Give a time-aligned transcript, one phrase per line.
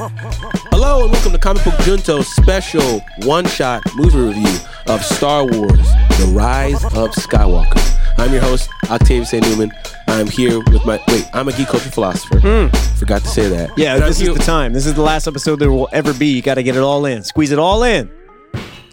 [0.00, 5.76] Hello and welcome to Comic Book Junto's special one-shot movie review of Star Wars:
[6.20, 7.82] The Rise of Skywalker.
[8.16, 9.40] I'm your host, Octavius A.
[9.40, 9.72] Newman.
[10.06, 11.24] I'm here with my wait.
[11.32, 12.38] I'm a geek culture philosopher.
[12.96, 13.76] Forgot to say that.
[13.76, 14.72] Yeah, And this is the time.
[14.72, 16.28] This is the last episode there will ever be.
[16.28, 17.24] You got to get it all in.
[17.24, 18.08] Squeeze it all in.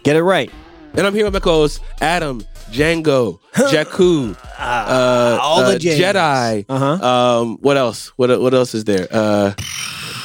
[0.02, 0.50] Get it right.
[0.94, 2.40] And I'm here with my co-hosts Adam,
[2.72, 6.64] Django, Jakku, uh, all the uh, Jedi.
[6.68, 7.06] Uh-huh.
[7.06, 8.08] Um, what else?
[8.16, 9.06] What what else is there?
[9.08, 9.52] Uh,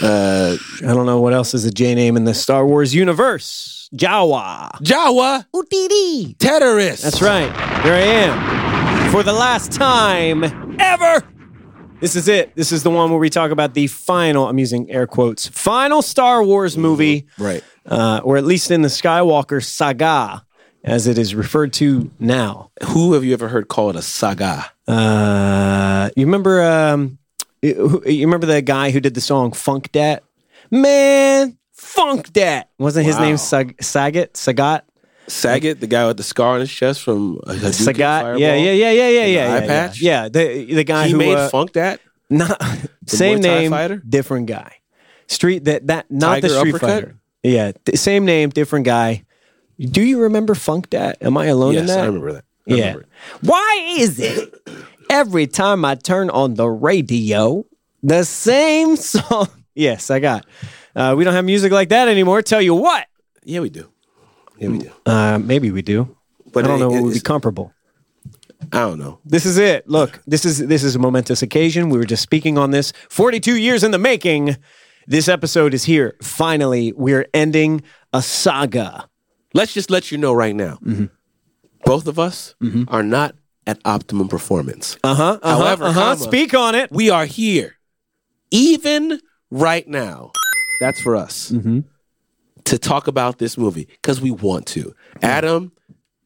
[0.02, 3.90] uh, I don't know what else is a J name in the Star Wars universe.
[3.96, 4.70] Jawa.
[4.82, 6.36] Jawa Utidi.
[6.40, 7.04] terrorist.
[7.04, 7.52] That's right.
[7.84, 10.44] Here I am for the last time
[10.80, 11.24] ever.
[12.00, 12.56] This is it.
[12.56, 16.02] This is the one where we talk about the final, I'm using air quotes, final
[16.02, 17.64] Star Wars movie, Right.
[17.86, 20.44] uh, or at least in the Skywalker saga,
[20.84, 22.72] as it is referred to now.
[22.86, 24.66] Who have you ever heard called a saga?
[24.88, 26.64] Uh, you remember?
[26.64, 27.20] Um,
[27.62, 30.24] you remember the guy who did the song "Funk Dat"?
[30.70, 33.22] Man, Funk Dat wasn't his Wow.
[33.22, 34.34] name Sag- Sagat?
[34.34, 34.82] Sagat?
[35.28, 38.22] Saget, the guy with the scar on his chest from Hadouken Sagat?
[38.22, 38.40] fireball?
[38.40, 39.54] Yeah, yeah, yeah, yeah, yeah, yeah.
[39.54, 40.02] eye yeah, patch?
[40.02, 42.00] Yeah, the the guy He who made uh, Funk that.
[42.30, 42.62] not
[43.08, 43.98] same name, fighter?
[44.08, 44.78] different guy.
[45.28, 46.90] Street that that not the Street uppercut?
[47.04, 47.16] Fighter.
[47.44, 49.24] Yeah, th- same name, different guy.
[49.80, 51.18] Do you remember Funk Dat?
[51.22, 52.04] Am I alone in Yes, that?
[52.04, 52.44] I remember that.
[52.70, 52.86] I Yeah.
[52.88, 53.06] remember.
[53.42, 54.54] Why is it
[55.12, 57.66] every time I turn on the radio,
[58.02, 59.48] the same song?
[59.76, 60.46] Yes, I got.
[60.96, 62.42] Uh, we don't have music like that anymore.
[62.42, 63.06] Tell you what,
[63.44, 63.90] Yeah, we do.
[64.58, 64.92] Yeah, we do.
[65.06, 66.16] uh, maybe we do,
[66.54, 67.74] But I don't it- know what it- would be comparable.
[68.72, 69.20] I don't know.
[69.26, 69.88] This is it.
[69.90, 71.90] Look, this is this is a momentous occasion.
[71.90, 72.94] We were just speaking on this.
[73.10, 74.56] Forty-two years in the making.
[75.08, 76.16] This episode is here.
[76.22, 77.82] Finally, we're ending
[78.14, 79.10] a saga.
[79.56, 80.78] Let's just let you know right now.
[80.86, 81.06] Mm-hmm.
[81.86, 82.54] Both of us
[82.88, 83.34] are not
[83.68, 84.98] at optimum performance.
[85.04, 85.40] Uh huh.
[85.42, 86.00] Uh-huh, However, uh-huh.
[86.16, 86.92] comma, speak on it.
[86.92, 87.78] we are here,
[88.52, 90.32] even right now.
[90.80, 91.82] That's for us Mm-hmm.
[92.66, 94.96] to talk about this movie because we want to.
[95.22, 95.72] Adam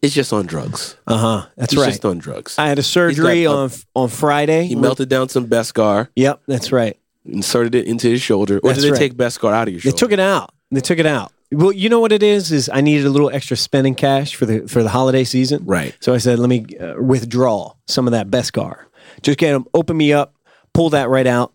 [0.01, 0.95] is just on drugs.
[1.07, 1.47] Uh huh.
[1.57, 1.87] That's He's right.
[1.89, 2.55] just on drugs.
[2.57, 4.65] I had a surgery got on on Friday.
[4.65, 6.97] he melted down some Beskar, Yep, that's right.
[7.25, 8.99] inserted it into his shoulder, or That's did they right.
[8.99, 10.53] take Beskar out of your They took it out.
[10.71, 11.31] They took it out.
[11.51, 12.51] Well, you know what it is?
[12.51, 15.63] Is I needed a little extra spending cash for the for the holiday season.
[15.65, 15.95] Right.
[15.99, 18.85] So I said, let me uh, withdraw some of that Beskar.
[19.21, 20.33] Just get them, open me up,
[20.73, 21.53] pull that right out,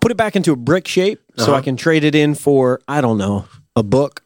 [0.00, 1.54] put it back into a brick shape, so Uh-huh.
[1.56, 3.44] I can trade it in for I don't know
[3.76, 4.22] a book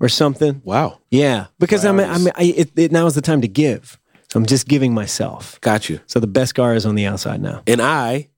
[0.00, 0.62] or something.
[0.64, 1.98] Wow, Yeah, because I'm.
[2.00, 3.98] I'm I, it, it, now is the time to give.
[4.32, 5.60] So I'm just giving myself.
[5.60, 6.00] got you.
[6.06, 7.62] So the Beskar is on the outside now.
[7.66, 8.28] And I,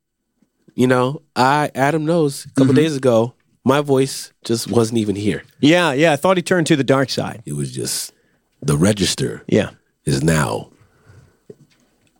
[0.74, 2.82] you know, I Adam knows a couple Mm-hmm.
[2.82, 5.42] days ago, my voice just wasn't even here.
[5.60, 6.12] Yeah, yeah.
[6.12, 7.42] I thought he turned to the dark side.
[7.46, 8.12] It was just
[8.62, 9.70] the register Yeah,
[10.04, 10.70] is now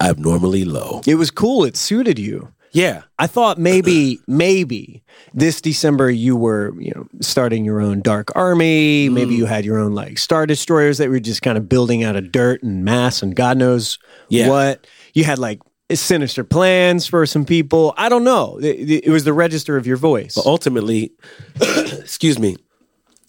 [0.01, 1.01] abnormally low.
[1.07, 1.65] it was cool.
[1.65, 2.53] It suited you.
[2.73, 3.03] Yeah.
[3.21, 9.09] I thought maybe, maybe this December you were, you know, starting your own dark army.
[9.09, 9.39] Maybe mm.
[9.39, 12.33] you had your own like star destroyers that were just kind of building out of
[12.33, 14.49] dirt and mass and God knows Yeah.
[14.49, 14.87] what.
[15.15, 15.61] You had like
[15.93, 17.93] sinister plans for some people.
[17.97, 18.59] I don't know.
[18.63, 20.35] It, it was the register of your voice.
[20.35, 21.13] But Ultimately,
[21.61, 22.57] excuse me,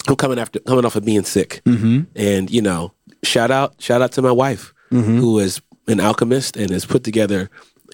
[0.07, 1.61] I'm coming after coming off of being sick.
[1.66, 2.01] Mm-hmm.
[2.16, 2.93] And, you know,
[3.23, 5.17] shout out, shout out to my wife, Mm-hmm.
[5.17, 7.49] who is an alchemist and has put together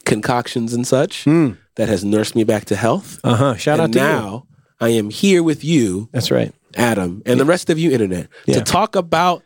[0.06, 3.20] concoctions and such that has nursed me back to health.
[3.24, 3.56] Uh huh.
[3.56, 4.06] Shout and out to you.
[4.06, 4.48] now
[4.82, 6.54] I am here with you That's right.
[6.76, 8.56] Adam, and the rest of you, internet, Yeah.
[8.56, 9.44] to talk about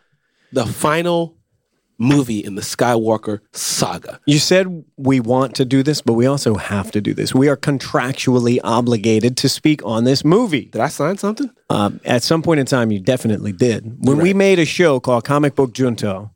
[0.52, 1.35] the final
[1.98, 4.20] movie in the Skywalker saga.
[4.26, 7.34] You said we want to do this, but we also have to do this.
[7.34, 10.66] We are contractually obligated to speak on this movie.
[10.66, 11.50] Did I sign something?
[11.70, 14.06] Um, at some point in time, you definitely did.
[14.06, 16.32] When we made a show called Comic Book Junto,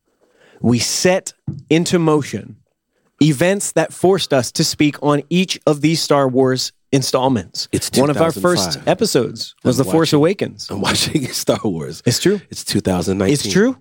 [0.62, 1.34] we set
[1.70, 2.58] into motion
[3.22, 7.68] events that forced us to speak on each of these Star Wars installments.
[7.72, 10.14] It's one of our first episodes was I'm The Force.
[10.14, 10.70] Awakens.
[10.70, 12.02] I'm watching Star Wars.
[12.06, 12.42] It's true.
[12.50, 13.34] It's 2019.
[13.34, 13.78] It's true.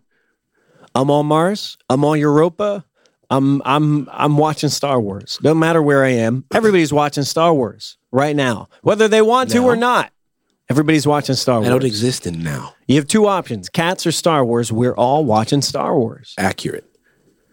[0.95, 1.77] I'm on Mars.
[1.89, 2.85] I'm on Europa.
[3.31, 5.39] I'm I'm I'm watching Star Wars.
[5.43, 6.45] Doesn't matter where I am.
[6.55, 9.67] Everybody's watching Star Wars right now, whether they want to Now?
[9.67, 10.13] or not.
[10.71, 11.67] Everybody's watching Star Wars.
[11.67, 12.75] I don't exist in now.
[12.87, 14.73] You have two options: cats or Star Wars.
[14.73, 16.35] We're all watching Star Wars.
[16.39, 16.85] Accurate.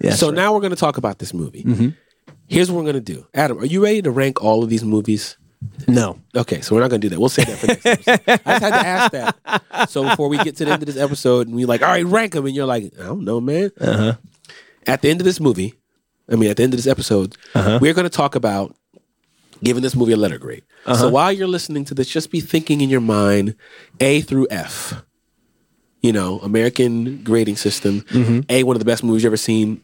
[0.01, 0.19] Yes.
[0.19, 1.63] so now we're going to talk about this movie.
[1.63, 1.89] Mm-hmm.
[2.48, 3.25] Here's what we're going to do.
[3.33, 5.38] Adam, are you ready to rank all of these movies?
[5.88, 6.19] No.
[6.35, 7.19] Okay, so we're not going to do that.
[7.19, 8.21] We'll save that for next episode.
[8.45, 9.89] I just had to ask that.
[9.89, 12.06] So before we get to the end of this episode and we like, all right,
[12.06, 12.45] rank them.
[12.45, 13.71] And you're like, I don't know, man.
[13.79, 14.13] Uh-huh.
[14.88, 15.73] At the end of this movie,
[16.29, 17.79] I mean, at the end of this episode, Uh-huh.
[17.81, 18.75] we're going to talk about
[19.63, 20.63] giving this movie a letter grade.
[20.85, 20.95] Uh-huh.
[21.01, 23.56] So while you're listening to this, just be thinking in your mind
[24.00, 25.03] A through F.
[26.01, 28.01] You know, American grading system.
[28.01, 28.39] Mm-hmm.
[28.50, 29.81] A, one of the best movies you've ever seen.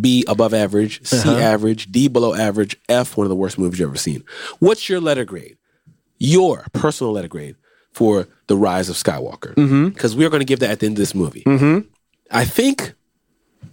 [0.00, 1.04] B, above average.
[1.06, 1.36] C, Uh-huh.
[1.38, 1.90] average.
[1.92, 2.76] D, below average.
[2.88, 4.22] F, one of the worst movies you've ever seen.
[4.58, 5.56] What's your letter grade?
[6.18, 7.56] Your personal letter grade
[7.92, 9.88] for the Rise of Skywalker Mm-hmm.
[9.88, 11.42] because we're going to give that at the end of this movie.
[11.46, 11.86] Mm-hmm.
[12.30, 12.94] I think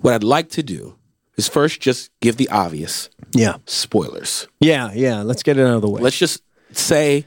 [0.01, 0.95] what I'd like to do
[1.37, 3.55] is first just give the obvious Yeah.
[3.65, 4.47] spoilers.
[4.59, 5.21] Yeah, yeah.
[5.21, 6.01] Let's get it out of the way.
[6.01, 7.25] Let's just say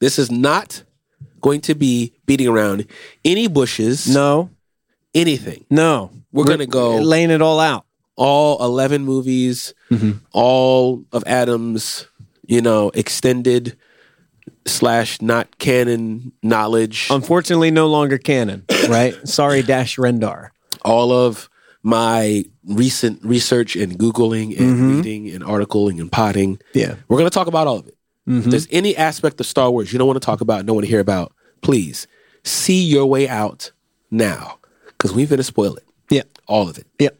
[0.00, 0.82] this is not
[1.40, 2.86] going to be beating around
[3.24, 4.50] any bushes, no,
[5.14, 5.64] anything.
[5.70, 6.10] no.
[6.32, 7.86] We're gonna go- laying it all out.
[8.16, 10.18] All 11 movies, mm-hmm.
[10.32, 12.06] all of Adam's,
[12.46, 13.76] you know, extended
[14.66, 18.64] slash not canon knowledge, Unfortunately, no longer canon.
[18.88, 19.14] Right?
[19.28, 20.50] Sorry, Dash Rendar.
[20.84, 21.48] all of
[21.82, 24.96] my recent research and Googling and mm-hmm.
[24.96, 26.58] reading and articling and potting.
[26.72, 26.94] Yeah.
[27.08, 27.96] We're going to talk about all of it.
[28.26, 30.86] If there's any aspect of Star Wars you don't want to talk about, don't want
[30.86, 32.06] to hear about, please
[32.42, 33.70] see your way out
[34.10, 35.84] now because we're going to spoil it.
[36.10, 36.22] Yeah.
[36.46, 36.86] All of it.
[36.98, 37.10] Yeah.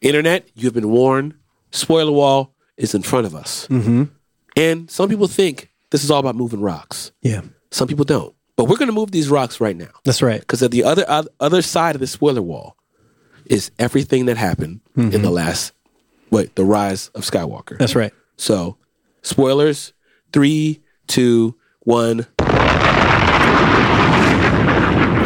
[0.00, 1.34] Internet, you've been warned.
[1.70, 3.66] Spoiler wall is in front of us.
[3.68, 4.04] Mm-hmm.
[4.56, 7.12] And some people think this is all about moving rocks.
[7.22, 7.42] Yeah.
[7.70, 8.34] Some people don't.
[8.56, 10.40] But we're going to move these rocks right now That's right.
[10.40, 11.04] because at the other
[11.38, 12.76] other side of the spoiler wall
[13.46, 15.72] is everything that happened in the last
[16.30, 17.78] wait the rise of Skywalker.
[17.78, 18.12] That's right.
[18.36, 18.76] So
[19.22, 19.92] spoilers
[20.32, 22.26] three two one.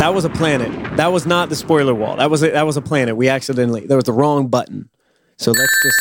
[0.03, 0.97] That was a planet.
[0.97, 2.17] That was not the spoiler wall.
[2.17, 3.17] That was a, that was a planet.
[3.17, 4.89] We accidentally there was the wrong button.
[5.37, 6.01] So let's just.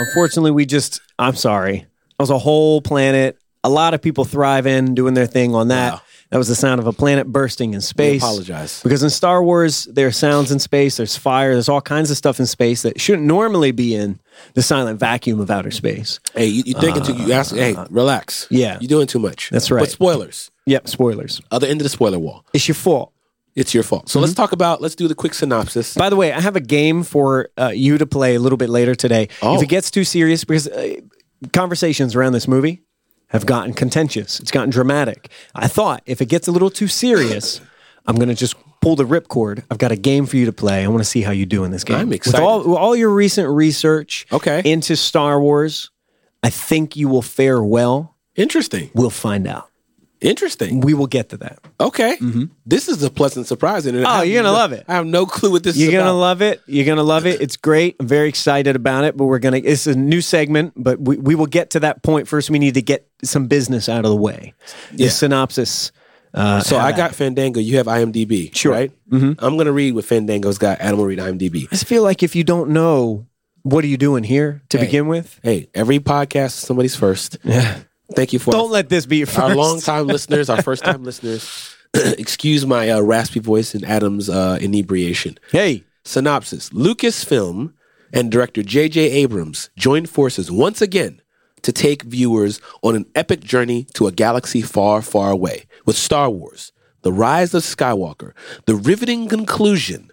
[0.00, 1.00] Unfortunately, we just.
[1.20, 1.78] I'm sorry.
[1.78, 3.38] That was a whole planet.
[3.62, 5.92] A lot of people thriving, doing their thing on that.
[5.92, 6.00] Wow.
[6.30, 8.24] That was the sound of a planet bursting in space.
[8.24, 8.82] I apologize.
[8.82, 12.16] Because in Star Wars, there are sounds in space, there's fire, there's all kinds of
[12.16, 14.18] stuff in space that shouldn't normally be in
[14.54, 16.18] the silent vacuum of outer space.
[16.34, 17.14] Hey, you, you thinking too?
[17.14, 17.54] You ask?
[17.54, 18.48] Hey, uh, relax.
[18.50, 18.78] yeah.
[18.80, 19.48] you're doing too much.
[19.50, 19.80] That's right.
[19.80, 20.50] But spoilers.
[20.66, 21.40] Yep, spoilers.
[21.50, 22.44] Other end of the spoiler wall.
[22.52, 23.12] It's your fault.
[23.58, 24.08] It's your fault.
[24.08, 24.80] So let's talk about.
[24.80, 25.94] Let's do the quick synopsis.
[25.94, 28.70] By the way, I have a game for uh, you to play a little bit
[28.70, 29.28] later today.
[29.42, 29.56] Oh.
[29.56, 30.96] If it gets too serious, because uh,
[31.52, 32.82] conversations around this movie
[33.28, 35.30] have gotten contentious, it's gotten dramatic.
[35.54, 37.60] I thought if it gets a little too serious,
[38.06, 39.64] I'm going to just pull the ripcord.
[39.70, 40.84] I've got a game for you to play.
[40.84, 41.96] I want to see how you do in this game.
[41.96, 42.40] I'm With excited.
[42.44, 44.62] all, with all your recent research Okay.
[44.64, 45.90] into Star Wars,
[46.44, 48.14] I think you will fare well.
[48.36, 48.90] Interesting.
[48.94, 49.67] We'll find out.
[50.20, 50.80] Interesting.
[50.80, 51.58] We will get to that.
[51.80, 52.16] Okay.
[52.66, 53.86] This is a pleasant surprise.
[53.86, 54.84] And Oh, you're gonna no- love it.
[54.88, 55.82] I have no clue what this is.
[55.82, 56.14] You're gonna about.
[56.18, 56.60] love it.
[56.66, 57.40] You're gonna love it.
[57.40, 57.96] It's great.
[58.00, 59.16] I'm very excited about it.
[59.16, 59.58] But we're gonna.
[59.62, 62.50] It's a new segment, but we, we will get to that point first.
[62.50, 64.54] We need to get some business out of the way.
[64.92, 65.10] The Yeah.
[65.10, 65.92] synopsis.
[66.34, 67.58] Uh, So I got Fandango.
[67.60, 68.72] You have IMDb, Sure.
[68.72, 68.92] right?
[69.10, 69.32] Mm-hmm.
[69.44, 70.80] I'm gonna read what Fandango's got.
[70.80, 71.64] Adam will read IMDb.
[71.64, 73.26] I just feel like if you don't know
[73.62, 74.84] what are you doing here to Hey.
[74.86, 77.38] begin with, Hey, every podcast is somebody's first.
[77.44, 77.78] yeah.
[78.14, 79.38] Thank you for don't let this be your first.
[79.38, 81.74] our long time listeners, our first time listeners.
[81.94, 85.38] Excuse my uh, raspy voice and Adam's uh, inebriation.
[85.50, 87.72] Hey, Synopsis Lucasfilm
[88.12, 89.00] and director J.J.
[89.10, 91.20] Abrams joined forces once again
[91.62, 96.30] to take viewers on an epic journey to a galaxy far, far away with Star
[96.30, 96.72] Wars,
[97.02, 98.32] The Rise of Skywalker,
[98.66, 100.10] the riveting conclusion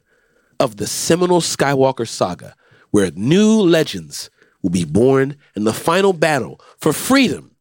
[0.59, 2.56] of the seminal Skywalker saga,
[2.91, 4.30] where new legends
[4.62, 7.51] will be born and the final battle for freedom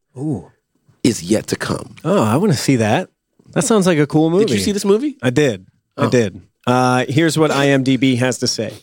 [1.03, 1.95] is yet to come.
[2.03, 3.09] oh, I want to see that.
[3.51, 4.45] That sounds like a cool movie.
[4.45, 5.17] Did you see this movie?
[5.21, 5.67] I did.
[5.97, 6.41] I did.
[6.67, 8.73] Uh, here's what IMDb has to say.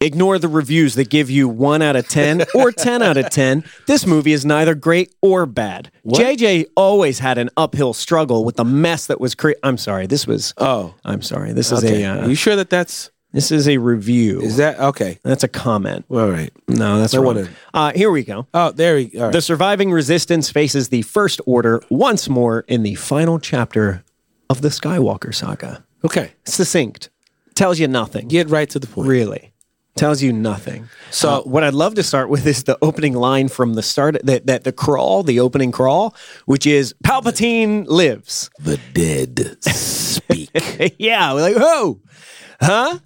[0.00, 3.64] Ignore the reviews that give you 1 out of 10 or 10 out of 10.
[3.86, 5.90] This movie is neither great or bad.
[6.06, 9.60] JJ always had an uphill struggle with the mess that was created.
[9.62, 10.06] I'm sorry.
[10.06, 11.54] This was Oh, I'm sorry.
[11.54, 14.40] This is a Are uh, you sure that that's this is a review.
[14.40, 15.18] is that okay?
[15.22, 16.06] That's a comment.
[16.08, 16.50] All right.
[16.68, 17.26] No, that's I wrong.
[17.26, 18.46] wanna- Uh, here we go.
[18.54, 19.32] Oh, there we all right.
[19.32, 24.02] The surviving resistance faces the First Order once more in the final chapter
[24.48, 25.84] of the Skywalker saga.
[26.04, 26.32] Okay.
[26.44, 27.10] Succinct.
[27.54, 28.28] Tells you nothing.
[28.28, 29.08] Get right to the point.
[29.08, 29.50] Really.
[29.96, 30.88] Tells you nothing.
[31.12, 34.16] So- Uh, what I'd love to start with is the opening line from the start
[34.24, 36.14] that, that the crawl, the opening crawl,
[36.46, 38.50] which is Palpatine lives.
[38.58, 40.50] The dead speak.
[40.98, 42.00] yeah, we're like, whoa,
[42.60, 42.98] huh?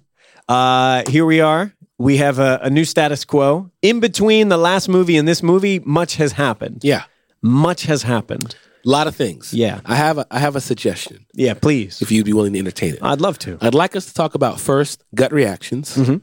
[0.49, 1.71] Uh, here we are.
[1.97, 3.69] We have a, a new status quo.
[3.81, 6.83] In between the last movie and this movie, much has happened.
[6.83, 7.03] yeah.
[7.41, 8.55] Much has happened.
[8.85, 9.53] A lot of things.
[9.53, 9.79] Yeah.
[9.85, 12.01] I have a, I have a suggestion Yeah, please.
[12.01, 12.99] if you'd be willing to entertain it.
[13.01, 13.57] I'd love to.
[13.61, 16.17] I'd like us to talk about first gut reactions, Mm-hmm.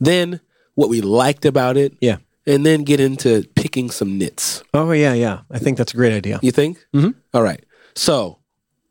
[0.00, 0.40] then
[0.76, 2.18] what we liked about it, Yeah.
[2.46, 4.62] and then get into picking some nits.
[4.72, 5.40] Oh, yeah, yeah.
[5.50, 6.38] I think that's a great idea.
[6.42, 6.78] You think?
[6.94, 7.10] Mm-hmm.
[7.34, 7.62] All right.
[7.94, 8.38] So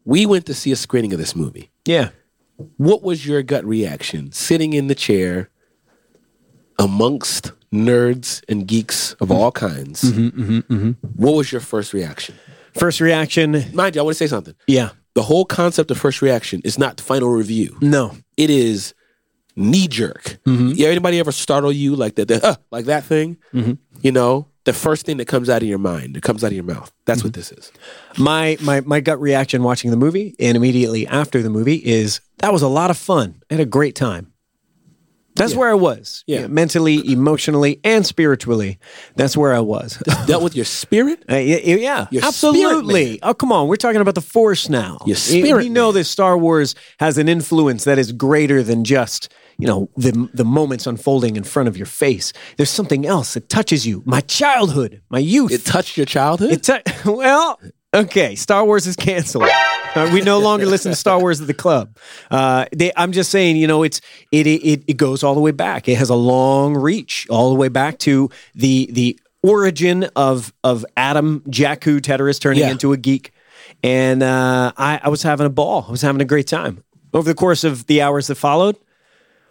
[0.03, 1.71] we went to see a screening of this movie.
[1.85, 2.09] Yeah.
[2.77, 5.49] What was your gut reaction sitting in the chair
[6.79, 10.03] amongst nerds and geeks of all kinds?
[10.03, 12.35] Mm-hmm, What was your first reaction?
[12.73, 13.63] First reaction.
[13.73, 14.55] Mind you, I want to say something.
[14.67, 14.89] Yeah.
[15.13, 17.77] The whole concept of first reaction is not final review.
[17.81, 18.15] No.
[18.35, 18.93] It is
[19.55, 20.37] knee jerk.
[20.45, 20.71] Mm-hmm.
[20.75, 22.27] Yeah, anybody ever startle you like that?
[22.27, 23.37] the, "Huh," like that thing.
[23.53, 26.53] You know, the first thing that comes out of your mind, that comes out of
[26.53, 26.91] your mouth.
[27.05, 27.71] That's what this is.
[28.17, 32.51] My my my gut reaction watching the movie and immediately after the movie is that
[32.51, 33.41] was a lot of fun.
[33.49, 34.33] I had a great time.
[35.37, 36.23] That's where I was.
[36.27, 36.47] Yeah.
[36.47, 38.79] mentally, emotionally, and spiritually.
[39.17, 40.01] That's where I was.
[40.27, 41.23] Dealt with your spirit.
[41.29, 43.05] Uh, yeah, yeah, Your absolutely.
[43.17, 43.67] spirit, oh, come on.
[43.67, 44.99] We're talking about the Force now.
[45.05, 49.33] Your spirit, We know that Star Wars has an influence that is greater than just
[49.57, 52.33] you know the the moments unfolding in front of your face.
[52.57, 54.03] There's something else that touches you.
[54.05, 55.51] My childhood, my youth.
[55.51, 56.51] It touched your childhood.
[56.51, 56.81] It tou-
[57.15, 57.59] well,
[57.93, 58.35] okay.
[58.35, 59.49] Star Wars is canceled.
[59.95, 61.95] Uh, we no longer listen to Star Wars at the club.
[62.29, 65.51] Uh, they, I'm just saying, you know, it's it, it it goes all the way
[65.51, 65.87] back.
[65.87, 70.85] It has a long reach, all the way back to the the origin of of
[70.97, 72.71] Adam Jakku Teteris turning Yeah.
[72.71, 73.31] into a geek,
[73.83, 75.85] and uh, I, I was having a ball.
[75.87, 76.83] I was having a great time
[77.13, 78.75] over the course of the hours that followed.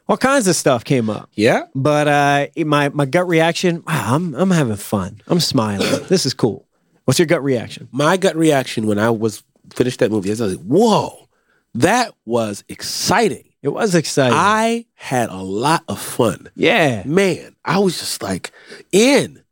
[0.09, 1.31] All kinds of stuff came up.
[1.35, 1.63] yeah.
[1.75, 5.21] But uh, my my gut reaction, wow, I'm I'm having fun.
[5.29, 6.05] I'm smiling.
[6.09, 6.67] this is cool.
[7.05, 7.89] What's your gut reaction?
[7.93, 9.43] My gut reaction when I was
[9.75, 11.29] finished that movie, I was like, "Whoa,
[11.75, 14.37] that was exciting." It was exciting.
[14.37, 16.51] I had a lot of fun.
[16.55, 17.03] yeah.
[17.07, 18.53] Man, I was just like
[18.93, 19.43] in,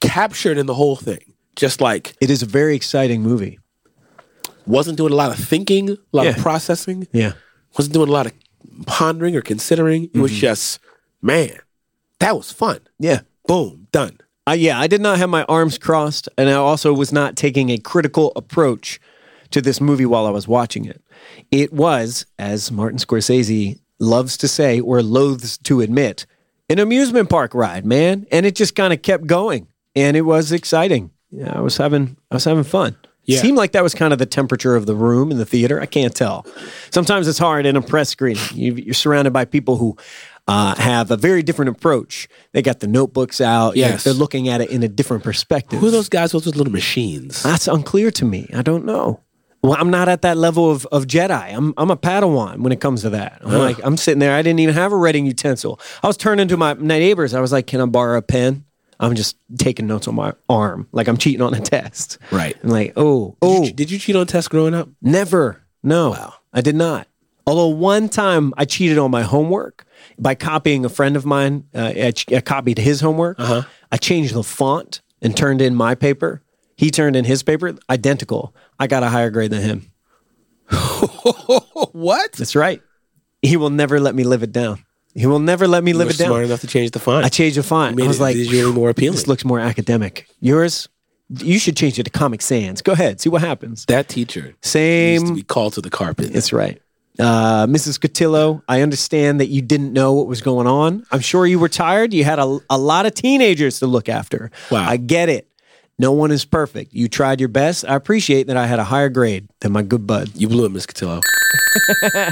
[0.00, 1.34] captured in the whole thing.
[1.56, 3.58] Just like It is a very exciting movie.
[4.66, 7.08] wasn't doing a lot of thinking, a lot of processing.
[7.12, 7.32] Yeah.
[7.76, 8.32] wasn't doing a lot of
[8.86, 10.04] pondering or considering.
[10.04, 10.22] It Mm-hmm.
[10.22, 10.80] was just,
[11.22, 11.56] man,
[12.18, 12.80] that was fun.
[12.98, 13.20] Yeah.
[13.46, 14.18] Boom, done.
[14.48, 17.70] Uh, yeah, I did not have my arms crossed, and I also was not taking
[17.70, 19.00] a critical approach
[19.50, 21.02] to this movie while I was watching it.
[21.50, 26.24] It was, as Martin Scorsese loves to say or loathes to admit,
[26.68, 28.26] an amusement park ride, man.
[28.32, 31.10] And it just kind of kept going, and it was exciting.
[31.30, 32.96] Yeah, I was having, I was having fun.
[33.30, 33.40] Yeah.
[33.40, 35.80] Seemed like that was kind of the temperature of the room in the theater.
[35.80, 36.46] I can't tell.
[36.90, 38.42] Sometimes it's hard in a press screening.
[38.52, 39.96] You, you're surrounded by people who
[40.48, 42.28] uh, have a very different approach.
[42.52, 43.76] They got the notebooks out.
[43.76, 44.04] Yes.
[44.04, 45.78] They're looking at it in a different perspective.
[45.78, 47.42] Who are those guys with those little machines?
[47.42, 48.48] That's unclear to me.
[48.52, 49.20] I don't know.
[49.62, 51.54] Well, I'm not at that level of, of Jedi.
[51.54, 53.42] I'm I'm a Padawan when it comes to that.
[53.44, 54.34] I'm like I'm sitting there.
[54.34, 55.78] I didn't even have a writing utensil.
[56.02, 57.34] I was turning to my neighbors.
[57.34, 58.64] I was like, "Can I borrow a pen?"
[59.00, 62.18] I'm just taking notes on my arm, like I'm cheating on a test.
[62.30, 62.56] Right.
[62.62, 64.88] I'm like, "Oh, oh, Did you, did you cheat on tests growing up?
[65.02, 65.62] Never.
[65.82, 66.32] No.
[66.52, 67.08] I did not.
[67.46, 69.84] Although one time I cheated on my homework
[70.18, 71.64] by copying a friend of mine.
[71.74, 73.40] Uh, I, ch- I copied his homework.
[73.40, 73.62] Uh-huh.
[73.90, 76.42] I changed the font and turned in my paper.
[76.76, 78.54] He turned in his paper, identical.
[78.78, 79.92] I got a higher grade than him.
[81.92, 82.32] What?
[82.32, 82.82] That's right.
[83.42, 84.84] He will never let me live it down.
[85.14, 86.28] He will never let me live You're it down.
[86.28, 87.24] smart enough to change the font.
[87.24, 87.96] I changed the font.
[87.96, 89.16] made I was it like, visually more appealing.
[89.16, 90.28] This looks more academic.
[90.40, 90.88] Yours,
[91.38, 92.80] you should change it to Comic Sans.
[92.82, 93.84] Go ahead, see what happens.
[93.86, 96.32] that teacher needs to Same be called to the carpet.
[96.32, 96.80] That's right.
[97.18, 97.98] Uh, Mrs.
[97.98, 101.04] Cotillo, I understand that you didn't know what was going on.
[101.10, 102.14] I'm sure you were tired.
[102.14, 104.50] You had a, a lot of teenagers to look after.
[104.70, 104.88] Wow.
[104.88, 105.46] I get it.
[105.98, 106.94] No one is perfect.
[106.94, 107.84] You tried your best.
[107.86, 110.30] I appreciate that I had a higher grade than my good bud.
[110.34, 111.20] You blew it, Miss Cotillo.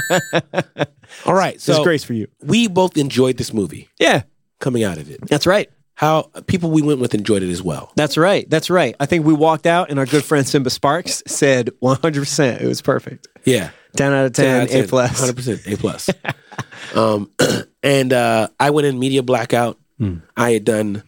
[1.25, 2.27] All right, so It's grace for you.
[2.43, 4.23] we both enjoyed this movie Yeah,
[4.59, 5.19] coming out of it.
[5.27, 5.69] that's right.
[5.95, 7.91] How people we went with enjoyed it as well.
[7.97, 8.49] That's right.
[8.49, 8.95] That's right.
[9.01, 12.61] I think we walked out and our good friend Simba Sparks said 100%.
[12.61, 13.27] It was perfect.
[13.43, 15.19] Yeah, 10 out of 10, A plus.
[15.19, 16.09] hundred percent A plus.
[16.95, 17.29] um,
[17.83, 19.77] and uh, I went in media blackout.
[19.97, 20.17] Hmm.
[20.37, 21.03] I had done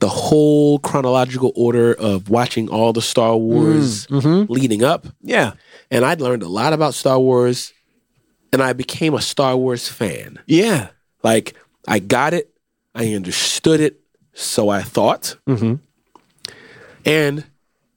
[0.00, 4.18] the whole chronological order of watching all the Star Wars Hmm.
[4.18, 4.52] Mm-hmm.
[4.52, 5.52] leading up, Yeah.
[5.90, 7.72] And I'd learned a lot about Star Wars,
[8.52, 10.38] and I became a Star Wars fan.
[10.46, 10.88] Yeah.
[11.22, 11.54] Like
[11.86, 12.50] I got it,
[12.94, 14.00] I understood it,
[14.34, 15.74] so I thought, Mm-hmm.
[17.04, 17.44] and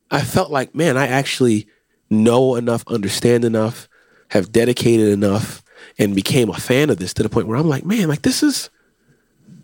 [0.10, 1.68] I felt like, man, I actually
[2.10, 3.88] know enough, understand enough,
[4.30, 5.64] have dedicated enough,
[5.98, 8.44] and became a fan of this to the point where I'm like, man, like this
[8.44, 8.70] is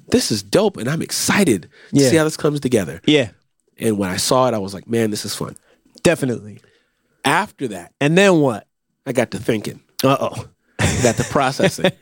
[0.10, 2.10] this is dope, and I'm excited to Yeah.
[2.10, 3.02] see how this comes together.
[3.06, 3.30] Yeah.
[3.78, 5.56] And when I saw it, I was like, man, this is fun.
[6.02, 6.60] Definitely.
[7.28, 8.68] After that, And then what?
[9.06, 10.46] I got to thinking, Uh oh.
[11.04, 11.92] Got to processing.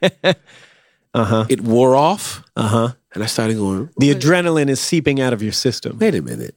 [1.13, 1.45] Uh huh.
[1.47, 2.91] it wore off, Uh huh.
[3.13, 5.97] and I started going, The adrenaline is seeping out of your system.
[5.97, 6.55] wait a minute.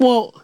[0.00, 0.34] Well,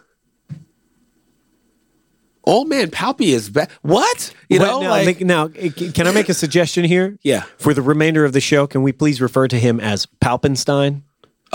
[2.45, 3.71] old man Palpy is back.
[3.81, 4.33] What?
[4.49, 7.17] You But know, now, like, now, eh, can I make a suggestion here?
[7.23, 7.43] yeah.
[7.57, 11.01] For the remainder of the show, can we please refer to him as Palpenstein?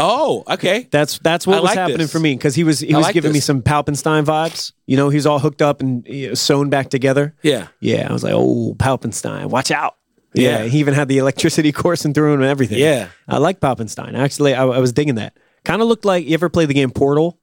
[0.00, 0.87] Oh, okay.
[0.90, 2.12] That's that's what I was like happening this.
[2.12, 4.73] for me because he was he I was like giving me some Palpenstein vibes.
[4.87, 7.35] You know, he's all hooked up and you know, sewn back together.
[7.43, 7.67] Yeah.
[7.81, 9.97] Yeah, I was like, oh, Palpenstein, watch out.
[10.35, 10.64] Yeah, Yeah.
[10.69, 12.78] he even had the electricity coursing through him and everything.
[12.78, 13.09] Yeah.
[13.26, 14.14] I like Palpenstein.
[14.17, 15.37] Actually, I, I was digging that.
[15.64, 17.38] Kind of looked like you ever play the game Portal?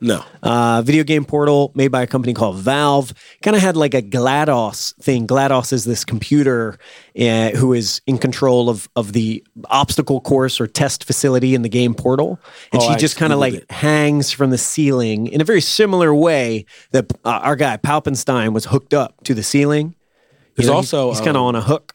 [0.00, 0.24] No.
[0.44, 3.12] Uh, video game portal made by a company called Valve.
[3.42, 5.26] Kind of had like a GLaDOS thing.
[5.26, 6.78] GLaDOS is this computer
[7.18, 11.68] uh, who is in control of of the obstacle course or test facility in the
[11.68, 12.38] game Portal,
[12.72, 13.70] and Oh, she I just kind of like it.
[13.72, 18.66] hangs from the ceiling in a very similar way that uh, our guy Palpenstein was
[18.66, 19.88] hooked up to the ceiling.
[19.88, 21.94] You There's know, also, he's, kind of um, on a hook.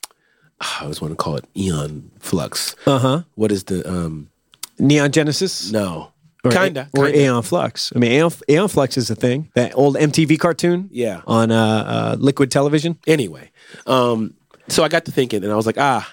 [0.62, 2.76] I always want to call it Eon Flux.
[2.86, 3.22] Uh huh.
[3.36, 4.30] What is the um?
[4.80, 5.72] Neon Genesis.
[5.72, 6.13] No.
[6.46, 6.90] Or, kinda.
[6.98, 7.20] or kinda.
[7.22, 7.94] Aeon Flux.
[7.96, 9.50] I mean, Aeon, Aeon Flux is a thing.
[9.56, 10.90] That old MTV cartoon.
[10.92, 11.22] Yeah.
[11.26, 12.98] On uh, uh, Liquid Television.
[13.08, 13.52] Anyway,
[13.88, 14.34] um,
[14.68, 16.06] so I got to thinking, and I was like, ah,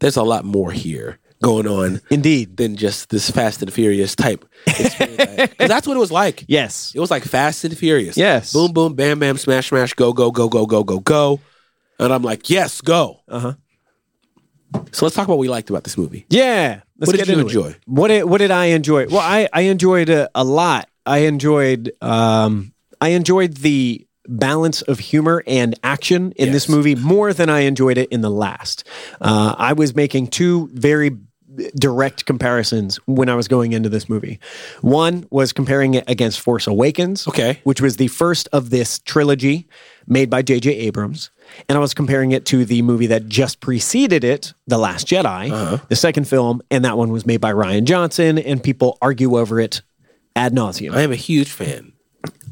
[0.00, 2.56] there's a lot more here going on Indeed.
[2.56, 5.54] than just this Fast and Furious type experience.
[5.58, 6.44] 'Cause that's what it was like.
[6.48, 6.92] Yes.
[6.94, 8.16] It was like Fast and Furious.
[8.16, 8.52] Yes.
[8.52, 11.40] Boom, boom, bam, bam, smash, smash, go, go, go, go, go, go, go.
[11.98, 13.20] And I'm like, yes, go.
[13.28, 13.52] Uh huh.
[14.92, 16.26] So let's talk about what we liked about this movie.
[16.30, 16.80] Yeah.
[16.98, 17.66] Let's What get did you into it.
[17.66, 17.76] enjoy?
[17.86, 19.06] What did What did I enjoy?
[19.08, 20.88] Well, I I enjoyed a, a lot.
[21.06, 27.34] I enjoyed um I enjoyed the balance of humor and action in this movie more
[27.34, 28.84] than I enjoyed it in the last.
[29.20, 31.10] Uh, I was making two very
[31.76, 34.40] direct comparisons when I was going into this movie.
[34.80, 37.60] One was comparing it against Force Awakens, Okay.
[37.64, 39.68] which was the first of this trilogy
[40.06, 40.70] made by J.J.
[40.74, 41.30] Abrams.
[41.68, 45.86] And I was comparing it to the movie that just preceded it, The Last Jedi,
[45.88, 49.60] the second film, and that one was made by Rian Johnson, and people argue over
[49.60, 49.82] it
[50.36, 50.94] ad nauseum.
[50.94, 51.92] I am a huge fan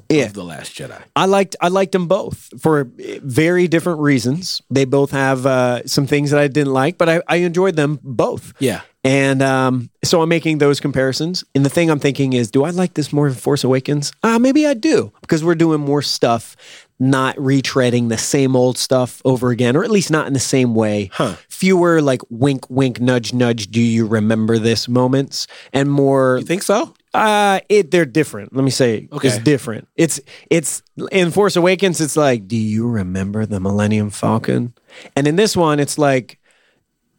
[0.09, 0.25] Yeah.
[0.27, 1.01] of The Last Jedi.
[1.17, 2.91] I liked I liked them both for
[3.23, 4.61] very different reasons.
[4.71, 7.99] They both have uh, some things that I didn't like, but I, I enjoyed them
[8.03, 8.53] both.
[8.59, 8.83] Yeah.
[9.05, 11.43] And um, so I'm making those comparisons.
[11.57, 14.13] And the thing I'm thinking is, do I like this more than Force Awakens?
[14.23, 16.57] Uh, maybe I do because we're doing more stuff,
[17.03, 20.73] not retreading the same old stuff over again, or at least not in the same
[20.73, 21.11] way.
[21.13, 21.35] Huh.
[21.49, 23.71] Fewer like wink, wink, nudge, nudge.
[23.73, 25.49] Do you remember this moments?
[25.73, 26.95] And more You think so?
[27.15, 28.55] uh it they're different.
[28.55, 29.29] Let me say Okay.
[29.29, 29.89] it's different.
[29.97, 34.73] It's it's in Force Awakens it's like, do you remember the Millennium Falcon?
[35.17, 36.39] And in this one it's like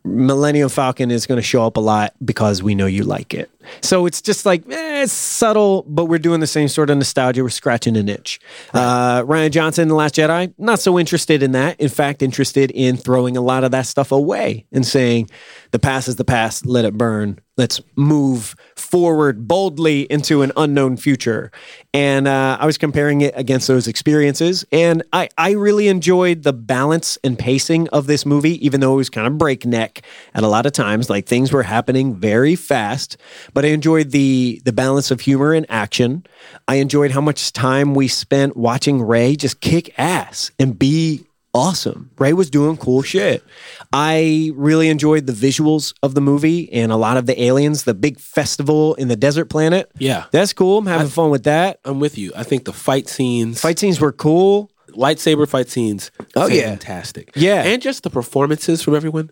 [0.06, 3.50] Millennium Falcon is going to show up a lot because we know you like it.
[3.82, 7.44] So it's just like eh, it's subtle, but we're doing the same sort of nostalgia.
[7.44, 8.40] We're scratching an itch.
[8.74, 11.80] Uh, Rian Johnson, The Last Jedi, not so interested in that.
[11.80, 15.30] In fact, interested in throwing a lot of that stuff away and saying,
[15.72, 16.66] "The past is the past.
[16.66, 17.40] Let it burn.
[17.56, 21.52] Let's move forward boldly into an unknown future."
[21.94, 26.54] And uh, I was comparing it against those experiences, and I I really enjoyed the
[26.54, 30.02] balance and pacing of this movie, even though it was kind of breakneck
[30.34, 31.10] at a lot of times.
[31.10, 33.18] Like things were happening very fast,
[33.54, 36.26] but I enjoyed the the balance of humor and action.
[36.68, 42.10] I enjoyed how much time we spent watching Rey just kick ass and be awesome.
[42.18, 43.44] Rey was doing cool shit.
[43.92, 47.94] I really enjoyed the visuals of the movie and a lot of the aliens, the
[47.94, 49.92] big festival in the desert planet.
[50.00, 50.26] Yeah.
[50.32, 50.80] That's cool.
[50.80, 51.80] I'm having fun with that.
[51.86, 52.32] I'm with you.
[52.36, 54.72] I think the fight scenes, Fight scenes were cool.
[54.90, 56.70] lightsaber fight scenes, Oh, yeah.
[56.70, 57.32] fantastic.
[57.36, 57.62] Yeah.
[57.64, 59.30] and just the performances from everyone.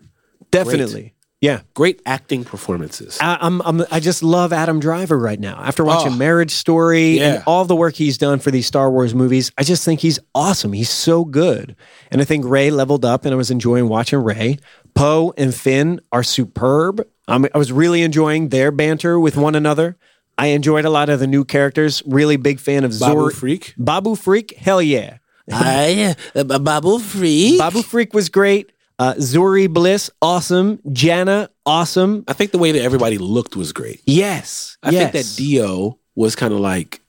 [0.52, 1.14] Definitely.
[1.42, 1.60] Yeah.
[1.74, 3.18] Great acting performances.
[3.20, 5.60] I, I'm, I'm, I just love Adam Driver right now.
[5.62, 6.16] After watching Oh.
[6.16, 7.34] Marriage Story Yeah.
[7.34, 10.18] and all the work he's done for these Star Wars movies, I just think he's
[10.34, 10.72] awesome.
[10.72, 11.76] He's so good.
[12.10, 14.58] And I think Rey leveled up and I was enjoying watching Rey.
[14.94, 17.06] Poe and Finn are superb.
[17.28, 19.96] Um, I was really enjoying their banter with one another.
[20.38, 22.02] I enjoyed a lot of the new characters.
[22.06, 23.30] Really big fan of Babu Zor.
[23.32, 23.74] Freak?
[23.76, 24.56] Babu Frik?
[24.56, 25.18] Hell yeah.
[25.52, 27.58] I uh, Babu Frik.
[27.58, 28.71] Babu Frik was great.
[29.02, 30.78] Uh, Zorii Bliss, awesome.
[30.92, 32.22] Jannah, awesome.
[32.28, 34.00] I think the way that everybody looked was great.
[34.06, 34.78] Yes.
[34.80, 35.10] I yes.
[35.10, 37.00] think that D-O was kind of like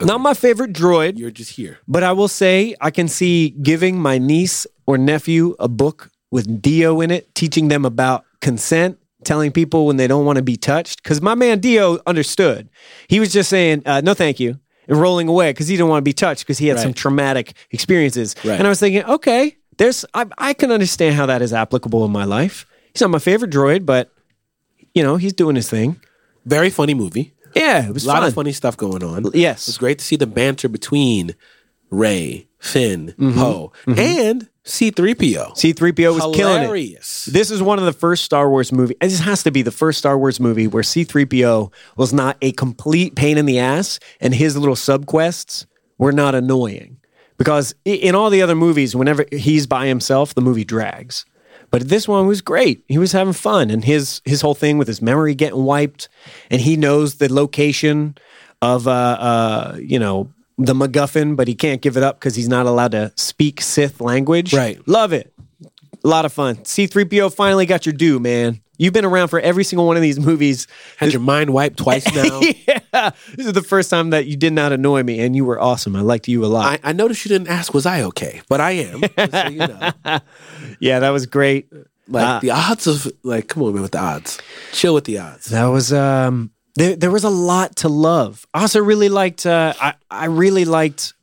[0.00, 1.80] Not my favorite droid, you're just here.
[1.86, 6.62] but I will say I can see giving my niece or nephew a book with
[6.62, 10.56] D-O in it, teaching them about consent, telling people when they don't want to be
[10.56, 11.02] touched.
[11.02, 12.70] Because my man D-O understood.
[13.08, 15.98] He was just saying, uh, no, thank you, and rolling away because he didn't want
[15.98, 18.34] to be touched because he had some traumatic experiences.
[18.42, 18.56] Right.
[18.58, 22.10] And I was thinking, okay, there's, I, I can understand how that is applicable in
[22.10, 22.66] my life.
[22.92, 24.10] He's not my favorite droid, but,
[24.94, 26.00] you know, he's doing his thing.
[26.44, 27.34] Very funny movie.
[27.54, 28.28] Yeah, it was A lot fun.
[28.28, 29.24] of funny stuff going on.
[29.34, 29.68] Yes.
[29.68, 31.34] It's great to see the banter between
[31.90, 33.38] Rey, Finn, Mm-hmm.
[33.38, 35.52] Poe, and C3PO.
[35.56, 37.02] C3PO was killing it.
[37.32, 38.96] This is one of the first Star Wars movie.
[39.00, 43.14] This has to be the first Star Wars movie where C3PO was not a complete
[43.14, 45.66] pain in the ass and his little subquests
[45.98, 46.98] were not annoying.
[47.38, 51.24] Because in all the other movies, whenever he's by himself, the movie drags.
[51.70, 52.82] But this one was great.
[52.88, 56.08] He was having fun, and his his whole thing with his memory getting wiped,
[56.50, 58.16] and he knows the location
[58.62, 62.48] of uh uh you know the MacGuffin, but he can't give it up because he's
[62.48, 64.54] not allowed to speak Sith language.
[64.54, 64.80] Right.
[64.88, 65.32] Love it.
[66.02, 66.56] A lot of fun.
[66.56, 68.60] C3PO finally got your due, man.
[68.78, 70.66] You've been around for every single one of these movies.
[70.98, 72.40] Had your mind wiped twice now.
[72.42, 73.10] yeah.
[73.34, 75.96] this is the first time that you did not annoy me, and you were awesome.
[75.96, 76.80] I liked you a lot.
[76.84, 78.42] I, I noticed you didn't ask, was I okay?
[78.48, 79.00] But I am.
[79.30, 79.90] so you know.
[80.80, 81.72] yeah, that was great.
[82.08, 84.38] Like Uh, the odds of like, come on, man, with the odds.
[84.72, 85.46] Chill with the odds.
[85.46, 86.50] That was um.
[86.78, 88.46] There, there was a lot to love.
[88.52, 89.46] I also really liked.
[89.46, 91.14] Uh, I I really liked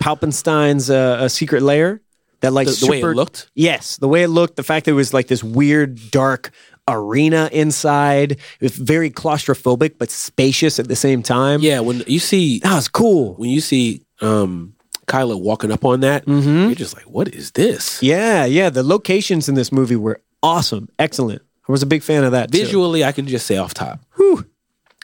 [0.00, 2.00] Palpenstein's uh, a secret Lair
[2.40, 3.50] That like The, the way it looked.
[3.54, 6.52] Yes, the way it looked, the fact that it was like this weird, dark
[6.88, 8.38] arena inside.
[8.60, 11.60] Very claustrophobic but spacious at the same time.
[11.60, 13.34] Yeah, when you see that was cool.
[13.34, 14.74] when you see um
[15.06, 16.66] Kylo walking up on that, mm-hmm.
[16.66, 18.02] you're just like, what is this?
[18.02, 18.70] Yeah, yeah.
[18.70, 21.42] The locations in this movie were awesome, excellent.
[21.68, 22.52] I was a big fan of that.
[22.52, 22.58] too.
[22.58, 24.00] Visually, I can just say off top.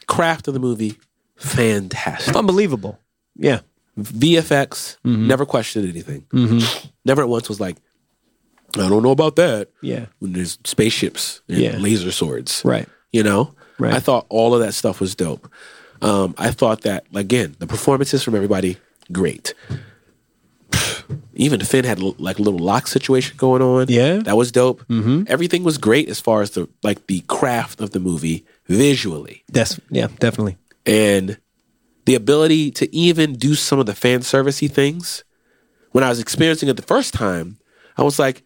[0.07, 0.99] Craft of the movie,
[1.37, 2.37] fantastic.
[2.37, 2.99] unbelievable.
[3.37, 3.61] Yeah,
[3.99, 5.27] VFX, mm-hmm.
[5.27, 6.23] never questioned anything.
[6.33, 6.89] Mm-hmm.
[7.05, 7.77] Never at once was like,
[8.77, 9.69] I don't know about that.
[9.83, 11.77] yeah, When there's spaceships and Yeah.
[11.79, 12.63] laser swords.
[12.65, 12.89] right.
[13.13, 13.55] You know?
[13.79, 13.95] Right.
[13.95, 15.49] I thought all of that stuff was dope.
[16.03, 18.77] Um, I thought that, again, the performances from everybody,
[19.13, 19.55] great.
[21.35, 23.87] Even Finn had like a little lock situation going on.
[23.89, 24.19] Yeah.
[24.19, 24.85] That was dope.
[24.89, 25.25] Mm-hmm.
[25.29, 29.43] Everything was great as far as the like the craft of the movie visually.
[29.51, 30.57] That's yeah, definitely.
[30.87, 31.39] and
[32.07, 35.25] the ability to even do some of the fan servicey things.
[35.93, 37.59] When I was experiencing it the first time,
[37.97, 38.44] I was like,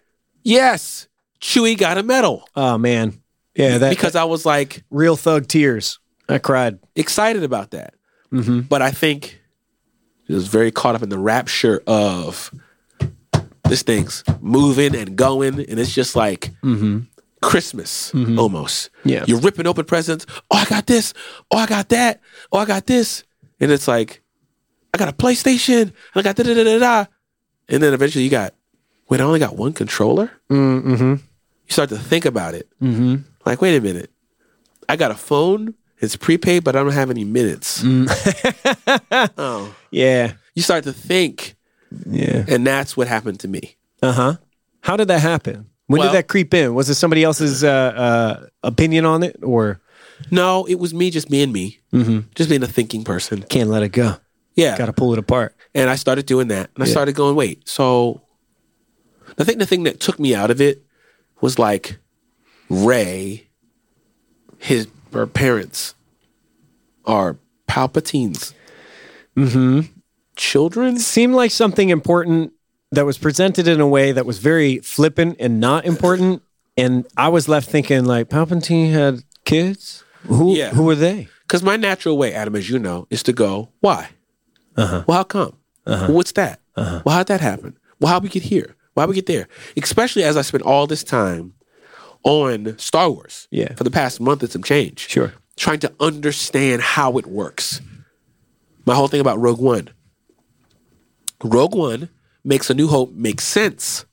[0.48, 1.08] "Yes,
[1.40, 3.20] Chewie got a medal," Oh man,
[3.54, 5.98] yeah, that because I was like real thug tears.
[6.28, 6.78] I cried.
[6.94, 7.94] excited about that.
[8.32, 8.61] Mm-hmm.
[8.61, 9.40] But I think
[10.28, 12.52] it was very caught up in the rapture of
[13.64, 17.00] this thing's moving and going, and it's just like mm-hmm.
[17.42, 18.38] Christmas mm-hmm.
[18.38, 18.90] almost.
[19.04, 19.24] Yeah.
[19.26, 20.26] you're ripping open presents.
[20.50, 21.14] Oh, I got this.
[21.50, 22.20] Oh, I got that.
[22.52, 23.24] Oh, I got this,
[23.61, 24.22] and it's like
[24.92, 25.82] I got a PlayStation.
[25.82, 27.04] And I got da da da da da,
[27.68, 28.54] and then eventually you got
[29.09, 30.31] wait, I only got one controller.
[30.51, 31.11] Mm-hmm.
[31.14, 32.68] You start to think about it.
[32.83, 33.16] Mm-hmm.
[33.47, 34.11] Like, wait a minute,
[34.88, 35.75] I got a phone.
[36.01, 37.83] It's prepaid, but I don't have any minutes.
[39.37, 41.57] oh, Yeah, you start to think,
[42.07, 42.44] yeah.
[42.49, 43.77] and that's what happened to me.
[44.03, 44.35] Uh huh.
[44.83, 45.66] How did that happen?
[45.87, 46.75] When Well- did that creep in?
[46.75, 49.81] Was it somebody else's uh, uh, opinion on it, or
[50.31, 52.21] No, it was me just being me, mm-hmm.
[52.35, 53.42] just being a thinking person.
[53.42, 54.16] can't let it go?
[54.55, 55.55] Yeah, Got to pull it apart.
[55.75, 56.92] and I started doing that, and I Yeah.
[56.92, 57.68] started going, wait.
[57.68, 58.23] So,
[59.38, 60.83] I think the thing that took me out of it
[61.40, 61.98] was like
[62.68, 63.48] Rey,
[64.59, 65.94] his her parents
[67.05, 67.37] are
[67.68, 68.55] Palpatine's
[69.37, 69.81] mm-hmm.
[70.37, 70.98] children.
[70.98, 72.53] Seemed like something important
[72.90, 76.42] that was presented in a way that was very flippant and not important.
[76.77, 80.05] And I was left thinking, like, Palpatine had kids.
[80.22, 80.55] Who?
[80.55, 80.70] Yeah.
[80.70, 81.29] Who were they?
[81.42, 84.11] Because my natural way, Adam, as you know, is to go, why?
[84.77, 85.05] Uh-huh.
[85.07, 85.57] Well, how come?
[85.87, 86.07] Uh-huh.
[86.09, 86.61] Well, what's that?
[86.77, 87.03] Uh-huh.
[87.05, 87.77] Well, how'd that happen?
[88.01, 88.77] Well, how'd we get here?
[88.98, 89.46] Why'd we get there?
[89.76, 91.54] Especially as I spent all this time
[92.24, 93.72] on Star Wars Yeah.
[93.74, 95.08] for the past month and some change.
[95.08, 95.32] Sure.
[95.56, 97.80] Trying to understand how it works.
[98.87, 99.90] My whole thing about Rogue One.
[101.44, 102.08] Rogue One
[102.44, 104.04] makes A New Hope make sense.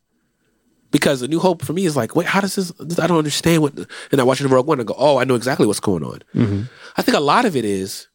[0.91, 2.71] Because A New Hope for me is like, wait, how does this?
[2.99, 3.73] I don't understand what.
[4.11, 6.03] And I watch it in Rogue One and go, oh, I know exactly what's going
[6.03, 6.69] on.
[6.95, 8.07] I think a lot of it is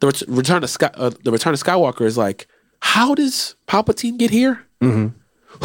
[0.00, 2.46] the ret- return of Sky, uh, the return of Skywalker is like,
[2.80, 4.64] how does Palpatine get here?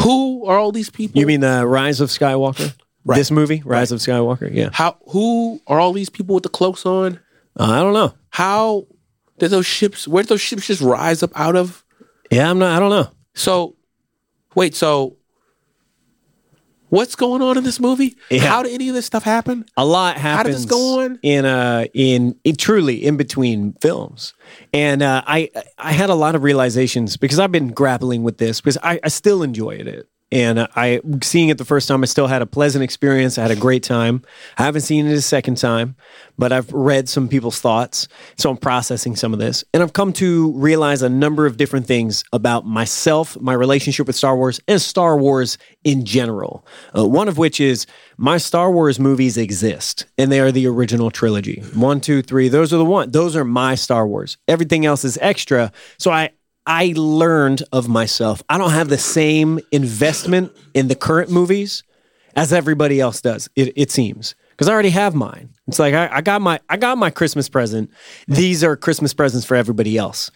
[0.00, 1.20] Who are all these people?
[1.20, 2.74] You mean the Rise of Skywalker?
[3.04, 3.16] Right.
[3.16, 4.52] This movie, Rise of Skywalker.
[4.52, 4.70] Yeah.
[4.72, 4.98] how?
[5.08, 7.18] Who are all these people with the cloaks on?
[7.58, 8.14] Uh, I don't know.
[8.30, 8.86] How
[9.38, 10.06] did those ships?
[10.06, 11.84] Where did those ships just rise up out of?
[12.30, 12.76] Yeah, I'm not.
[12.76, 13.10] I don't know.
[13.34, 13.76] So,
[14.54, 14.74] wait.
[14.74, 15.16] So,
[16.90, 18.16] what's going on in this movie?
[18.30, 18.40] Yeah.
[18.42, 19.64] How did any of this stuff happen?
[19.76, 20.36] a lot happens.
[20.36, 21.18] How did this go on?
[21.22, 24.34] in uh in, in truly in between films
[24.72, 28.60] and uh, i i had a lot of realizations because i've been grappling with this
[28.60, 32.26] because i, I still enjoyed it and I seeing it the first time, I still
[32.26, 33.38] had a pleasant experience.
[33.38, 34.22] I had a great time.
[34.58, 35.96] I haven't seen it a second time,
[36.38, 40.12] but I've read some people's thoughts, so I'm processing some of this, and I've come
[40.14, 44.80] to realize a number of different things about myself, my relationship with Star Wars, and
[44.80, 46.66] Star Wars in general.
[46.96, 51.10] Uh, one of which is my Star Wars movies exist, and they are the original
[51.10, 51.62] trilogy.
[51.74, 52.48] One, two, three.
[52.48, 53.10] Those are the one.
[53.10, 54.36] Those are my Star Wars.
[54.46, 55.72] Everything else is extra.
[55.98, 56.30] So I
[56.66, 58.42] I learned of myself.
[58.48, 61.82] I don't have the same investment in the current movies
[62.36, 63.48] as everybody else does.
[63.56, 65.50] It, it seems because I already have mine.
[65.66, 67.90] It's like I, I got my I got my Christmas present.
[68.28, 70.30] These are Christmas presents for everybody else,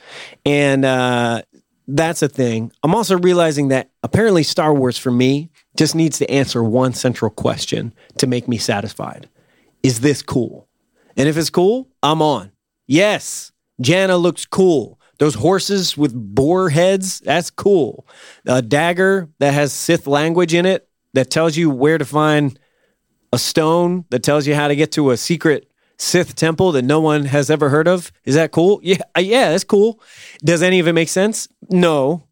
[0.46, 1.42] and uh,
[1.86, 2.72] that's a thing.
[2.82, 7.30] I'm also realizing that apparently Star Wars for me just needs to answer one central
[7.30, 9.28] question to make me satisfied:
[9.82, 10.68] Is this cool?
[11.16, 12.50] And if it's cool, I'm on.
[12.86, 14.98] Yes, Jannah looks cool.
[15.18, 18.06] Those horses with boar heads, that's cool.
[18.46, 22.58] A dagger that has Sith language in it that tells you where to find
[23.32, 27.00] a stone, that tells you how to get to a secret Sith temple that no
[27.00, 28.12] one has ever heard of.
[28.24, 28.80] Is that cool?
[28.82, 30.00] Yeah, uh, yeah, that's cool.
[30.44, 31.48] Does any of it make sense?
[31.70, 32.24] No,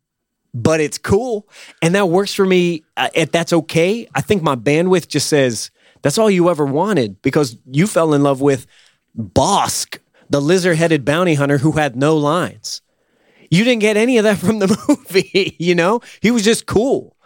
[0.52, 1.48] but it's cool,
[1.80, 2.82] and that works for me.
[2.96, 5.70] Uh, if that's okay, I think my bandwidth just says
[6.02, 8.66] that's all you ever wanted because you fell in love with
[9.16, 9.98] Bossk,
[10.32, 12.82] the lizard-headed bounty hunter who had no lines.
[13.50, 16.00] You didn't get any of that from the movie, you know?
[16.20, 17.16] He was just cool.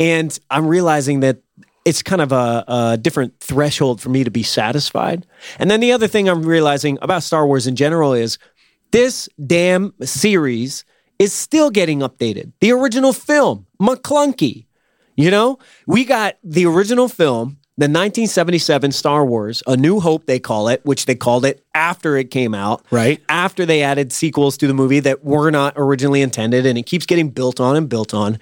[0.00, 1.38] And I'm realizing that
[1.84, 5.26] it's kind of a, a, different threshold for me to be satisfied.
[5.58, 8.38] And then the other thing I'm realizing about Star Wars in general is
[8.90, 10.84] this damn series
[11.18, 12.52] is still getting updated.
[12.60, 14.66] The original film, McClunky.
[15.16, 20.38] You know, we got the original film, the 1977 Star Wars, A New Hope, they
[20.38, 22.84] call it, which they called it after it came out.
[22.90, 23.20] Right.
[23.28, 27.04] After they added sequels to the movie that were not originally intended, and it keeps
[27.04, 28.38] getting built on and built on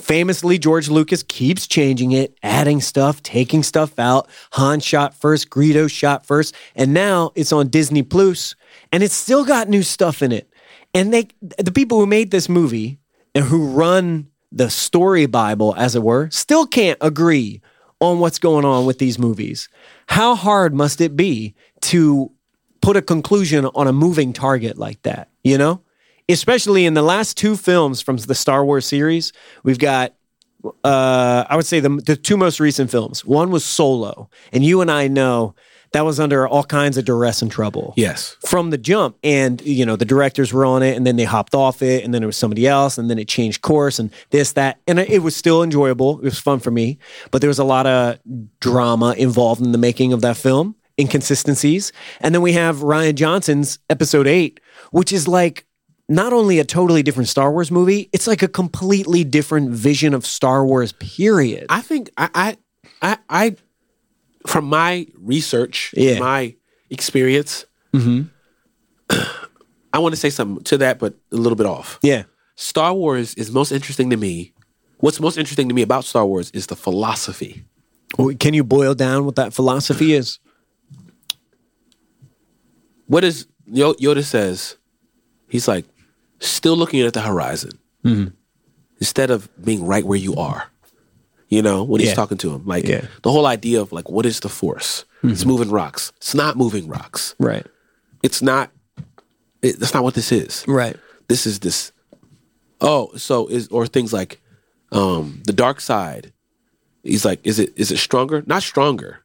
[0.00, 4.28] famously George Lucas keeps changing it, adding stuff, taking stuff out.
[4.52, 8.54] Han shot first, Greedo shot first, and now it's on Disney Plus,
[8.90, 10.48] and it's still got new stuff in it.
[10.94, 12.98] And they, the people who made this movie
[13.34, 17.62] and who run the story Bible, as it were, still can't agree
[18.02, 19.68] on what's going on with these movies.
[20.08, 22.30] How hard must it be to
[22.80, 25.28] put a conclusion on a moving target like that?
[25.42, 25.82] You know?
[26.28, 30.14] especially in the last two films from the Star Wars series, we've got
[30.84, 33.24] uh, I would say the, the two most recent films.
[33.24, 35.56] One was Solo, and you and I know
[35.92, 37.94] that was under all kinds of duress and trouble.
[37.96, 38.36] Yes.
[38.46, 39.16] From the jump.
[39.22, 42.14] And, you know, the directors were on it and then they hopped off it and
[42.14, 44.80] then it was somebody else and then it changed course and this, that.
[44.86, 46.18] And it was still enjoyable.
[46.18, 46.98] It was fun for me.
[47.30, 48.18] But there was a lot of
[48.60, 51.92] drama involved in the making of that film, inconsistencies.
[52.20, 55.66] And then we have Rian Johnson's episode eight, which is like
[56.08, 60.26] not only a totally different Star Wars movie, it's like a completely different vision of
[60.26, 60.92] Star Wars.
[60.92, 61.66] Period.
[61.68, 62.56] I think I I
[63.02, 63.56] I, I
[64.46, 66.18] from my research, Yeah.
[66.18, 66.54] my
[66.90, 68.22] experience, mm-hmm.
[69.92, 71.98] I want to say something to that, but a little bit off.
[72.02, 72.24] yeah.
[72.54, 74.52] Star Wars is most interesting to me.
[74.98, 77.64] What's most interesting to me about Star Wars is the philosophy.
[78.18, 80.38] Well, Can you boil down what that philosophy is?
[83.06, 84.76] What is Yo- Yoda says?
[85.48, 85.86] He's like
[86.40, 87.72] still looking at the horizon
[88.04, 88.34] mm-hmm.
[88.98, 90.70] instead of being right where you are.
[91.52, 92.14] You know when he's Yeah.
[92.14, 93.04] talking to him, like Yeah.
[93.22, 95.04] the whole idea of like what is the force?
[95.22, 95.50] It's mm-hmm.
[95.50, 96.10] moving rocks.
[96.16, 97.34] It's not moving rocks.
[97.38, 97.66] Right.
[98.22, 98.70] It's not.
[99.60, 100.64] It, that's not what this is.
[100.66, 100.96] Right.
[101.28, 101.92] This is this.
[102.80, 104.40] Oh, so is or things like
[104.92, 106.32] um the dark side.
[107.02, 108.42] He's like, is it is it stronger?
[108.46, 109.18] Not stronger,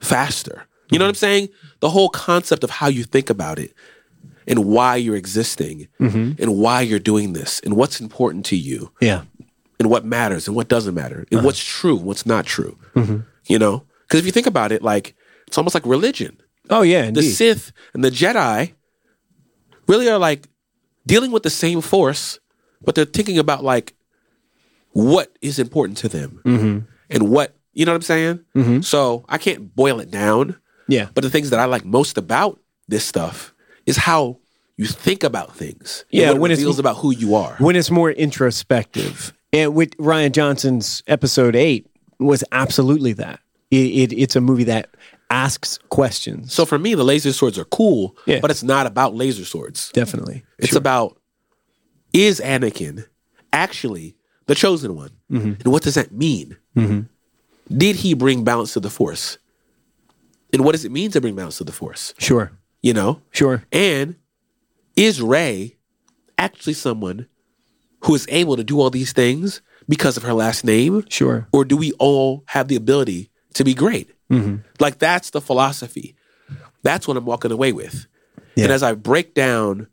[0.00, 0.66] faster.
[0.90, 1.18] You know what I'm mm-hmm.
[1.20, 1.48] saying?
[1.80, 3.72] The whole concept of how you think about it
[4.46, 6.42] and why you're existing mm-hmm.
[6.42, 9.22] and why you're doing this and what's important to you Yeah.
[9.80, 11.46] And what matters and what doesn't matter and uh-huh.
[11.46, 12.78] what's true, and what's not true.
[12.94, 13.18] Mm-hmm.
[13.46, 13.84] You know?
[14.02, 15.16] Because if you think about it, like
[15.48, 16.36] it's almost like religion
[16.70, 17.10] Oh yeah.
[17.10, 18.72] the Sith and the Jedi
[19.88, 20.48] really are like
[21.06, 22.38] dealing with the same force,
[22.80, 23.94] but they're thinking about like
[24.92, 26.78] what is important to them mm-hmm.
[27.10, 28.40] and what you know what I'm saying.
[28.54, 28.80] Mm-hmm.
[28.82, 30.56] So I can't boil it down,
[30.88, 31.08] yeah.
[31.12, 33.52] but the things that I like most about this stuff
[33.84, 34.38] is how
[34.76, 36.04] you think about things.
[36.10, 37.56] Yeah, when it feels about who you are.
[37.58, 39.34] when it's more introspective.
[39.52, 43.40] And with Rian Johnson's episode eight was absolutely that.
[43.70, 44.90] It, it, it's a movie that
[45.30, 46.52] asks questions.
[46.52, 48.40] So for me, the laser swords are cool, Yeah.
[48.40, 49.90] but it's not about laser swords.
[49.92, 50.44] Definitely.
[50.58, 51.16] It's about
[52.12, 53.06] is Anakin
[53.52, 55.10] actually the chosen one?
[55.30, 55.62] Mm-hmm.
[55.62, 56.56] And what does that mean?
[56.76, 57.02] Mm-hmm.
[57.76, 59.38] Did he bring balance to the force?
[60.52, 62.12] And what does it mean to bring balance to the force?
[62.18, 62.50] Sure.
[62.82, 63.22] You know?
[63.30, 63.62] Sure.
[63.70, 64.16] And
[64.96, 65.76] is Rey
[66.36, 67.26] actually someone
[68.00, 71.04] who is able to do all these things because of her last name?
[71.08, 71.46] Sure.
[71.52, 74.10] Or do we all have the ability to be great?
[74.30, 74.56] Mm-hmm.
[74.78, 76.14] Like that's the philosophy.
[76.82, 78.06] That's what I'm walking away with.
[78.56, 79.86] And as I break down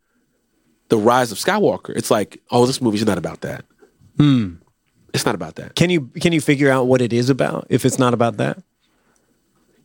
[0.89, 3.65] the rise of Skywalker, it's like, oh, this movie's not about that.
[4.17, 4.55] Hmm.
[5.13, 5.75] It's not about that.
[5.75, 8.61] Can you can you figure out what it is about if it's not about that?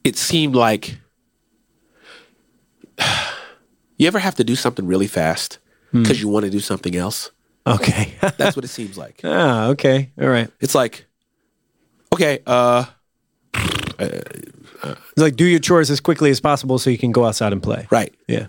[0.04, 0.98] It seemed like
[3.96, 5.58] you ever have to do something really fast
[5.92, 6.02] hmm.
[6.02, 7.30] because you want to do something else.
[7.66, 8.14] Okay.
[8.38, 9.20] That's what it seems like.
[9.25, 10.11] ah, okay.
[10.20, 10.51] All right.
[10.61, 11.07] It's like,
[12.12, 12.85] okay, uh,
[13.98, 17.62] It's like do your chores as quickly as possible so you can go outside and
[17.62, 17.87] play.
[17.90, 18.12] right.
[18.29, 18.46] Yeah.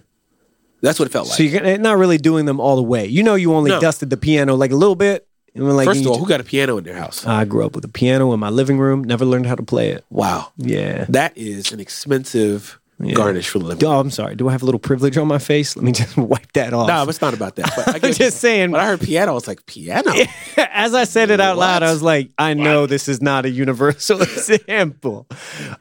[0.82, 1.38] That's what it felt like.
[1.38, 3.06] So you're not really doing them all the way.
[3.06, 3.80] You know, you only No.
[3.80, 5.26] dusted the piano like a little bit.
[5.56, 7.26] And like, First you of all, who got a piano in their house?
[7.26, 9.04] I grew up with a piano in my living room.
[9.04, 10.04] Never learned how to play it.
[10.10, 10.52] Wow.
[10.58, 11.06] Yeah.
[11.08, 12.80] That is an expensive
[13.12, 13.86] garnish for the lemon.
[13.86, 14.36] Oh, I'm sorry.
[14.36, 15.76] Do I have a little privilege on my face?
[15.76, 16.88] Let me just wipe that off.
[16.88, 17.72] No, it's not about that.
[17.76, 18.72] But I I'm just saying.
[18.72, 20.12] when I heard piano, I was like, piano?
[20.58, 23.50] As I said it out loud, I was like, I know this is not a
[23.50, 25.28] universal example.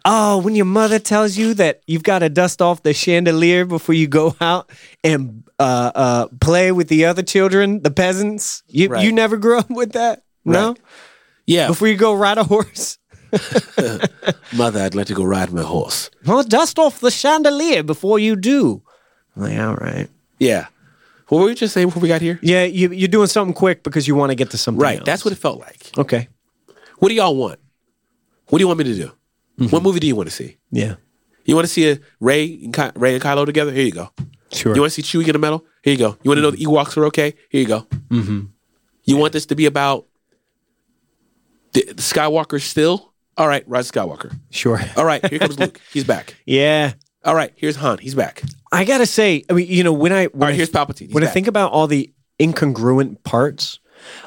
[0.04, 3.94] Oh, when your mother tells you that you've got to dust off the chandelier before
[3.94, 4.70] you go out
[5.04, 9.04] and uh, uh, play with the other children, the peasants, you, Right.
[9.04, 10.24] you never grew up with that?
[10.44, 10.68] No?
[10.70, 10.78] Right.
[11.46, 11.66] Yeah.
[11.68, 12.98] Before you go ride a horse?
[14.52, 16.10] Mother, I'd like to go ride my horse.
[16.26, 18.82] Well, dust off the chandelier before you do.
[19.36, 20.08] I'm like, all right.
[20.38, 20.66] Yeah.
[21.28, 22.38] What were you just saying before we got here?
[22.42, 24.98] Yeah, you, you're doing something quick because you want to get to something Right.
[24.98, 25.06] else.
[25.06, 25.90] That's what it felt like.
[25.96, 26.28] Okay.
[26.98, 27.58] What do y'all want?
[28.48, 29.12] What do you want me to do?
[29.70, 30.56] What movie do you want to see?
[30.70, 30.96] Yeah.
[31.44, 33.72] You want to see a Rey and Ky- Rey and Kylo together?
[33.72, 34.10] Here you go.
[34.52, 34.74] Sure.
[34.74, 35.64] You want to see Chewie get a medal?
[35.82, 36.16] Here you go.
[36.22, 37.34] You want to know the Ewoks are okay?
[37.48, 37.86] Here you go.
[38.10, 38.40] Mm-hmm.
[39.04, 40.06] You want this to be about
[41.72, 43.11] the, the Skywalker still?
[43.36, 44.38] All right, Rise Skywalker.
[44.50, 44.80] Sure.
[44.96, 45.80] All right, here comes Luke.
[45.92, 46.34] He's back.
[46.46, 46.92] Yeah.
[47.24, 47.98] All right, here's Han.
[47.98, 48.42] He's back.
[48.72, 51.06] I gotta say, I mean, you know, when I when All right, I, here's Palpatine.
[51.06, 51.34] He's when I back.
[51.34, 53.78] think about all the incongruent parts,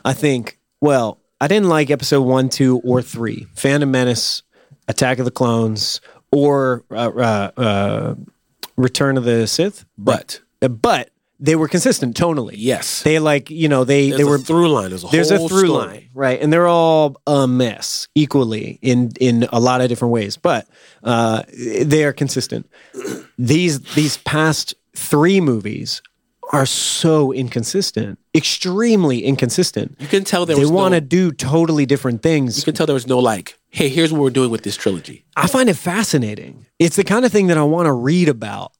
[0.05, 4.43] I think, well, I didn't like episode one, two, or three, Phantom Menace,
[4.87, 5.99] Attack of the Clones,
[6.31, 8.15] or uh, uh, uh,
[8.77, 12.53] Return of the Sith, But but they were consistent tonally.
[12.55, 14.89] yes, They like, you know, they there's they a were through line.
[14.89, 15.69] There's a there's a through story.
[15.69, 16.41] line, right?
[16.41, 20.67] And they're all a mess equally in in a lot of different ways, but
[21.03, 21.43] uh,
[21.83, 22.69] they are consistent.
[23.37, 26.01] These these past three movies
[26.53, 29.95] are so inconsistent, extremely inconsistent.
[29.99, 32.57] You can tell there was They want to no, do totally different things.
[32.57, 35.25] You can tell there was no like, hey, here's what we're doing with this trilogy.
[35.35, 36.65] I find it fascinating.
[36.79, 38.71] It's the kind of thing that I want to read about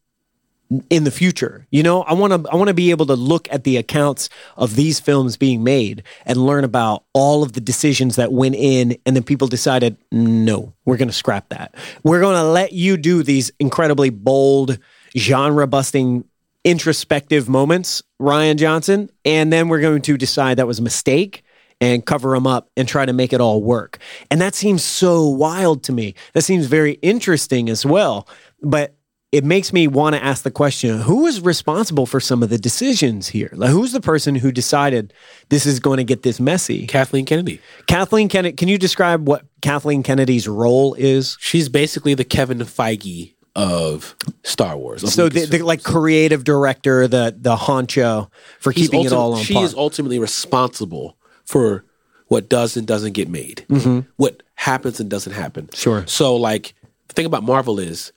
[0.90, 1.68] in the future.
[1.70, 4.30] You know, I want to I want to be able to look at the accounts
[4.58, 8.98] of these films being made and learn about all of the decisions that went in
[9.06, 11.76] and then people decided, "No, we're going to scrap that.
[12.04, 14.80] We're going to let you do these incredibly bold,
[15.16, 16.26] genre-busting
[16.64, 21.44] introspective moments, Rian Johnson, and then we're going to decide that was a mistake
[21.80, 24.00] and cover them up and try to make it all work.
[24.32, 26.16] And that seems so wild to me.
[26.34, 28.28] That seems very interesting as well.
[28.62, 28.96] But
[29.36, 32.58] it makes me want to ask the question who is responsible for some of the
[32.58, 33.50] decisions here?
[33.52, 35.14] Like, who's the person who decided
[35.50, 36.88] this is going to get this messy?
[36.88, 37.60] Kathleen Kennedy.
[37.88, 41.36] Kathleen Kennedy, can you describe what Kathleen Kennedy's role is?
[41.42, 45.04] She's basically the Kevin Feige of Star Wars.
[45.04, 48.30] of So, the, the like creative director, the the honcho
[48.62, 49.66] for He's keeping it all on She par.
[49.66, 51.84] is ultimately responsible for
[52.28, 53.66] what does and doesn't get made,
[54.16, 55.66] what happens and doesn't happen.
[55.66, 55.76] Mm-hmm.
[55.76, 56.08] Sure.
[56.08, 56.74] So, like,
[57.10, 58.14] the thing about Marvel is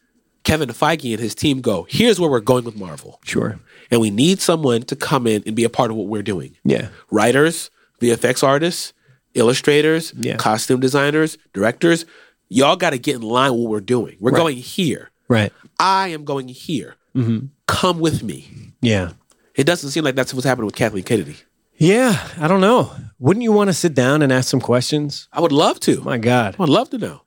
[0.49, 3.21] Kevin Feige and his team go, here's where we're going with Marvel.
[3.23, 3.61] sure.
[3.91, 6.57] And we need someone to come in and be a part of what we're doing.
[6.65, 6.89] Yeah.
[7.11, 8.93] Writers, VFX artists,
[9.35, 10.37] illustrators, Yeah.
[10.37, 12.05] costume designers, directors.
[12.49, 14.17] Y'all got to get in line with what we're doing.
[14.21, 15.11] We're going here.
[15.29, 15.53] Right.
[15.79, 16.97] I am going here.
[17.15, 17.47] Mm-hmm.
[17.67, 18.49] Come with me.
[18.81, 19.13] Yeah.
[19.55, 21.37] It doesn't seem like that's what's happening with Kathleen Kennedy.
[21.77, 22.27] Yeah.
[22.39, 22.91] I don't know.
[23.19, 25.29] Wouldn't you want to sit down and ask some questions?
[25.33, 26.01] I would love to.
[26.03, 26.57] My God.
[26.59, 27.23] I would love to know.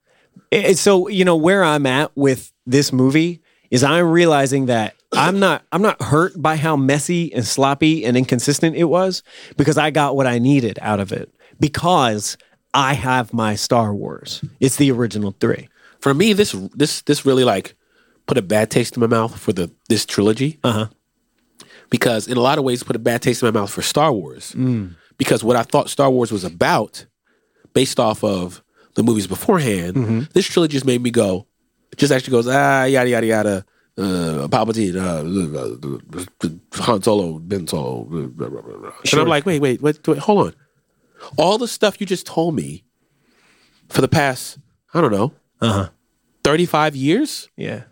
[0.74, 5.64] So you know where I'm at with this movie is I'm realizing that I'm not
[5.72, 9.24] I'm not hurt by how messy and sloppy and inconsistent it was
[9.58, 12.38] because I got what I needed out of it because
[12.74, 14.44] I have my Star Wars.
[14.60, 15.70] It's the original three.
[16.00, 17.76] For me, this this this really like
[18.28, 20.60] put a bad taste in my mouth for the this trilogy.
[20.64, 20.88] Uh huh.
[21.90, 24.12] because in a lot of ways put a bad taste in my mouth for Star
[24.12, 24.54] Wars.
[25.18, 27.06] Because what I thought Star Wars was about,
[27.74, 28.64] based off of
[28.96, 31.48] the movies beforehand, this trilogy just made me go,
[31.98, 33.66] just actually goes, ah, yada, yada, yada.
[33.98, 36.48] Uh, Palpatine, uh,
[36.80, 38.04] uh, Han Solo, Ben Solo.
[38.06, 38.92] blah, blah, blah, blah.
[39.12, 40.56] And I'm like, wait, wait, wait, wait, hold on.
[41.38, 42.84] All the stuff you just told me
[43.90, 44.58] for the past,
[44.94, 45.90] I don't know, Uh huh.
[46.44, 47.84] 35 years, Yeah.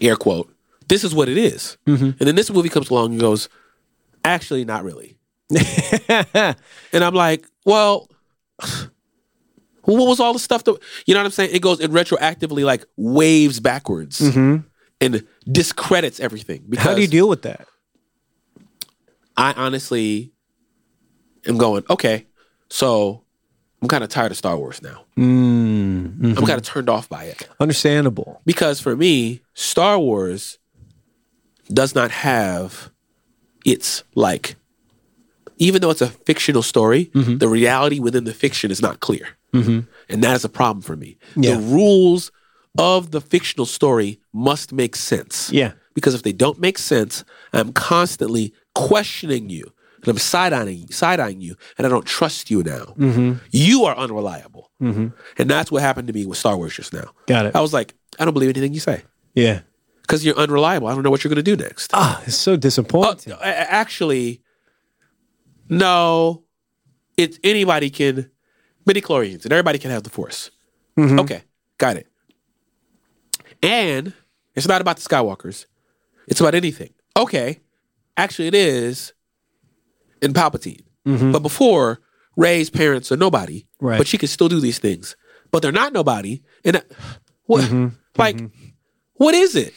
[0.00, 0.52] air quote,
[0.88, 1.76] this is what it is.
[1.86, 2.04] Mm-hmm.
[2.04, 3.48] And then this movie comes along and goes,
[4.24, 5.18] actually, not really.
[6.08, 8.08] and I'm like, well,
[9.98, 11.50] what was all the stuff that, you know what I'm saying?
[11.52, 16.64] It goes, it retroactively like waves backwards and discredits everything.
[16.68, 16.88] Because Mm-hmm.
[16.90, 17.66] How do you deal with that?
[19.36, 20.32] I honestly
[21.46, 22.26] am going, okay,
[22.68, 23.24] so
[23.80, 25.04] I'm kind of tired of Star Wars now.
[25.16, 27.48] Mm, I'm kind of turned off by it.
[27.58, 28.42] understandable.
[28.44, 30.58] Because for me, Star Wars
[31.72, 32.90] does not have
[33.64, 34.56] its like
[35.58, 37.36] even though it's a fictional story, Mm-hmm.
[37.38, 39.28] the reality within the fiction is not clear.
[39.52, 41.18] And that is a problem for me.
[41.36, 41.54] Yeah.
[41.56, 42.30] The rules
[42.78, 45.50] of the fictional story must make sense.
[45.52, 45.72] Yeah.
[45.94, 49.64] Because if they don't make sense, I'm constantly questioning you.
[50.02, 52.94] And I'm side eyeing side eyeing you, and I don't trust you now.
[52.96, 53.32] Mm-hmm.
[53.50, 54.70] You are unreliable.
[54.80, 57.12] And that's what happened to me with Star Wars just now.
[57.26, 57.54] Got it.
[57.54, 59.02] I was like, I don't believe anything you say.
[59.34, 59.60] Yeah.
[60.02, 60.88] because you're unreliable.
[60.88, 61.90] I don't know what you're going to do next.
[61.92, 63.34] Ah, it's so Uh, disappointing.
[63.34, 64.40] a- actually,
[65.68, 66.44] no.
[67.16, 68.30] It's anybody can
[68.86, 70.50] midi chlorians and everybody can have the force.
[70.98, 71.20] Mm-hmm.
[71.20, 71.42] Okay,
[71.78, 72.06] got it.
[73.62, 74.12] And
[74.54, 75.66] it's not about the Skywalkers.
[76.26, 76.90] It's about anything.
[77.16, 77.60] Okay,
[78.16, 79.12] actually, it is
[80.22, 80.82] in Palpatine.
[81.06, 81.32] Mm-hmm.
[81.32, 82.00] But before,
[82.36, 83.66] Rey's parents are nobody.
[83.80, 83.98] Right.
[83.98, 85.16] But she can still do these things.
[85.50, 86.42] But they're not nobody.
[86.64, 86.82] And I-
[87.44, 87.64] what?
[87.64, 87.88] Mm-hmm.
[88.16, 88.40] Like,
[89.14, 89.74] what is it?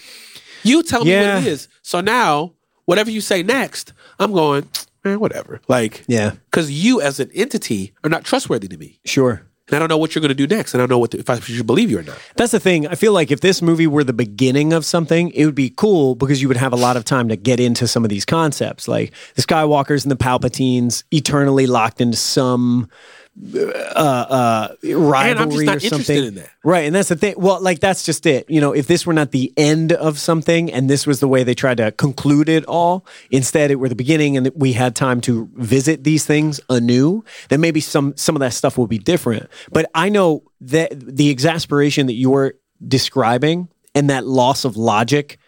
[0.63, 1.67] You tell me what it is.
[1.81, 2.53] So now,
[2.85, 3.93] whatever you say next,
[4.23, 4.67] I'm going,
[5.03, 5.61] man, whatever.
[5.67, 6.31] Like, yeah.
[6.45, 8.99] because you as an entity are not trustworthy to me.
[9.05, 9.43] Sure.
[9.67, 10.73] And I don't know what you're going to do next.
[10.73, 12.17] And I don't know what the, if I should believe you or not.
[12.35, 12.85] That's the thing.
[12.85, 16.15] I feel like if this movie were the beginning of something, it would be cool
[16.15, 18.89] because you would have a lot of time to get into some of these concepts,
[18.89, 22.89] like the Skywalkers and the Palpatines eternally locked into some
[23.35, 26.23] uh, uh, rivalry not or interested something.
[26.25, 26.49] in that.
[26.63, 27.33] Right, and that's the thing.
[27.37, 28.49] Well, like that's just it.
[28.49, 31.43] You know, if this were not the end of something, and this was the way
[31.43, 35.19] they tried to conclude it all, instead it were the beginning, and we had time
[35.21, 39.49] to visit these things anew, then maybe some some of that stuff will be different.
[39.71, 42.53] But I know that the exasperation that you're
[42.87, 45.39] describing and that loss of logic,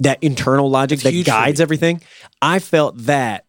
[0.00, 2.00] that internal logic that guides everything,
[2.40, 3.46] I felt that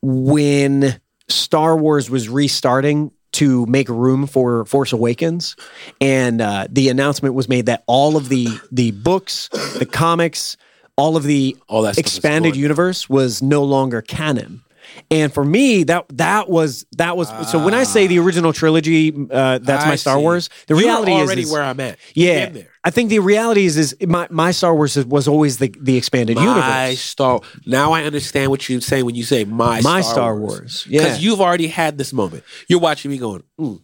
[0.00, 1.00] when
[1.30, 5.56] Star Wars was restarting to make room for Force Awakens,
[6.00, 10.56] and uh, the announcement was made that all of the the books, the comics,
[10.96, 14.62] all of the All that expanded universe was no longer canon.
[15.10, 17.64] And for me, that that was that was so.
[17.64, 20.22] When I say the original trilogy, uh, that's my Star see.
[20.22, 20.50] Wars.
[20.66, 21.98] The You're reality is- already is, where I'm at.
[22.14, 22.52] Yeah.
[22.82, 25.96] I think the reality is is my my Star Wars is- was always the the
[25.96, 27.00] expanded My universe.
[27.00, 27.40] Star.
[27.66, 30.50] Now I understand what you're saying when you say my My Star, Star Wars.
[30.60, 31.02] Wars, yeah.
[31.02, 32.44] Because you've already had this moment.
[32.68, 33.80] You're watching me going, mm,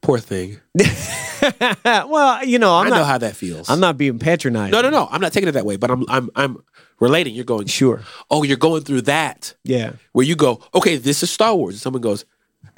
[0.00, 0.60] poor thing.
[1.84, 3.68] well, you know, I'm i not know how that feels.
[3.68, 4.72] I'm not being patronized.
[4.72, 5.08] No, no, no.
[5.10, 5.76] I'm not taking it that way.
[5.76, 6.58] But I'm, I'm, I'm
[7.00, 7.34] relating.
[7.34, 7.66] You're going.
[7.66, 8.02] Sure.
[8.30, 9.92] Oh, you're going through that Yeah.
[10.12, 10.60] where you go.
[10.74, 11.74] Okay, this is Star Wars.
[11.74, 12.24] And someone goes,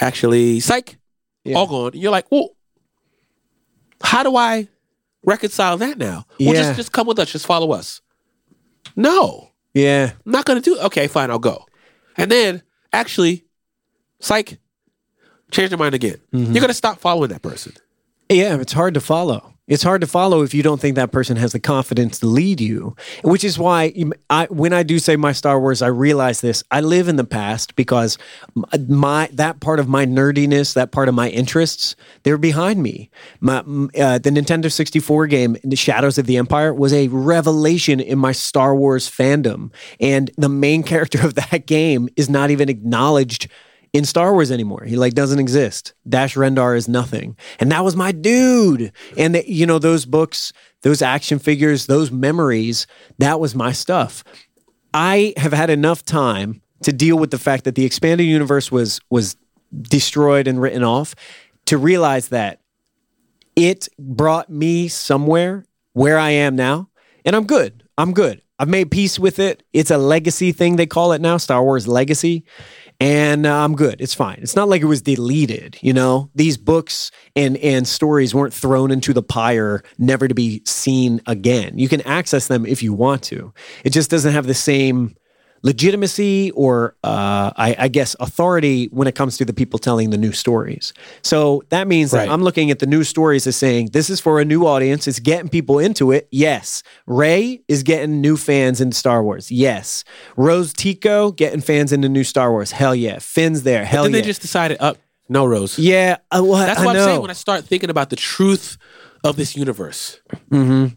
[0.01, 0.99] actually, psych.
[1.45, 1.57] Yeah.
[1.57, 1.93] All gone.
[1.93, 2.51] And you're like, well,
[4.03, 4.69] how do I
[5.25, 6.25] reconcile that now?
[6.39, 6.63] Well, Yeah.
[6.63, 7.31] just, just come with us.
[7.33, 8.01] Just follow us.
[8.97, 9.51] No.
[9.75, 10.13] Yeah.
[10.27, 11.65] I'm not going to do Okay, fine, I'll go.
[12.17, 12.63] And then,
[12.93, 13.45] actually,
[14.21, 14.59] psych,
[15.53, 16.17] change your mind again.
[16.33, 16.53] Mm-hmm.
[16.53, 17.73] You're going to stop following that person.
[18.29, 19.55] Yeah, it's hard to follow.
[19.69, 22.61] It's hard to follow if you don't think that person has the confidence to lead
[22.61, 22.97] you.
[23.23, 23.93] Which is why
[24.31, 26.65] I, when I do say my Star Wars, I realize this.
[26.71, 28.17] I live in the past because
[28.89, 33.11] my that part of my nerdiness, that part of my interests, they're behind me.
[33.41, 38.19] My, uh, the Nintendo 64 game, The Shadows of the Empire, was a revelation in
[38.19, 43.49] my Star Wars fandom, and the main character of that game is not even acknowledged
[43.93, 44.85] in Star Wars anymore.
[44.85, 45.95] He like doesn't exist.
[46.09, 47.37] Dash Rendar is nothing.
[47.59, 48.93] And that was my dude.
[49.17, 52.87] And the, you know those books, those action figures, those memories,
[53.19, 54.25] that was my stuff.
[54.95, 59.01] I have had enough time to deal with the fact that the expanded universe was
[59.11, 59.37] was
[59.83, 61.15] destroyed and written off
[61.67, 62.61] to realize that
[63.57, 66.89] it brought me somewhere where I am now,
[67.25, 67.85] and I'm good.
[67.99, 68.41] I'm good.
[68.59, 69.63] I've made peace with it.
[69.73, 72.45] It's a legacy thing they call it now, Star Wars legacy.
[73.01, 74.01] And uh, I'm good.
[74.01, 74.39] It's fine.
[74.41, 76.31] It's not like it was deleted, you know.
[76.35, 81.79] These books and and stories weren't thrown into the pyre, never to be seen again.
[81.79, 83.53] You can access them if you want to.
[83.85, 85.15] It just doesn't have the same
[85.63, 90.19] legitimacy or uh, I, I guess authority when it comes to the people telling the
[90.19, 90.93] new stories.
[91.23, 92.27] So that means Right.
[92.27, 95.07] that I'm looking at the new stories as saying this is for a new audience.
[95.09, 96.29] It's getting people into it.
[96.31, 96.83] Yes.
[97.07, 99.51] Rey is getting new fans into Star Wars.
[99.51, 100.05] Yes.
[100.37, 102.71] Rose Tico getting fans into new Star Wars.
[102.73, 103.19] Hell yeah.
[103.19, 103.85] Finn's there.
[103.85, 104.09] Hell yeah.
[104.09, 104.21] then yeah.
[104.21, 104.99] they just decided, up,
[105.29, 105.79] no, Rose.
[105.79, 106.17] yeah.
[106.31, 106.97] Uh, well, That's I what.
[106.97, 108.79] I'm saying when I start thinking about the truth
[109.25, 110.21] of this universe.
[110.51, 110.95] Mm-hmm.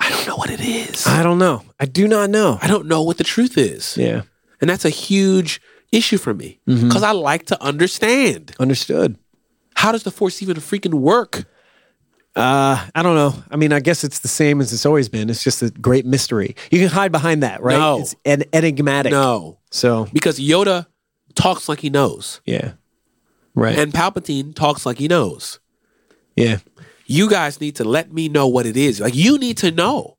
[0.00, 1.06] I don't know what it is.
[1.06, 1.62] I don't know.
[1.78, 2.58] I do not know.
[2.62, 3.96] I don't know what the truth is.
[3.96, 4.22] Yeah.
[4.60, 5.60] And that's a huge
[5.92, 8.54] issue for me because I like to understand.
[8.58, 9.16] Understood.
[9.74, 11.44] How does the force even freaking work?
[12.36, 13.34] Uh, I don't know.
[13.50, 15.28] I mean, I guess it's the same as it's always been.
[15.30, 16.54] It's just a great mystery.
[16.70, 17.76] You can hide behind that, right?
[17.78, 18.00] No.
[18.00, 19.10] It's en- enigmatic.
[19.12, 20.86] No, So, because Yoda
[21.34, 22.72] talks like he knows, yeah.
[23.54, 23.76] Right.
[23.76, 25.58] and Palpatine talks like he knows.
[26.36, 26.58] yeah.
[27.12, 29.00] You guys need to let me know what it is.
[29.00, 30.16] Like you need to know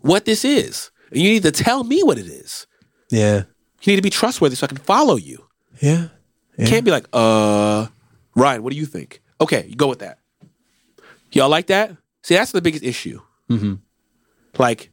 [0.00, 2.66] what this is, and you need to tell me what it is.
[3.10, 3.44] Yeah.
[3.82, 5.46] You need to be trustworthy so I can follow you.
[5.80, 6.08] Yeah.
[6.58, 7.86] You can't be like, uh,
[8.36, 9.22] Rian, what do you think?
[9.40, 10.18] Okay, you go with that.
[11.32, 11.96] Y'all like that?
[12.24, 13.20] See, that's the biggest issue.
[13.48, 13.74] Mm-hmm.
[14.58, 14.90] Like,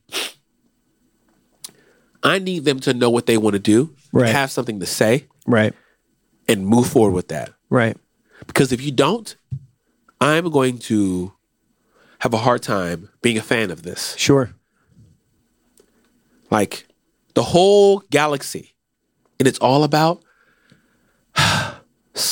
[2.24, 4.30] I need them to know what they want to do, Right.
[4.30, 5.74] have something to say, Right.
[6.48, 7.54] and move forward with that.
[7.70, 7.98] Right.
[8.48, 9.36] Because if you don't,
[10.22, 11.34] I'm going to
[12.20, 14.16] have a hard time being a fan of this.
[14.18, 14.52] Sure.
[16.52, 16.88] Like
[17.34, 18.76] the whole galaxy.
[19.40, 20.22] And it's all about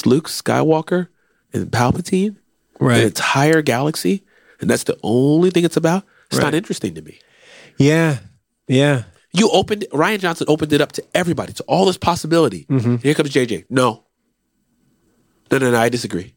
[0.06, 1.08] Luke Skywalker
[1.54, 2.36] and Palpatine.
[2.80, 2.98] Right.
[3.00, 4.24] The entire galaxy.
[4.60, 6.04] And that's the only thing it's about.
[6.28, 6.46] It's Right.
[6.46, 7.20] not interesting to me.
[7.78, 8.20] Yeah.
[8.68, 9.04] Yeah.
[9.32, 12.66] You opened Rian Johnson opened it up to everybody, to all this possibility.
[12.70, 12.98] Mm-hmm.
[12.98, 13.66] Here comes JJ.
[13.70, 14.04] No.
[15.52, 16.34] No, no, no, I disagree.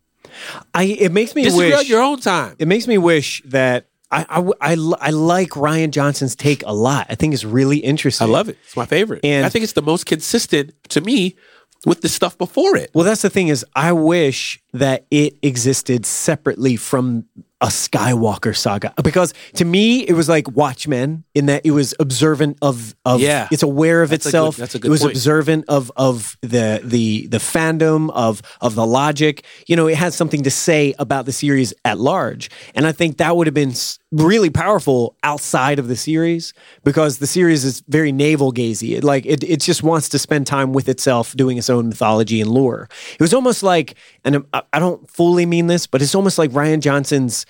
[0.74, 2.57] I it makes me Disagree wish on your own time.
[2.59, 4.24] it makes me wish that I
[4.61, 7.07] I I like Rian Johnson's take a lot.
[7.09, 8.26] I think it's really interesting.
[8.26, 8.59] I love it.
[8.64, 9.20] It's my favorite.
[9.24, 11.36] And- I think it's the most consistent to me
[11.86, 12.91] with the stuff before it.
[12.93, 17.24] Well, that's the thing is, I wish that it existed separately from
[17.62, 22.56] a Skywalker saga because to me it was like Watchmen in that it was observant
[22.62, 23.48] of of Yeah.
[23.50, 24.56] it's aware of That's a good- itself.
[24.56, 25.12] that's a good it was point.
[25.14, 29.44] observant of of the the the fandom of of the logic.
[29.66, 33.18] You know, it has something to say about the series at large, and I think
[33.18, 33.74] that would have been
[34.12, 36.52] really powerful outside of the series
[36.82, 38.96] because the series is very navel gazy.
[38.96, 42.40] It like it it just wants to spend time with itself, doing its own mythology
[42.40, 42.88] and lore.
[43.14, 43.94] It was almost like,
[44.24, 47.46] and I, don't fully mean this, but it's almost like Rian Johnson's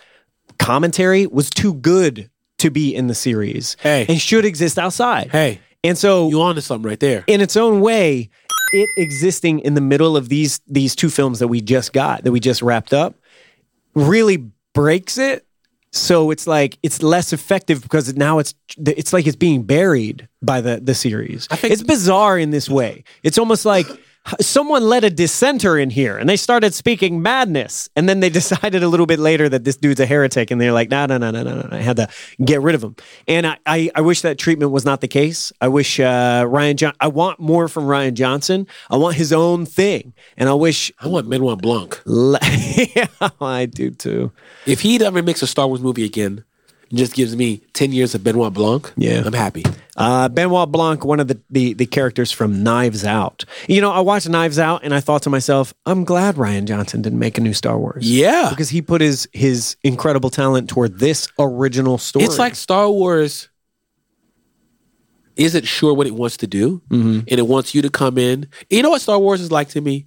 [0.59, 4.05] commentary was too good to be in the series Hey.
[4.09, 5.31] and should exist outside.
[5.31, 7.25] Hey, And so you on to something right there.
[7.27, 8.29] in its own way,
[8.73, 12.33] it existing in the middle of these these two films that we just got, that
[12.33, 13.15] we just wrapped up,
[13.95, 14.37] really
[14.75, 15.47] breaks it.
[15.93, 20.61] So it's like it's less effective because now it's it's like it's being buried by
[20.61, 21.49] the the series.
[21.51, 23.05] I think- it's bizarre in this way.
[23.23, 23.87] It's almost like
[24.41, 28.83] someone let a dissenter in here and they started speaking madness, and then they decided
[28.83, 31.31] a little bit later that this dude's a heretic, and they're like, no, no, no,
[31.31, 31.69] no, no, no.
[31.71, 32.09] I had to
[32.45, 32.97] get rid of him.
[33.27, 35.53] And I, I, I wish that treatment was not the case.
[35.61, 36.93] I wish uh, Rian John.
[37.01, 38.67] I want more from Rian Johnson.
[38.91, 40.93] I want his own thing, and I wish.
[40.99, 42.01] I want Benoit Blanc.
[42.07, 43.07] yeah,
[43.41, 44.33] I do too.
[44.67, 46.45] If he ever makes a Star Wars movie again
[46.93, 49.23] just gives me 10 years of Benoit Blanc, Yeah.
[49.25, 49.65] I'm happy.
[49.97, 53.45] Uh, Benoit Blanc, one of the, the the characters from Knives Out.
[53.69, 57.03] You know, I watched Knives Out, and I thought to myself, I'm glad Rian Johnson
[57.03, 58.11] didn't make a new Star Wars.
[58.11, 58.49] Yeah.
[58.51, 62.25] because he put his his incredible talent toward this original story.
[62.25, 63.49] It's like Star Wars
[65.37, 67.21] isn't sure what it wants to do, Mm-hmm.
[67.29, 68.47] and it wants you to come in.
[68.69, 70.05] You know what Star Wars is like to me?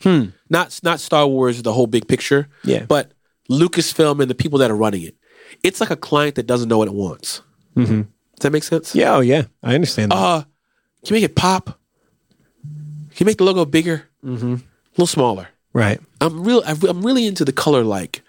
[0.49, 2.47] Not not Star Wars, the whole big picture.
[2.63, 2.69] Hmm.
[2.69, 2.85] Yeah.
[2.87, 3.11] But
[3.49, 5.15] Lucasfilm and the people that are running it.
[5.63, 7.41] It's like a client that doesn't know what it wants.
[7.75, 8.01] Mm-hmm.
[8.01, 8.95] Does that make sense?
[8.95, 10.11] yeah, oh yeah, I understand.
[10.11, 10.17] That.
[10.17, 10.41] Uh,
[11.03, 11.65] can you make it pop?
[11.65, 14.07] Can you make the logo bigger?
[14.23, 14.53] Mm-hmm.
[14.53, 14.59] A
[14.91, 15.47] little smaller.
[15.73, 16.63] right, I'm real.
[16.65, 18.21] I'm really into the color like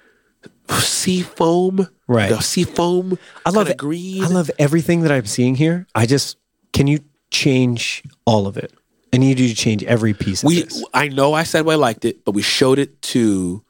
[0.71, 1.89] sea foam.
[2.07, 2.31] Right.
[2.31, 3.19] The sea foam.
[3.47, 3.77] I love it.
[3.77, 4.25] green.
[4.25, 5.87] I love everything that I'm seeing here.
[5.95, 6.37] I just
[6.73, 7.01] can you
[7.31, 8.73] change all of it?
[9.13, 10.85] I need you to change every piece of we this.
[10.93, 13.63] I know I said I liked it, but we showed it to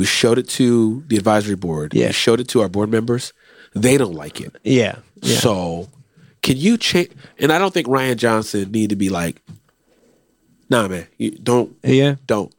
[0.00, 1.92] we showed it to the advisory board.
[1.92, 2.06] Yeah.
[2.06, 3.34] We showed it to our board members.
[3.74, 4.56] They don't like it.
[4.64, 5.36] Yeah, yeah.
[5.36, 5.90] So
[6.42, 9.42] can you change and I don't think Rian Johnson need to be like,
[10.70, 12.50] nah man, you don't yeah, don't.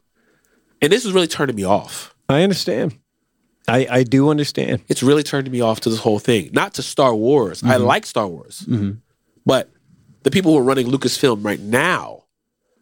[0.80, 2.14] And this is really turning me off.
[2.28, 2.96] I understand.
[3.66, 4.84] I I do understand.
[4.86, 6.50] It's really turning me off to this whole thing.
[6.52, 7.64] Not to Star Wars.
[7.64, 7.82] I mm-hmm.
[7.82, 8.60] like Star Wars.
[8.68, 8.98] Mm-hmm.
[9.44, 9.68] But
[10.22, 12.22] the people who are running Lucasfilm right now,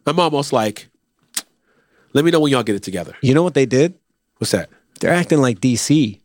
[0.05, 0.87] I'm almost like,
[2.13, 3.15] let me know when y'all get it together.
[3.21, 3.95] You know what they did?
[4.41, 4.71] What's that?
[4.99, 6.19] They're acting like DC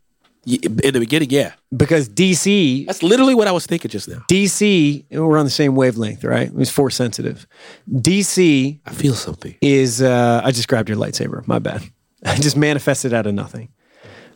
[0.47, 1.53] In the beginning, yeah.
[1.75, 4.23] because DC That's literally what I was thinking just now.
[4.27, 6.47] DC we're on the same wavelength, right?
[6.47, 7.45] It was force sensitive.
[7.91, 9.55] DC I feel something.
[9.61, 11.47] is uh I just grabbed your lightsaber.
[11.47, 11.83] My bad.
[12.25, 13.69] I just manifested out of nothing.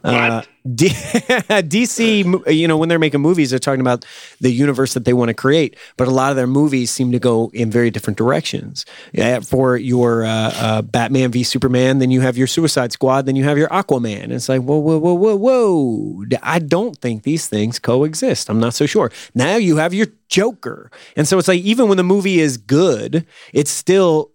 [0.04, 0.42] Uh,
[0.76, 4.06] D- DC, you know, when they're making movies, they're talking about
[4.40, 7.20] the universe that they want to create, but a lot of their movies seem to
[7.20, 8.86] go in very different directions.
[9.12, 13.36] Yeah, for your uh, uh, Batman v Superman, then you have your Suicide Squad, then
[13.36, 14.24] you have your Aquaman.
[14.24, 16.24] And it's like, whoa, whoa, whoa, whoa, whoa!
[16.44, 18.50] I don't think these things coexist.
[18.50, 19.12] I'm not so sure.
[19.34, 23.26] Now you have your Joker, and so it's like even when the movie is good,
[23.52, 24.32] it's still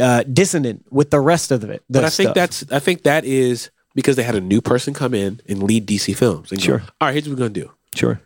[0.00, 1.82] uh, dissonant with the rest of it.
[1.88, 5.14] But I think that's I think that is because they had a new person come
[5.14, 6.50] in and lead DC Films.
[6.52, 6.82] And go, Sure.
[7.00, 7.70] All right, here's what we're gonna do.
[7.94, 8.20] sure.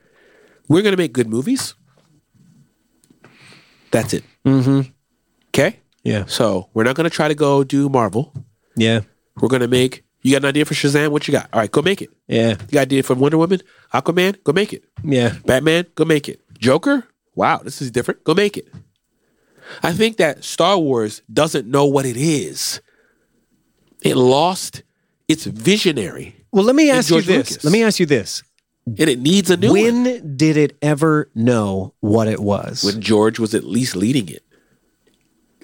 [0.69, 1.75] We're gonna make good movies.
[3.91, 4.25] That's it.
[4.45, 4.91] Mm-hmm.
[5.49, 5.79] Okay.
[6.03, 6.25] Yeah.
[6.27, 8.33] So we're not gonna try to go do Marvel.
[8.77, 9.01] Yeah.
[9.41, 10.05] We're gonna make.
[10.23, 11.09] You got an idea for Shazam?
[11.11, 11.49] What you got?
[11.53, 12.09] All right, go make it.
[12.29, 12.51] Yeah.
[12.51, 13.61] You got an idea for Wonder Woman,
[13.93, 14.43] Aquaman?
[14.43, 14.85] Go make it.
[15.05, 15.35] Yeah.
[15.45, 15.87] Batman?
[15.95, 16.41] Go make it.
[16.59, 17.07] Joker?
[17.35, 18.25] Wow, this is different.
[18.25, 18.67] Go make it.
[19.83, 22.81] I think that Star Wars doesn't know what it is.
[24.03, 24.83] It lost
[25.29, 27.51] its visionary, Well, let me ask you this.
[27.51, 27.65] Lucas.
[27.65, 28.43] Let me ask you this.
[28.87, 29.83] and it needs a new one.
[30.05, 32.85] When did it ever know what it was?
[32.85, 34.43] When George was at least leading it,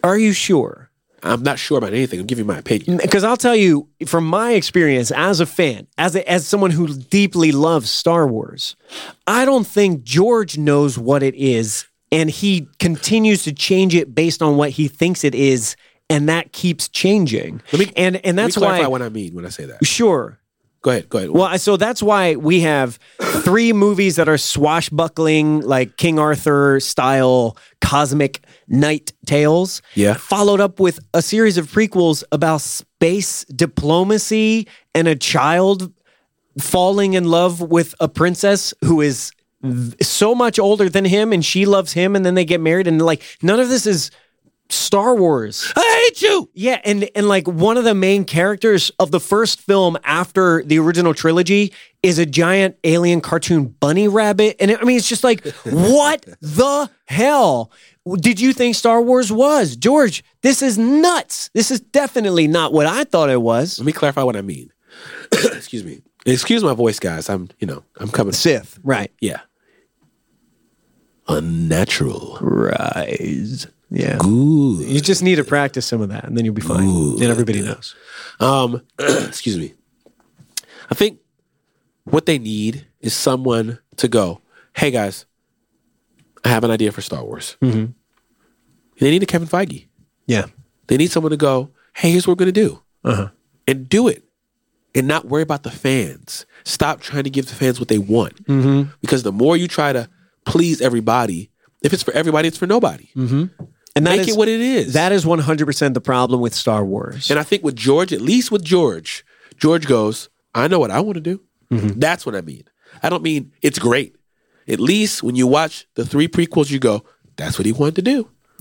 [0.02, 0.90] Are you sure?
[1.22, 2.18] I'm not sure about anything.
[2.20, 2.96] I'll give you my opinion.
[2.96, 6.88] Because I'll tell you, from my experience as a fan, as a, as someone who
[6.96, 8.74] deeply loves Star Wars,
[9.26, 14.40] I don't think George knows what it is and he continues to change it based
[14.42, 15.76] on what he thinks it is,
[16.10, 17.62] and that keeps changing.
[17.72, 19.64] Let me- and and Let me that's clarify why what I mean when I say
[19.66, 19.84] that.
[19.86, 20.36] sure.
[20.82, 21.10] Go ahead.
[21.10, 21.30] Go ahead.
[21.30, 27.58] Well, so that's why we have three movies that are swashbuckling, like King Arthur style
[27.82, 29.82] cosmic knight tales.
[29.94, 30.14] Yeah.
[30.14, 35.92] Followed up with a series of prequels about space diplomacy and a child
[36.58, 39.32] falling in love with a princess who is
[40.00, 43.02] so much older than him and she loves him and then they get married and
[43.02, 44.10] like none of this is
[44.72, 45.72] Star Wars.
[45.76, 46.50] I hate you.
[46.54, 50.78] Yeah, and and like one of the main characters of the first film after the
[50.78, 55.46] original trilogy is a giant alien cartoon bunny rabbit, and I mean it's just like
[55.64, 57.70] what the hell
[58.16, 60.24] did you think Star Wars was, George?
[60.42, 61.50] This is nuts.
[61.54, 63.78] This is definitely not what I thought it was.
[63.78, 64.72] Let me clarify what I mean.
[65.32, 66.00] Excuse me.
[66.26, 67.28] Excuse my voice, guys.
[67.28, 68.32] I'm, you know, I'm coming.
[68.32, 69.12] Sith, right?
[69.20, 69.40] Yeah.
[71.28, 72.38] Unnatural.
[72.40, 73.66] Rise.
[73.90, 74.18] Yeah.
[74.18, 74.88] Good.
[74.88, 76.88] You just need to practice some of that, and then you'll be fine.
[76.88, 77.94] And everybody knows.
[78.38, 79.74] Um, excuse me.
[80.90, 81.20] I think
[82.04, 84.40] what they need is someone to go,
[84.76, 85.26] hey guys,
[86.44, 87.56] I have an idea for Star Wars.
[87.62, 87.92] Mm-hmm.
[88.98, 89.86] They need a Kevin Feige.
[90.26, 90.46] Yeah.
[90.86, 92.82] They need someone to go, hey, here's what we're going to do.
[93.04, 93.28] Uh-huh.
[93.66, 94.24] And do it.
[94.94, 96.46] And not worry about the fans.
[96.64, 98.44] Stop trying to give the fans what they want.
[98.46, 98.90] Mm-hmm.
[99.00, 100.08] Because the more you try to
[100.44, 101.50] please everybody,
[101.82, 103.08] if it's for everybody, it's for nobody.
[103.96, 104.92] And that Make is- it what it is.
[104.92, 107.30] That is 100% the problem with Star Wars.
[107.30, 109.24] And I think with George, at least with George,
[109.58, 111.40] George goes, I know what I want to do.
[111.70, 111.98] Mm-hmm.
[111.98, 112.64] That's what I mean.
[113.02, 114.16] I don't mean it's great.
[114.68, 117.04] At least when you watch the three prequels, you go,
[117.36, 118.28] that's what he wanted to do.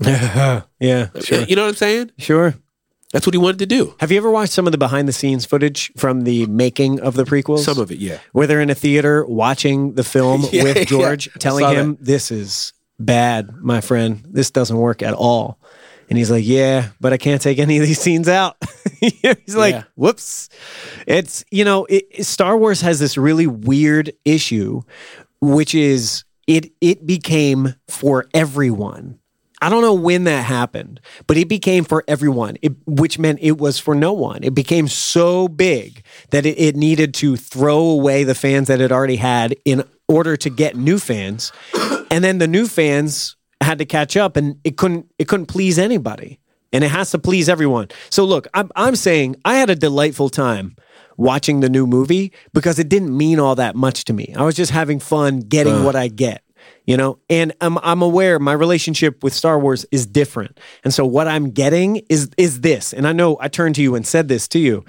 [0.80, 1.42] yeah, sure.
[1.42, 2.12] You know what I'm saying?
[2.18, 2.54] Sure.
[3.12, 3.94] That's what he wanted to do.
[3.98, 7.14] Have you ever watched some of the behind the scenes footage from the making of
[7.14, 7.60] the prequels?
[7.60, 8.18] Some of it, yeah.
[8.32, 10.86] Where they're in a theater watching the film Yeah, with.
[10.88, 12.72] George, I telling him, This is
[13.04, 14.24] bad, my friend.
[14.28, 15.58] This doesn't work at all.
[16.08, 18.56] And he's like, Yeah, but I can't take any of these scenes out.
[19.00, 19.84] he's like, Yeah.
[19.94, 20.48] Whoops.
[21.06, 24.82] It's, you know, it, Star Wars has this really weird issue,
[25.40, 29.20] which is it it became for everyone.
[29.62, 33.58] I don't know when that happened, but it became for everyone, it, which meant it
[33.58, 34.42] was for no one.
[34.42, 38.90] It became so big that it, it needed to throw away the fans that it
[38.90, 41.52] already had in order to get new fans,
[42.10, 45.78] and then the new fans had to catch up, and it couldn't it couldn't please
[45.78, 46.40] anybody,
[46.72, 47.88] and it has to please everyone.
[48.10, 50.76] So look, I'm I'm saying I had a delightful time
[51.16, 54.34] watching the new movie because it didn't mean all that much to me.
[54.36, 56.42] I was just having fun getting what I get
[56.86, 57.18] you know?
[57.28, 60.58] And I'm, I'm aware my relationship with star wars is different.
[60.84, 62.92] And so what i'm getting is is this.
[62.92, 64.84] And i know i turned to you and said this to you.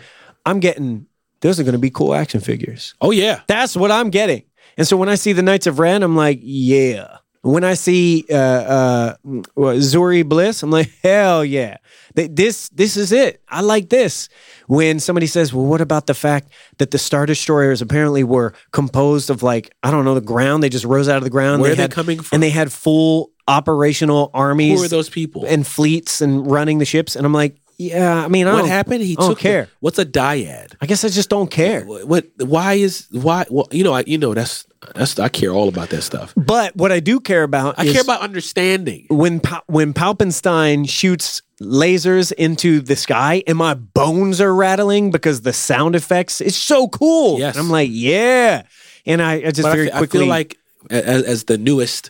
[0.45, 1.05] I'm getting
[1.41, 2.93] those are going to be cool action figures.
[3.01, 3.41] Oh, yeah.
[3.47, 4.43] that's what i'm getting
[4.81, 8.25] and so when i see the knights of ren i'm like yeah when i see
[8.31, 9.15] uh uh
[9.57, 11.77] Zorii Bliss i'm like hell yeah
[12.15, 14.27] this this is it i like this
[14.67, 19.29] when somebody says well what about the fact that the star destroyers apparently were composed
[19.29, 21.71] of like i don't know the ground they just rose out of the ground Where
[21.71, 22.35] are they had- coming from?
[22.35, 25.45] and they had full operational armies Who are those people?
[25.45, 28.69] and fleets and running the ships and i'm like yeah i mean I what don't,
[28.69, 29.01] happened?
[29.01, 30.75] He I don't took the- care what's a dyad?
[30.81, 32.25] i guess i just don't care What, what?
[32.37, 33.45] Why is why?
[33.49, 34.65] Well, you know, I you know that's
[34.95, 36.33] that's I care all about that stuff.
[36.35, 39.05] but what i do care about I care about understanding.
[39.09, 45.41] when pa- when Palpenstein shoots lasers into the sky and my bones are rattling because
[45.41, 47.37] the sound effects it's so cool.
[47.39, 47.55] Yes.
[47.55, 48.63] And I'm like, yeah.
[49.05, 50.57] And I, I just But I very I, quickly feel like
[50.89, 52.09] as, as the newest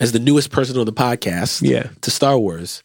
[0.00, 1.88] as the newest person on the podcast, Yeah.
[2.02, 2.82] to Star Wars,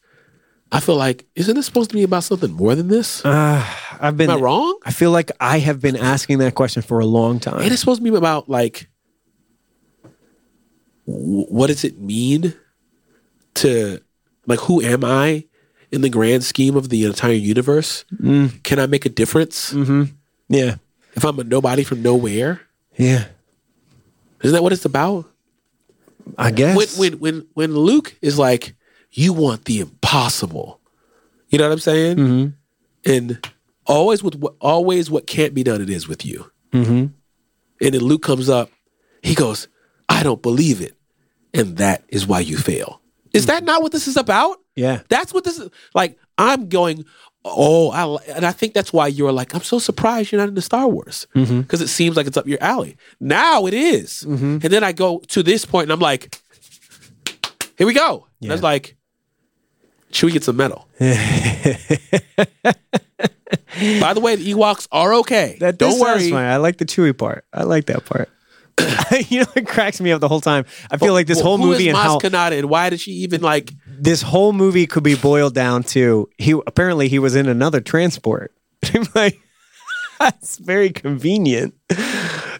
[0.71, 3.25] I feel like isn't this supposed to be about something more than this?
[3.25, 3.65] Uh,
[3.99, 4.79] I've been Am I wrong?
[4.85, 7.61] I feel like I have been asking that question for a long time.
[7.61, 8.87] Ain't it supposed to be about like
[11.05, 12.53] what does it mean
[13.55, 13.99] to
[14.47, 15.45] like who am I
[15.91, 18.05] in the grand scheme of the entire universe?
[18.15, 18.63] Mm.
[18.63, 19.73] Can I make a difference
[20.49, 20.75] yeah.
[21.13, 22.61] if I'm a nobody from nowhere?
[22.97, 23.25] Yeah.
[24.41, 25.25] Isn't that what it's about?
[26.37, 26.97] I guess.
[26.97, 28.75] When when when when Luke is like,
[29.11, 30.79] you want the impossible.
[31.49, 32.17] You know what I'm saying?
[32.17, 33.11] Mm-hmm.
[33.11, 33.47] And
[33.85, 36.51] always with what always what can't be done, it is with you.
[36.71, 37.05] Mm-hmm.
[37.85, 38.69] And then Luke comes up,
[39.21, 39.67] he goes,
[40.09, 40.95] I don't believe it.
[41.53, 43.01] And that is why you fail.
[43.33, 44.57] Is that not what this is about?
[44.75, 45.01] Yeah.
[45.09, 46.17] That's what this is like.
[46.37, 47.05] I'm going,
[47.45, 50.61] oh, I, and I think that's why you're like, I'm so surprised you're not into
[50.61, 51.61] Star Wars Mm-hmm.
[51.61, 52.97] because it seems like it's up your alley.
[53.19, 54.23] Now it is.
[54.23, 56.39] And then I go to this point and I'm like,
[57.77, 58.27] here we go.
[58.41, 58.95] And I was like,
[60.11, 60.87] should we get some metal?
[60.99, 61.05] By
[64.13, 65.57] the way, the Ewoks are okay.
[65.59, 66.33] that Don't worry.
[66.33, 67.45] I like the chewy part.
[67.53, 68.29] I like that part.
[69.29, 70.65] you know, it cracks me up the whole time.
[70.89, 73.11] I feel like this Well, whole movie is and how Kanata, and why did she
[73.11, 73.71] even like?
[73.85, 78.53] this whole movie could be boiled down to he apparently he was in another transport.
[78.93, 79.39] I'm like,
[80.19, 81.73] that's very convenient.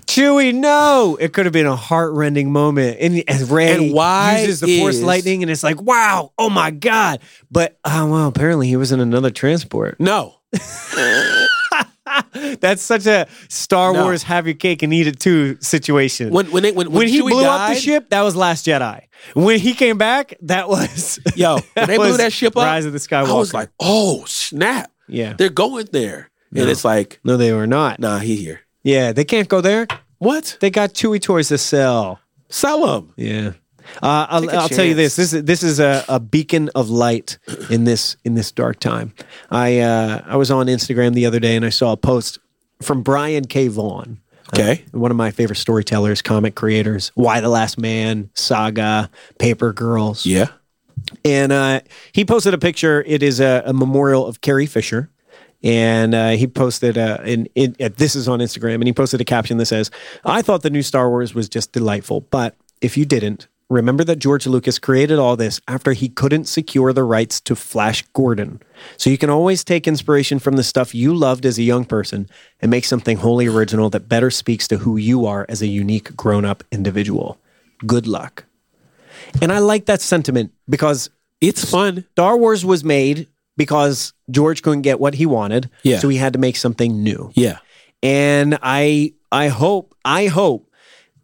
[0.06, 1.18] Chewie, no!
[1.20, 5.02] It could have been a heart-rending moment, and as Rey And why uses the Force
[5.02, 7.20] lightning, and it's like, wow, oh my god!
[7.50, 10.00] But oh well, apparently he was in another transport.
[10.00, 10.36] No,
[12.60, 14.04] That's such a Star No.
[14.04, 16.30] Wars have your cake and eat it too situation.
[16.32, 18.66] when when they, when, when, when he Chewie blew up the ship, that was Last
[18.66, 19.02] Jedi.
[19.34, 22.94] When he came back, that was Yo, when they blew that ship up, Rise of
[22.94, 23.30] the Skywalker.
[23.30, 24.92] I was like, oh snap!
[25.08, 28.00] yeah, They're going there, and it's like, no, they were not.
[28.00, 28.62] nah, he here.
[28.84, 29.88] Yeah, they can't go there.
[30.18, 30.58] What?
[30.60, 32.20] They got Chewie toys to sell.
[32.50, 33.14] Sell them.
[33.18, 33.54] Yeah.
[34.02, 35.16] Uh, I'll, I'll tell you this.
[35.16, 37.38] This is this is a, a beacon of light
[37.70, 39.14] in this in this dark time.
[39.52, 42.40] I uh, I was on Instagram the other day and I saw a post
[42.82, 43.68] from Brian K.
[43.68, 44.20] Vaughan.
[44.54, 44.86] Okay.
[44.92, 47.12] one of my favorite storytellers, comic creators.
[47.16, 49.10] Y: The Last Man, Saga,
[49.40, 50.28] Paper Girls.
[50.28, 50.48] Yeah.
[51.26, 51.82] And uh,
[52.12, 53.04] he posted a picture.
[53.08, 55.10] It is a, a memorial of Carrie Fisher.
[55.64, 59.22] And uh, he posted, uh, in, in, uh, this is on Instagram, and he posted
[59.22, 59.90] a caption that says,
[60.26, 62.22] I thought the new Star Wars was just delightful.
[62.22, 66.94] But if you didn't, remember that George Lucas created all this after he couldn't secure
[66.94, 68.62] the rights to Flash Gordon.
[68.98, 72.30] So you can always take inspiration from the stuff you loved as a young person
[72.62, 76.16] and make something wholly original that better speaks to who you are as a unique
[76.16, 77.40] grown up individual.
[77.86, 78.46] Good luck.
[79.42, 81.10] And I like that sentiment because
[81.42, 82.06] It's fun.
[82.14, 85.70] Star Wars was made because George couldn't get what he wanted.
[85.84, 86.00] Yeah.
[86.00, 87.32] So he had to make something new.
[87.36, 87.60] Yeah.
[88.02, 90.70] And I I hope I hope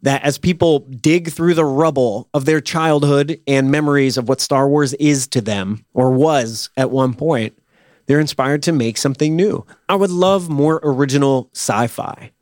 [0.02, 4.68] that as people dig through the rubble of their childhood and memories of what Star
[4.68, 7.60] Wars is to them or was at one point,
[8.06, 9.64] they're inspired to make something new.
[9.88, 12.32] I would love more original sci-fi.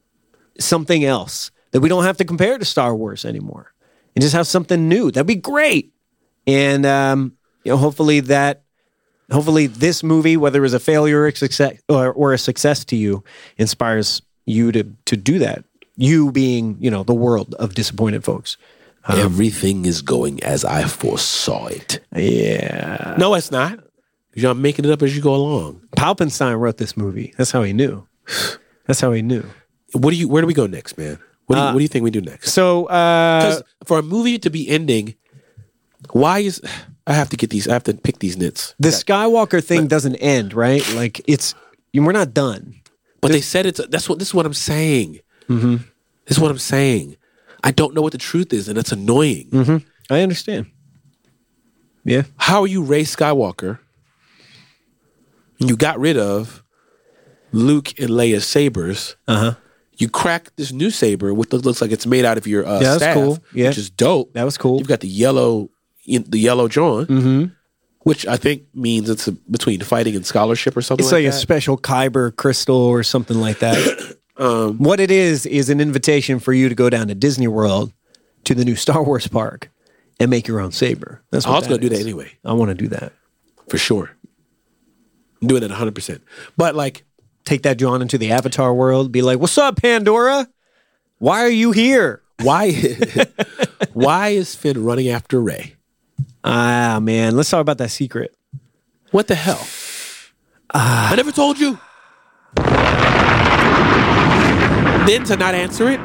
[0.59, 3.73] Something else that we don't have to compare to Star Wars anymore.
[4.15, 5.11] And just have something new.
[5.11, 5.93] That'd be great.
[6.47, 8.63] And um, you know, hopefully that
[9.31, 12.85] hopefully this movie, whether it was a failure or a success or, or a success
[12.87, 13.23] to you,
[13.59, 15.65] inspires you to to do that.
[15.99, 18.57] You being, you know, the world of disappointed folks.
[19.09, 21.99] Everything is going as I foresaw it.
[22.15, 23.17] Yeah.
[23.19, 23.81] No, it's not.
[24.35, 25.81] You're making it up as you go along.
[25.97, 27.35] Palpenstein wrote this movie.
[27.37, 28.07] That's how he knew.
[28.87, 29.45] That's how he knew.
[29.93, 30.29] What do you?
[30.29, 31.19] Where do we go next, man?
[31.47, 32.53] What do you, what do you think we do next?
[32.53, 35.15] So uh 'Cause for a movie to be ending,
[36.13, 36.61] why is
[37.07, 37.67] I have to get these?
[37.67, 38.75] I have to pick these nits.
[38.79, 40.87] the Skywalker thing doesn't end, right?
[40.95, 41.55] Like it's
[41.95, 42.75] we're not done.
[43.23, 43.81] But they said it's.
[43.89, 44.19] That's what.
[44.19, 45.19] This is what I'm saying.
[45.49, 45.77] Mm-hmm.
[46.27, 47.17] This is what I'm saying.
[47.65, 49.83] I don't know what the truth is, and it's annoying.
[50.11, 50.67] I understand.
[52.05, 52.23] Yeah.
[52.37, 53.79] How are you Rey Skywalker?
[55.59, 56.63] You got rid of
[57.53, 59.17] Luke and Leia's sabers.
[59.27, 59.55] Uh-huh.
[59.97, 62.79] You crack this new saber, which looks like it's made out of your uh, Yeah,
[62.91, 63.39] that's staff, cool.
[63.53, 63.69] Yeah.
[63.69, 64.33] which is dope.
[64.35, 64.79] That was cool.
[64.79, 65.71] You've got the yellow,
[66.07, 67.45] the yellow John, Mm-hmm.
[68.05, 71.33] which I think means it's a, between fighting and scholarship or something It's like, like,
[71.33, 74.17] a special Kyber crystal or something like that.
[74.39, 77.93] Um, what it is is an invitation for you to go down to Disney World
[78.45, 79.71] to the new Star Wars park
[80.21, 81.23] and make your own saber.
[81.31, 83.13] That's what I was going to do that anyway, I want to do that.
[83.69, 84.11] for sure.
[85.43, 85.95] I'm doing it 100.
[85.95, 86.23] percent
[86.57, 87.05] But like,
[87.49, 89.11] Take that John into the Avatar world.
[89.11, 90.47] Be like, "What's up, Pandora?
[91.19, 92.73] Why are you here?" why,
[93.95, 95.75] why is Finn running after Rey?
[96.45, 98.37] Ah, man, let's talk about that secret.
[99.13, 99.67] What the hell?
[100.75, 101.11] Ah.
[101.11, 101.79] I never told you.
[105.09, 105.99] Then to not answer it,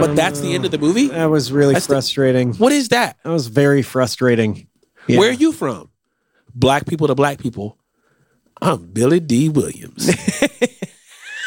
[0.00, 1.08] but that's the end of the movie.
[1.08, 2.54] That was really That's the- frustrating.
[2.54, 3.18] What is that?
[3.22, 4.68] that was very frustrating.
[5.06, 5.18] Yeah.
[5.18, 5.90] Where are you from?
[6.54, 7.76] Black people to black people.
[8.62, 10.10] I'm Billy Dee Williams.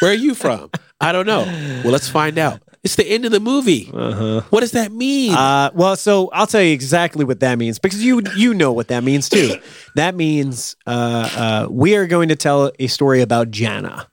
[0.00, 0.70] Where are you from?
[1.00, 1.42] I don't know.
[1.82, 2.62] Well, let's find out.
[2.84, 3.86] It's the end of the movie.
[3.86, 5.34] What does that mean?
[5.34, 8.86] Uh, well, so I'll tell you exactly what that means because you you know what
[8.88, 9.56] that means too.
[9.96, 14.06] that means uh, uh, we are going to tell a story about Jannah.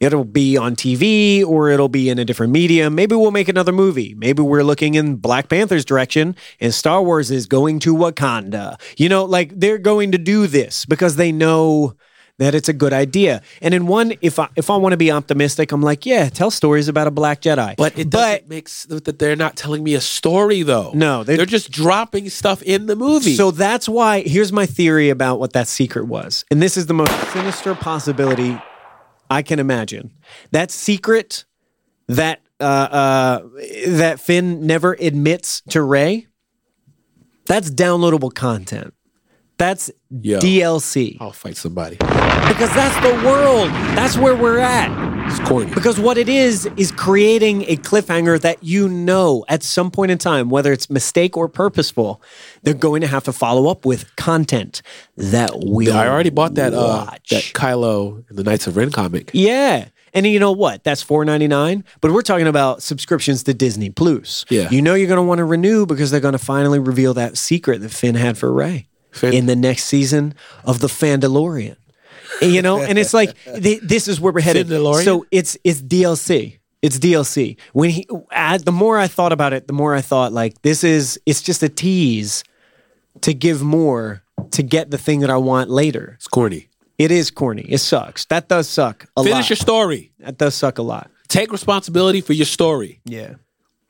[0.00, 2.94] It'll be on TV or it'll be in a different medium.
[2.94, 4.14] Maybe we'll make another movie.
[4.18, 8.80] Maybe we're looking in Black Panther's direction and Star Wars is going to Wakanda.
[8.96, 11.94] You know, like they're going to do this because they know
[12.38, 13.40] that it's a good idea.
[13.62, 16.50] And in one, if I if I want to be optimistic, I'm like, yeah, tell
[16.50, 17.76] stories about a black Jedi.
[17.76, 20.90] but it doesn't make s- that they're not telling me a story though.
[20.94, 23.36] No, they- they're, just dropping stuff in the movie.
[23.36, 26.44] So that's why here's my theory about what that secret was.
[26.50, 28.58] And this is the most sinister possibility
[29.34, 30.12] I can imagine.
[30.52, 31.44] That secret
[32.06, 33.48] that uh, uh,
[33.88, 36.28] that Finn never admits to Rey,
[37.46, 38.94] that's downloadable content.
[39.56, 40.40] That's Yo.
[40.40, 41.16] DLC.
[41.20, 41.96] I'll fight somebody.
[41.96, 43.68] Because that's the world.
[43.96, 44.90] That's where we're at.
[45.26, 45.72] It's corny.
[45.72, 50.18] Because what it is is creating a cliffhanger that you know at some point in
[50.18, 52.20] time, whether it's mistake or purposeful,
[52.62, 54.82] they're going to have to follow up with content
[55.16, 55.90] that we.
[55.90, 59.30] I already bought that uh, that Kylo and the Knights of Ren comic.
[59.32, 59.88] Yeah.
[60.12, 60.84] And you know what?
[60.84, 61.84] That's four ninety nine.
[62.00, 64.44] But we're talking about subscriptions to Disney Plus.
[64.48, 64.68] Yeah.
[64.70, 67.38] You know you're going to want to renew because they're going to finally reveal that
[67.38, 68.88] secret that Finn had for Rey
[69.22, 70.34] In the next season
[70.64, 71.76] of the Fandalorian.
[72.42, 74.68] you know, and it's like th- this is where we're headed.
[74.68, 76.58] So it's it's DLC.
[76.82, 77.56] It's DLC.
[77.72, 80.84] When he, as, the more I thought about it, the more I thought like this
[80.84, 82.44] is it's just a tease
[83.22, 86.14] to give more to get the thing that I want later.
[86.16, 86.68] It's corny.
[86.98, 87.62] It is corny.
[87.68, 88.24] It sucks.
[88.26, 89.50] That does suck a Finish lot.
[89.50, 90.12] your story.
[90.18, 91.10] that does suck a lot.
[91.28, 93.00] Take responsibility for your story.
[93.04, 93.34] Yeah.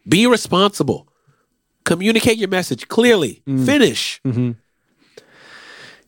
[0.09, 1.09] Be responsible.
[1.85, 3.43] Communicate your message clearly.
[3.47, 3.67] Mm.
[3.67, 4.21] Finish.
[4.25, 4.53] Mm-hmm.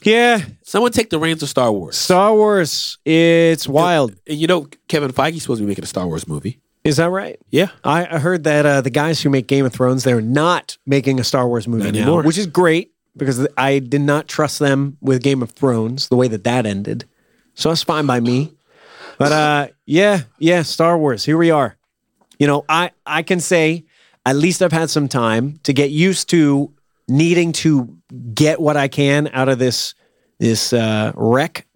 [0.02, 0.40] Yeah.
[0.62, 1.96] Someone take the reins of Star Wars.
[1.96, 2.98] Star Wars.
[3.04, 4.14] It's wild.
[4.26, 6.60] And you know, Kevin Feige's supposed to be making a Star Wars movie.
[6.84, 7.38] Is that right?
[7.50, 7.68] Yeah.
[7.82, 11.18] I, I heard that uh, the guys who make Game of Thrones, they're not making
[11.18, 12.22] a Star Wars movie Not anymore.
[12.22, 16.28] which is great because I did not trust them with Game of Thrones the way
[16.28, 17.04] that that ended.
[17.54, 18.52] So it's fine by me.
[19.18, 21.24] But uh, yeah, yeah, Star Wars.
[21.24, 21.76] Here we are.
[22.38, 23.84] You know, I I can say
[24.26, 26.72] at least I've had some time to get used to
[27.08, 27.96] needing to
[28.34, 29.94] get what I can out of this
[30.38, 31.66] this uh, wreck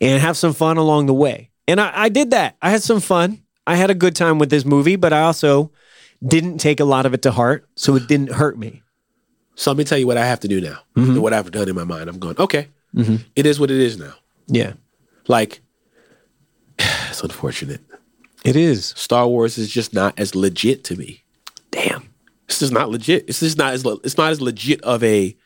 [0.00, 1.50] and have some fun along the way.
[1.66, 2.56] And I, I did that.
[2.60, 3.42] I had some fun.
[3.66, 5.70] I had a good time with this movie, but I also
[6.26, 8.82] didn't take a lot of it to heart, so it didn't hurt me.
[9.54, 10.80] So let me tell you what I have to do now.
[10.96, 11.20] Mm-hmm.
[11.20, 12.08] What I've done in my mind.
[12.08, 12.68] I'm going, okay,
[13.36, 14.14] it is what it is now.
[14.48, 14.72] Yeah,
[15.28, 15.60] Like,
[16.78, 17.80] it's unfortunate.
[18.44, 18.92] it is.
[18.96, 21.24] Star Wars is just not as legit to me.
[21.70, 22.09] Damn.
[22.50, 23.24] It's just not legit.
[23.28, 25.36] It's just not as le- it's not as legit of a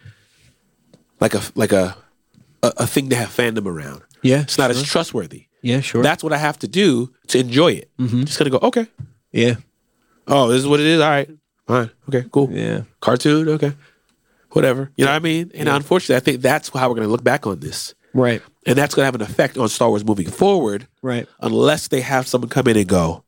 [1.21, 1.97] like a like a
[2.63, 4.03] a, a thing to have fandom around.
[4.23, 5.47] Yeah, It's not as trustworthy.
[5.61, 6.03] Yeah, sure.
[6.03, 7.91] That's what I have to do to enjoy it.
[7.99, 8.25] Mm-hmm.
[8.25, 8.87] Just gonna go, okay.
[9.33, 9.57] yeah,
[10.27, 11.01] Oh, this is what it is.
[11.01, 11.29] All right.
[11.67, 11.91] Fine.
[12.09, 12.51] Okay, cool.
[12.51, 12.83] yeah.
[13.01, 13.73] Cartoon, okay.
[14.53, 14.91] Whatever.
[14.97, 15.51] You know what I mean?
[15.55, 17.95] And unfortunately, I think that's how we're gonna look back on this.
[18.15, 22.01] Right, And that's gonna have an effect on Star Wars moving forward, right, unless they
[22.01, 23.25] have someone come in and go,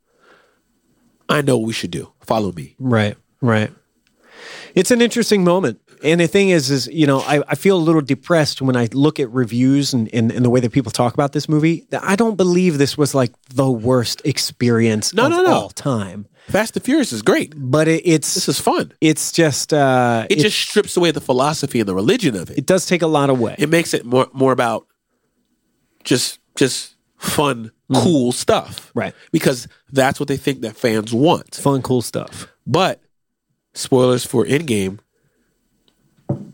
[1.29, 2.13] I know what we should do.
[2.21, 2.77] Follow me.
[2.79, 3.71] right, right.
[4.75, 5.81] It's an interesting moment.
[6.05, 8.89] And the thing is, is you know, I, I feel a little depressed when I
[8.93, 11.87] look at reviews and, and, and the way that people talk about this movie.
[11.89, 15.53] That I don't believe this was like the worst experience No, of no, no.
[15.55, 16.27] all time.
[16.49, 17.55] Fast and Furious is great.
[17.57, 18.93] But it, it's This is fun.
[19.01, 22.59] it's just uh, It it, just strips away the philosophy and the religion of it.
[22.59, 23.57] it does take a lot away.
[23.59, 24.87] It makes it more more about
[26.05, 28.91] just just fun, cool stuff.
[28.95, 29.15] Right.
[29.33, 31.55] Because that's what they think that fans want.
[31.55, 32.47] Fun, cool stuff.
[32.67, 33.01] But
[33.77, 34.99] spoilers for Endgame.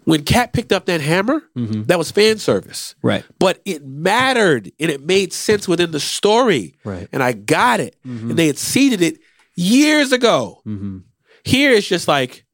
[0.04, 1.84] When Cap picked up that hammer, mm-hmm.
[1.84, 2.94] that was fan service.
[3.02, 3.24] Right.
[3.38, 6.74] But it mattered and it made sense within the story.
[6.84, 7.08] Right.
[7.12, 7.96] And I got it.
[8.06, 8.30] Mm-hmm.
[8.30, 9.20] And they had seeded it
[9.54, 10.60] years ago.
[10.66, 10.98] Mm-hmm.
[11.44, 12.44] Here it's just like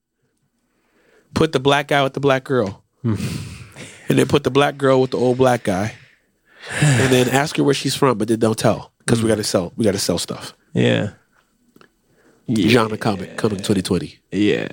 [1.34, 2.84] put the black guy with the black girl.
[3.02, 3.16] and
[4.08, 5.94] then put the black girl with the old black guy.
[6.80, 8.92] and then ask her where she's from, but then don't tell.
[8.98, 9.32] Because we mm.
[9.32, 10.54] gotta sell we gotta sell stuff.
[10.74, 11.12] Yeah.
[12.56, 14.18] Genre comic coming 2020.
[14.32, 14.68] Yeah.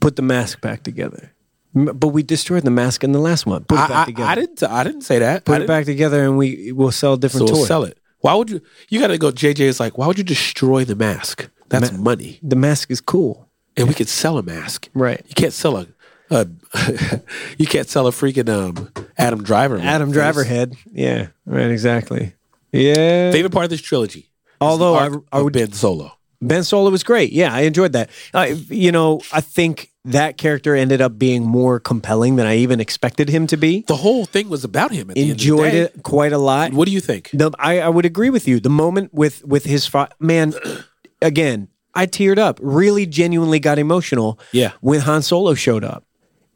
[0.00, 1.32] Put the mask back together.
[1.76, 3.64] M- But we destroyed the mask in the last one.
[3.64, 4.28] Put it back I, together.
[4.30, 5.36] I didn't I didn't say that.
[5.36, 7.66] I Put it didn't- back together and we will sell a So different we'll toy.
[7.66, 7.98] sell it.
[8.20, 8.60] Why would you?
[8.88, 9.30] You got to go.
[9.30, 11.48] JJ is like, why would you destroy the mask?
[11.68, 13.48] That's money, The mask is cool.
[13.76, 14.88] and we could sell a mask.
[14.92, 15.22] Right.
[15.28, 15.86] You can't sell a.
[16.30, 16.48] a
[17.58, 19.78] you can't sell a freaking um Adam Driver.
[19.78, 20.14] Adam face.
[20.14, 20.74] Driver head.
[20.92, 21.28] Yeah.
[21.46, 21.70] Right.
[21.70, 22.34] Exactly.
[22.72, 23.30] Yeah.
[23.32, 24.30] Favorite part of this trilogy.
[24.60, 26.12] Although I- arc I of would- Ben Solo.
[26.42, 27.32] Ben Solo was great.
[27.32, 28.10] Yeah, I enjoyed that.
[28.32, 32.80] Uh, you know, I think that character ended up being more compelling than I even
[32.80, 33.84] expected him to be.
[33.86, 35.10] The whole thing was about him.
[35.10, 35.94] At the Enjoyed end of the day.
[35.98, 36.72] it quite a lot.
[36.72, 37.28] What do you think?
[37.34, 38.58] The, I, I would agree with you.
[38.60, 40.54] The moment with with his fa- man,
[41.22, 42.58] again, I teared up.
[42.62, 44.38] Really, genuinely got emotional.
[44.52, 44.72] Yeah.
[44.80, 46.04] when Han Solo showed up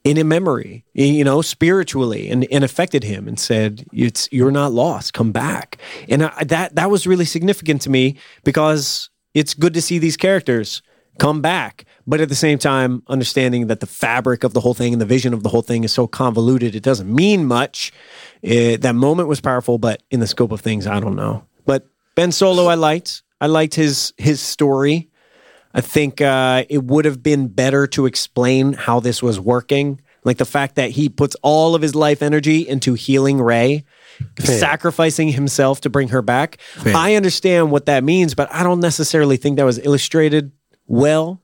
[0.04, 4.72] in a memory, you know, spiritually, and, and affected him, and said, "It's you're not
[4.72, 5.12] lost.
[5.12, 5.76] Come back."
[6.08, 10.16] And I, that that was really significant to me because it's good to see these
[10.16, 10.82] characters
[11.18, 14.92] come back, but at the same time, understanding that the fabric of the whole thing
[14.92, 17.92] and the vision of the whole thing is so convoluted, it doesn't mean much.
[18.42, 21.44] It, that moment was powerful, but in the scope of things, I don't know.
[21.66, 23.22] But Ben Solo, I liked.
[23.40, 25.10] I liked his his story.
[25.74, 30.00] I think uh, it would have been better to explain how this was working.
[30.22, 33.84] Like the fact that he puts all of his life energy into healing Rey,
[34.38, 36.58] sacrificing himself to bring her back.
[36.84, 40.52] I understand what that means, but I don't necessarily think that was illustrated
[40.86, 41.40] well.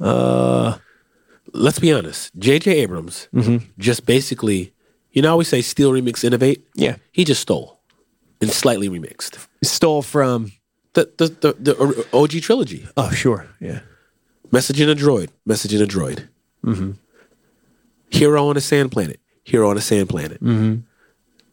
[0.00, 0.78] Uh,
[1.52, 2.32] let's be honest.
[2.38, 2.70] J.J.
[2.72, 3.64] Abrams mm-hmm.
[3.78, 4.72] just basically,
[5.12, 6.66] you know, how we say steal, remix, innovate.
[6.74, 6.96] Yeah.
[7.12, 7.80] he just stole
[8.40, 10.52] and slightly remixed Stole from.
[10.94, 12.86] the the the, the OG trilogy.
[12.96, 13.46] Oh, sure.
[13.60, 13.80] Yeah.
[14.50, 15.30] Message in a droid.
[15.46, 16.28] Message in a droid.
[16.64, 16.92] Mm-hmm.
[18.10, 19.20] Hero on a sand planet.
[19.44, 20.42] Hero on a sand planet.
[20.42, 20.80] Mm-hmm.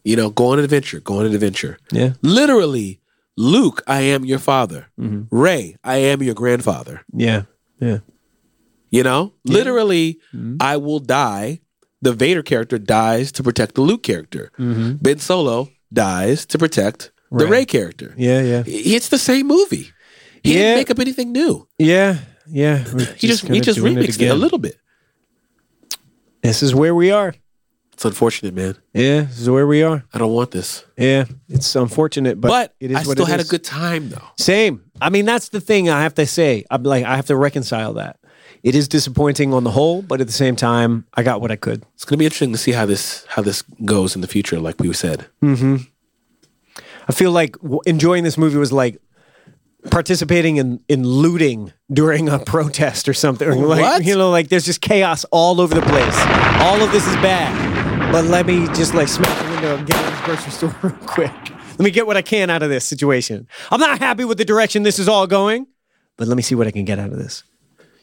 [0.04, 1.00] You know, go on an adventure.
[1.00, 1.78] Go on an adventure.
[1.92, 2.14] Yeah.
[2.22, 3.00] Literally,
[3.36, 4.88] Luke, I am your father.
[4.98, 5.34] Mm-hmm.
[5.34, 7.02] Rey, I am your grandfather.
[7.12, 7.42] Yeah.
[7.80, 7.98] Yeah.
[8.90, 10.56] You know, literally, mm-hmm.
[10.60, 11.60] I will die.
[12.02, 14.50] The Vader character dies to protect the Luke character.
[14.58, 14.96] Mm-hmm.
[14.96, 17.50] Ben Solo dies to protect the Right.
[17.50, 18.14] Rey character.
[18.16, 18.40] Yeah.
[18.42, 18.62] Yeah.
[18.66, 19.92] It's the same movie.
[20.42, 20.58] He Yeah.
[20.60, 21.68] didn't make up anything new.
[21.78, 22.18] Yeah.
[22.48, 22.78] Yeah.
[23.16, 24.76] He just, he just remixed it, a little bit.
[26.42, 27.34] This is where we are.
[28.00, 28.78] It's unfortunate, man.
[28.94, 29.20] Yeah.
[29.24, 30.02] This is where we are.
[30.14, 30.86] I don't want this.
[30.96, 31.26] Yeah.
[31.50, 33.46] It's unfortunate, but, But it is I what still it had is.
[33.46, 34.24] a good time though.
[34.38, 34.82] Same.
[35.02, 36.64] I mean, that's the thing I have to say.
[36.70, 38.18] I'm like, I have to reconcile that.
[38.62, 41.56] It is disappointing on the whole, but at the same time, I got what I
[41.56, 41.84] could.
[41.94, 44.80] It's gonna be interesting to see how this how this goes in the future, like
[44.80, 45.26] we said.
[45.42, 45.76] Mm-hmm.
[47.06, 48.98] I feel like w- enjoying this movie was like
[49.90, 53.48] participating in, in looting during a protest or something.
[53.48, 54.04] Or like, What?
[54.04, 56.16] You know, like there's just chaos all over the place.
[56.60, 58.12] All of this is bad.
[58.12, 60.76] But let me just like smash the window and get out of this grocery store
[60.82, 61.32] real quick.
[61.70, 63.46] Let me get what I can out of this situation.
[63.70, 65.66] I'm not happy with the direction this is all going,
[66.16, 67.42] but let me see what I can get out of this.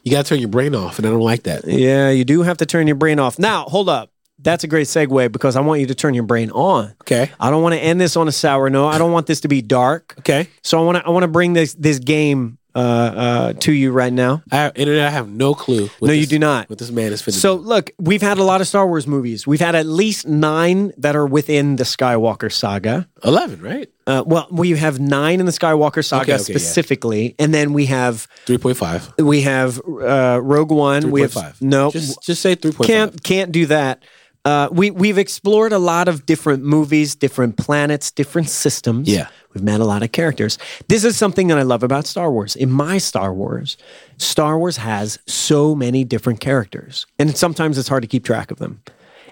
[0.02, 1.64] You gotta turn your brain off, and I don't like that.
[1.66, 3.38] Yeah, you do have to turn your brain off.
[3.38, 4.10] Now, hold up.
[4.40, 6.94] That's a great segue because I want you to turn your brain on.
[7.02, 7.30] Okay.
[7.40, 8.88] I don't want to end this on a sour note.
[8.88, 10.14] I don't want this to be dark.
[10.20, 10.48] Okay.
[10.62, 13.90] So I want to I want to bring this this game uh, uh, to you
[13.90, 14.42] right now.
[14.52, 15.88] I I have no clue.
[15.98, 16.70] What No, you do not.
[16.70, 17.64] What this man is So do.
[17.64, 19.46] look, we've had a lot of Star Wars movies.
[19.46, 23.08] We've had at least nine that are within the Skywalker saga.
[23.24, 23.90] Eleven, right?
[24.06, 26.58] Uh, well, we have nine in the Skywalker saga Okay, okay, yeah.
[26.58, 29.12] specifically, and then we have Three point five.
[29.18, 31.10] we have uh, Rogue One.
[31.10, 31.62] We have 3.5.
[31.62, 32.86] no Just just say three point five.
[32.86, 34.04] can't can't do that.
[34.44, 39.08] Uh, we we've explored a lot of different movies, different planets, different systems.
[39.08, 39.28] Yeah.
[39.54, 40.58] we've met a lot of characters.
[40.88, 42.56] This is something that I love about Star Wars.
[42.56, 43.76] In my Star Wars,
[44.16, 48.58] Star Wars has so many different characters, and sometimes it's hard to keep track of
[48.58, 48.80] them.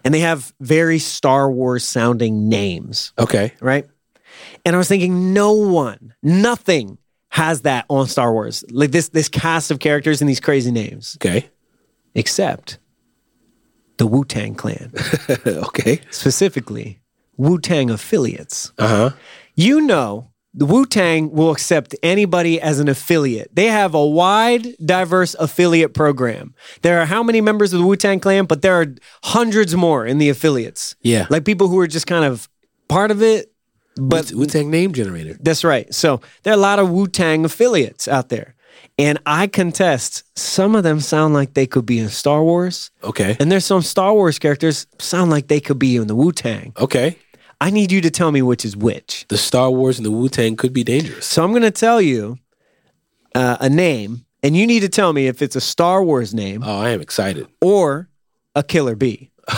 [0.04, 3.52] And they have very Star Wars sounding names, Okay.
[3.60, 3.86] right?
[4.64, 6.98] And I was thinking, no one, nothing
[7.30, 8.64] has that on Star Wars.
[8.70, 11.48] Like this this cast of characters and these crazy names, Okay.
[12.14, 12.78] except
[13.98, 14.92] the Wu Tang Clan.
[15.46, 16.00] okay.
[16.10, 17.00] specifically
[17.36, 18.72] Wu Tang affiliates.
[18.78, 19.10] Uh huh.
[19.54, 23.54] You know, the Wu Tang will accept anybody as an affiliate.
[23.54, 26.54] They have a wide, diverse affiliate program.
[26.82, 28.86] There are how many members of the Wu Tang Clan, but there are
[29.24, 30.96] hundreds more in the affiliates.
[31.02, 31.26] Yeah.
[31.28, 32.48] Like people who are just kind of
[32.88, 33.52] part of it.
[33.98, 35.38] But Wu Tang name generator.
[35.40, 35.92] that's right.
[35.94, 38.54] So there are a lot of Wu Tang affiliates out there.
[38.98, 42.90] And I contest some of them sound like they could be in Star Wars.
[43.04, 43.36] Okay.
[43.38, 46.72] And there's some Star Wars characters sound like they could be in the Wu Tang.
[46.78, 47.18] Okay.
[47.60, 49.26] I need you to tell me which is which.
[49.28, 51.26] The Star Wars and the Wu Tang could be dangerous.
[51.26, 52.38] So I'm going to tell you
[53.34, 56.62] uh, a name, and you need to tell me if it's a Star Wars name
[56.64, 57.46] Oh, I am excited.
[57.60, 58.08] or
[58.54, 59.30] a Killer Bee.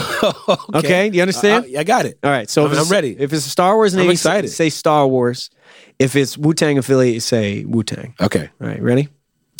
[0.75, 1.65] Okay, do you understand?
[1.75, 2.19] I, I got it.
[2.23, 3.15] All right, so I'm- if I'm ready.
[3.17, 4.49] If it's a Star Wars name, say- excited.
[4.49, 5.49] say Star Wars.
[5.97, 8.13] If it's Wu Tang affiliate, say Wu Tang.
[8.19, 8.49] Okay.
[8.61, 9.07] All right, ready?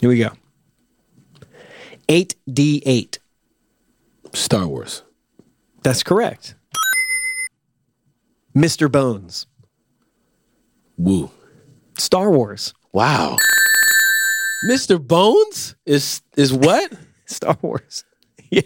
[0.01, 0.31] Here we go.
[2.07, 3.17] 8D8.
[4.33, 5.03] Star Wars.
[5.83, 6.55] That's correct.
[8.55, 8.91] Mr.
[8.91, 9.45] Bones.
[10.97, 11.29] Woo.
[11.97, 12.73] Star Wars.
[12.93, 13.37] Wow.
[14.69, 15.05] Mr.
[15.05, 16.91] Bones is is what?
[17.25, 18.03] Star Wars.
[18.49, 18.61] yeah.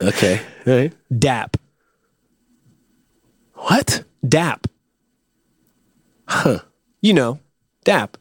[0.00, 0.40] Okay.
[0.66, 0.92] All right.
[1.16, 1.56] DAP.
[3.54, 4.04] What?
[4.26, 4.66] DAP.
[6.28, 6.60] Huh.
[7.00, 7.40] You know,
[7.84, 8.16] DAP.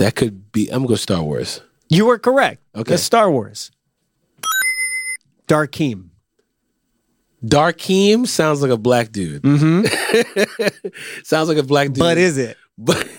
[0.00, 0.68] That could be.
[0.68, 1.60] I'm gonna go Star Wars.
[1.90, 2.62] You were correct.
[2.74, 2.92] Okay.
[2.92, 3.70] That's Star Wars.
[5.46, 6.08] Darkeem.
[7.44, 9.42] Darkeem sounds like a black dude.
[9.42, 9.84] Mm-hmm.
[11.22, 11.98] sounds like a black dude.
[11.98, 12.56] But is it?
[12.82, 13.06] But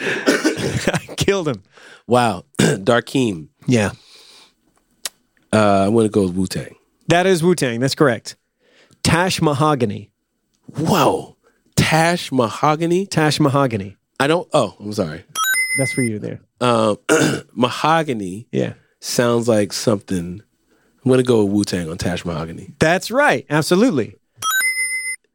[0.00, 1.62] I killed him.
[2.08, 3.50] wow, Darkeem.
[3.68, 3.92] Yeah.
[5.52, 6.74] Uh, I'm gonna go with Wu Tang.
[7.06, 7.78] That is Wu Tang.
[7.78, 8.34] That's correct.
[9.04, 10.10] Tash Mahogany.
[10.76, 11.31] Whoa,
[11.92, 13.04] Tash Mahogany.
[13.04, 13.98] Tash Mahogany.
[14.18, 14.48] I don't.
[14.54, 15.24] Oh, I'm sorry.
[15.76, 16.40] That's for you there.
[16.58, 16.96] Um,
[17.52, 18.72] Mahogany Yeah.
[19.00, 20.40] sounds like something.
[21.04, 22.72] I'm gonna go with Wu Tang on Tash Mahogany.
[22.78, 23.44] That's right.
[23.50, 24.14] Absolutely.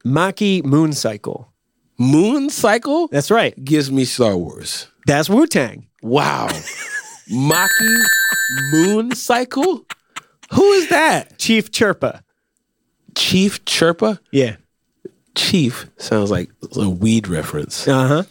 [0.03, 1.53] Maki Moon Cycle.
[1.99, 3.53] Moon Cycle That's right.
[3.63, 4.87] gives me Star Wars.
[5.05, 5.85] That's Wu Tang.
[6.01, 6.47] Wow,
[7.31, 8.01] Maki
[8.71, 9.85] Moon Cycle.
[10.55, 11.37] Who is that?
[11.37, 12.21] Chief Chirpa.
[13.15, 14.17] Chief Chirpa.
[14.31, 14.55] Yeah.
[15.37, 17.87] Chief sounds like a weed reference.
[17.87, 18.23] Uh huh.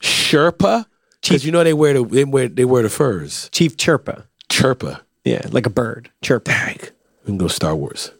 [0.00, 0.84] Sherpa
[1.22, 3.48] Because you know they wear the they wear they wear the furs.
[3.52, 4.24] Chief Chirpa.
[4.48, 5.00] Chirpa.
[5.24, 6.10] Yeah, like a bird.
[6.22, 6.90] Chirpa.
[7.22, 8.10] We can go Star Wars.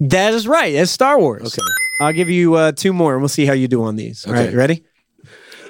[0.00, 0.72] That is right.
[0.72, 1.58] That's Star Wars.
[1.58, 1.66] Okay.
[2.00, 4.24] I'll give you uh, two more and we'll see how you do on these.
[4.24, 4.84] All right, ready?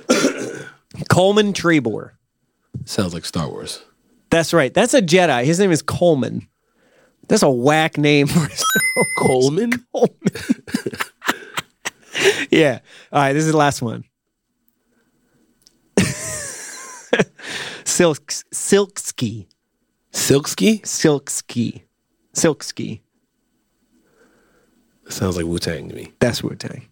[1.09, 2.11] Coleman Trebor.
[2.85, 3.83] Sounds like Star Wars.
[4.31, 4.75] That's right.
[4.75, 5.45] That's a Jedi.
[5.45, 6.47] His name is Coleman.
[7.29, 8.47] That's a whack name for
[9.19, 9.73] Coleman.
[12.51, 12.81] Yeah.
[13.13, 14.05] All right, this is the last one.
[17.85, 19.47] Silk Silksky.
[20.13, 20.81] Silksky.
[20.83, 21.83] Silksky.
[22.35, 23.01] Silksky.
[25.09, 26.13] Sounds like Wu Tang to me.
[26.21, 26.89] That's Wu Tang.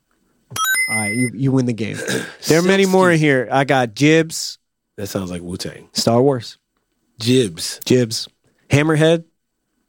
[0.89, 1.99] All right, you, you win the game.
[2.47, 3.49] There are many more in here.
[3.51, 4.59] I got Jibs,
[4.97, 5.89] That sounds like Wu Tang.
[5.93, 6.59] Star Wars,
[7.19, 7.81] Jibs.
[7.85, 8.29] Jibs,
[8.71, 9.25] Hammerhead,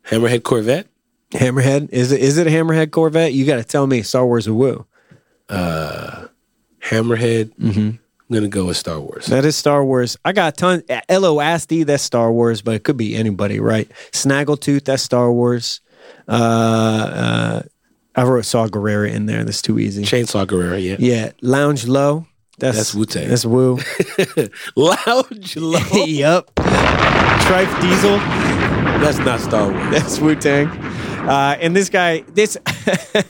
[0.05, 0.87] Hammerhead Corvette.
[1.31, 1.89] Hammerhead.
[1.91, 3.33] Is it is it a Hammerhead Corvette?
[3.33, 4.85] You got to tell me Star Wars or Woo.
[5.49, 6.29] Hammerhead.
[7.55, 7.89] Mm-hmm.
[8.29, 9.27] I'm gonna go with Star Wars.
[9.27, 10.17] That is Star Wars.
[10.25, 10.83] I got ton.
[11.09, 13.89] Lo Asti, that's Star Wars, but it could be anybody, right?
[14.11, 15.79] Snaggletooth, that's Star Wars.
[16.27, 17.61] Uh, uh,
[18.15, 19.43] I wrote Saw Gerrera in there.
[19.43, 20.03] That's too easy.
[20.03, 20.75] Chainsaw Guerrero.
[20.75, 20.97] Yeah.
[20.99, 22.25] Yeah, Lounge Low.
[22.59, 23.29] That's That's Wu-Tang.
[23.29, 23.79] That's Woo.
[24.75, 25.79] Lounge Low.
[26.05, 26.53] yup.
[26.55, 28.17] Trife Diesel.
[28.99, 29.91] That's not Star Wars.
[29.91, 30.67] That's Wu Tang.
[31.27, 32.57] Uh, and this guy, this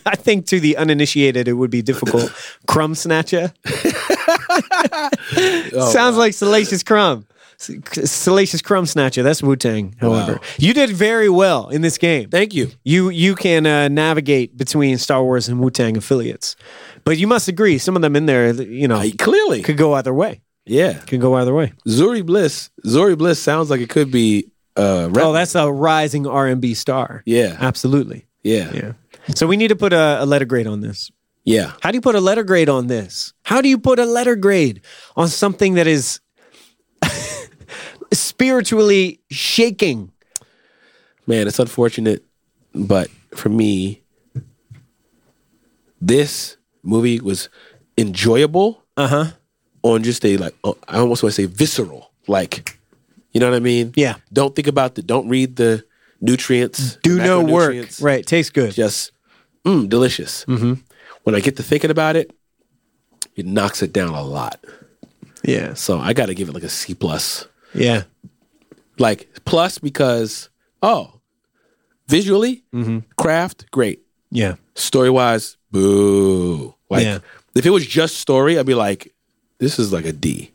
[0.05, 2.31] I think to the uninitiated, it would be difficult.
[2.67, 3.53] Crumb Snatcher.
[5.73, 7.25] Oh, Sounds like Salacious Crumb.
[7.57, 9.23] Salacious Crumb Snatcher.
[9.23, 9.95] That's Wu Tang.
[9.99, 10.39] However, Wow.
[10.57, 12.29] you did very well in this game.
[12.29, 12.71] Thank you.
[12.83, 16.55] You you can uh, navigate between Star Wars and Wu Tang affiliates,
[17.03, 19.61] but you must agree some of them in there, you know, I, clearly.
[19.63, 20.41] could go either way.
[20.65, 20.93] Yeah.
[21.07, 21.73] Could go either way.
[21.87, 22.69] Zorii Bliss.
[22.85, 24.49] Zorii Bliss sounds like it could be.
[24.77, 27.23] Uh, rap- Oh, that's a rising R and B star.
[27.25, 27.57] Yeah.
[27.59, 28.27] absolutely.
[28.43, 28.71] yeah.
[28.73, 28.91] Yeah.
[29.35, 31.11] So we need to put a, a letter grade on this.
[31.43, 31.73] Yeah.
[31.81, 33.33] How do you put a letter grade on this?
[33.43, 34.81] How do you put a letter grade
[35.15, 36.19] on something that is
[38.13, 40.11] spiritually shaking?
[41.25, 42.23] Man, it's unfortunate,
[42.73, 44.01] but for me,
[45.99, 47.49] this movie was
[47.97, 49.25] enjoyable Uh huh.
[49.83, 52.76] on just a like uh, I almost want to say visceral, like
[53.37, 53.93] you know what I mean?
[53.95, 54.15] Yeah.
[54.33, 55.03] Don't think about the.
[55.03, 55.85] Don't read the
[56.21, 56.95] nutrients.
[57.03, 57.75] Do no work.
[58.01, 58.25] Right.
[58.25, 58.73] Tastes good.
[58.73, 59.11] Just
[59.63, 60.43] mm, delicious.
[60.45, 60.73] Mm-hmm.
[61.21, 62.31] When I get to thinking about it,
[63.35, 64.59] it knocks it down a lot.
[65.43, 65.75] Yeah.
[65.75, 67.45] So I got to give it like a C plus.
[67.75, 68.05] Yeah.
[68.97, 70.49] Like plus because
[70.81, 71.19] oh,
[72.07, 72.99] visually, Mm-hmm.
[73.17, 74.01] craft great.
[74.31, 74.55] Yeah.
[74.73, 76.73] Story wise, boo.
[76.89, 77.19] Like Yeah.
[77.53, 79.13] if it was just story, I'd be like,
[79.59, 80.49] this is like a D.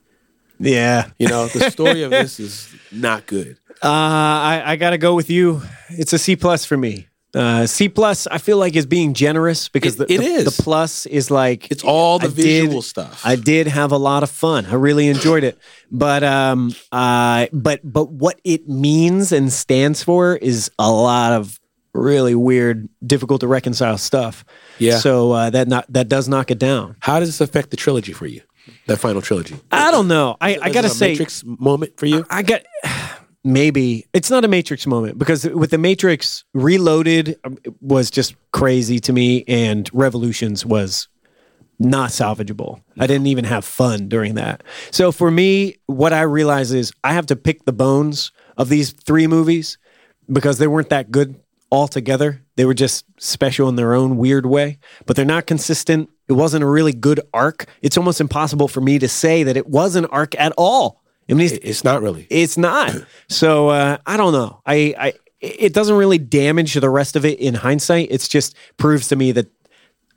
[0.63, 1.11] Yeah.
[1.19, 3.59] You know, the story of this is not good.
[3.83, 5.63] Uh, I, I got to go with you.
[5.91, 7.09] It's a C plus for me.
[7.35, 10.57] Uh, C plus, I feel like is being generous because It- the, it the, is.
[10.57, 13.23] the plus is like It's all the I did- visual stuff.
[13.25, 14.67] I did have a lot of fun.
[14.67, 15.59] I really enjoyed it.
[15.91, 21.59] But um, uh, but but what it means and stands for is a lot of
[21.95, 24.45] really weird, difficult to reconcile stuff.
[24.79, 24.99] Yeah.
[24.99, 26.97] So uh, that not that does knock it down.
[27.01, 28.43] How does this affect the trilogy for you?
[28.87, 29.57] That final trilogy.
[29.71, 30.37] I don't know.
[30.41, 32.25] I, I gotta say, Matrix moment for you.
[32.31, 32.63] I got
[33.45, 38.99] maybe it's not a Matrix moment because with the Matrix Reloaded um, was just crazy
[39.01, 41.09] to me, and Revolutions was
[41.79, 42.81] not salvageable.
[42.99, 44.63] I didn't even have fun during that.
[44.91, 48.93] So for me, what I realize is I have to pick the bones of these
[48.93, 49.79] three movies
[50.31, 51.42] because they weren't that good
[51.73, 52.43] altogether.
[52.57, 56.11] They were just special in their own weird way, but they're not consistent.
[56.29, 57.65] It wasn't a really good arc.
[57.81, 61.03] It's almost impossible for me to say that it was an arc at all.
[61.29, 62.27] I mean, it's, It's not really.
[62.31, 62.95] it's not.
[63.29, 64.61] So uh, I don't know.
[64.67, 68.09] I, I it doesn't really damage the rest of it in hindsight.
[68.11, 69.47] It's just proves to me that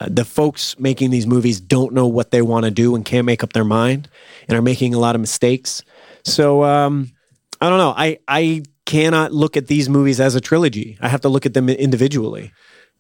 [0.02, 3.26] uh, the folks making these movies don't know what they want to do and can't
[3.26, 4.10] make up their mind
[4.50, 5.82] and are making a lot of mistakes.
[6.26, 7.12] So um,
[7.62, 7.94] I don't know.
[7.96, 10.98] I I cannot look at these movies as a trilogy.
[11.02, 12.52] I have to look at them individually.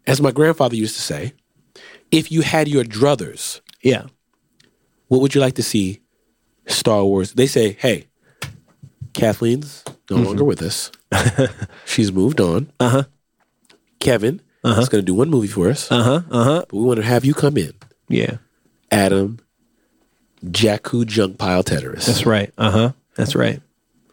[0.07, 1.33] As my grandfather used to say,
[2.11, 4.05] if you had your druthers, Yeah.
[5.07, 6.01] what would you like to see
[6.67, 7.33] Star Wars?
[7.33, 8.07] They say, hey,
[9.13, 10.25] Kathleen's no Mm-hmm.
[10.25, 10.91] longer with us.
[11.85, 12.71] She's moved on.
[12.79, 13.03] Uh huh.
[13.99, 14.73] Kevin Uh-huh.
[14.73, 15.91] Kevin is going to do one movie for us.
[15.91, 16.21] Uh Uh-huh.
[16.31, 16.65] Uh huh.
[16.69, 17.73] But we want to have you come in,
[18.09, 18.37] Yeah.
[18.91, 19.39] Adam,
[20.45, 22.05] Jakku Junk Pile Teteris.
[22.05, 22.51] That's right.
[22.57, 22.91] Uh huh.
[23.15, 23.61] That's right.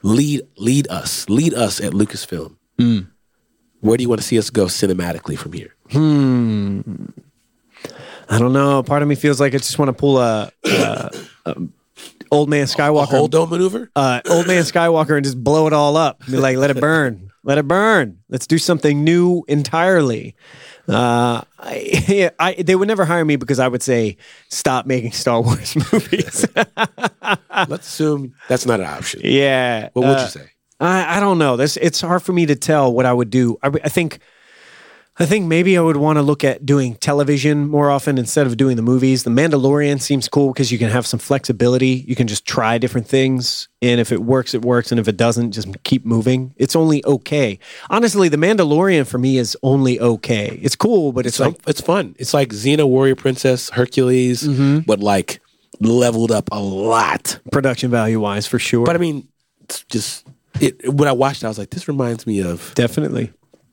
[0.02, 3.06] Lead lead us lead us at lucasfilm Mm.
[3.80, 5.74] where do you want to see us go cinematically from here
[8.28, 8.82] I don't know.
[8.82, 11.10] Part of me feels like I just want to pull a, a,
[11.46, 11.54] a
[12.30, 15.96] old man a Skywalker Holdo maneuver uh, old man Skywalker and just blow it all
[15.96, 16.24] up.
[16.26, 18.18] Be like, let it burn, let it burn.
[18.30, 20.34] Let's do something new entirely.
[20.88, 24.16] Uh, I, I, they would never hire me because I would say
[24.48, 26.46] stop making Star Wars movies.
[27.68, 29.20] Let's assume that's not an option.
[29.24, 29.90] yeah.
[29.92, 30.50] What would uh, you say?
[30.80, 31.56] I, I don't know.
[31.56, 33.56] This it's hard for me to tell what I would do.
[33.62, 34.18] I, I think
[35.22, 38.56] I think maybe I would want to look at doing television more often instead of
[38.56, 39.22] doing the movies.
[39.24, 42.04] The Mandalorian seems cool because you can have some flexibility.
[42.08, 45.16] You can just try different things, and if it works, it works, and if it
[45.16, 46.54] doesn't, just keep moving.
[46.56, 47.58] It's only okay.
[47.90, 50.58] Honestly, the Mandalorian for me is only okay.
[50.62, 52.14] It's cool, but it's, It's like like it's fun.
[52.18, 54.80] It's like Xena Warrior Princess, Hercules, Mm-hmm.
[54.80, 55.40] but like
[55.80, 57.38] leveled up a lot.
[57.50, 58.86] production value wise for sure.
[58.86, 59.28] But I mean,
[59.64, 60.26] it's just
[60.60, 60.92] it.
[60.92, 63.32] When I watched, it, I was like, this reminds me of Definitely.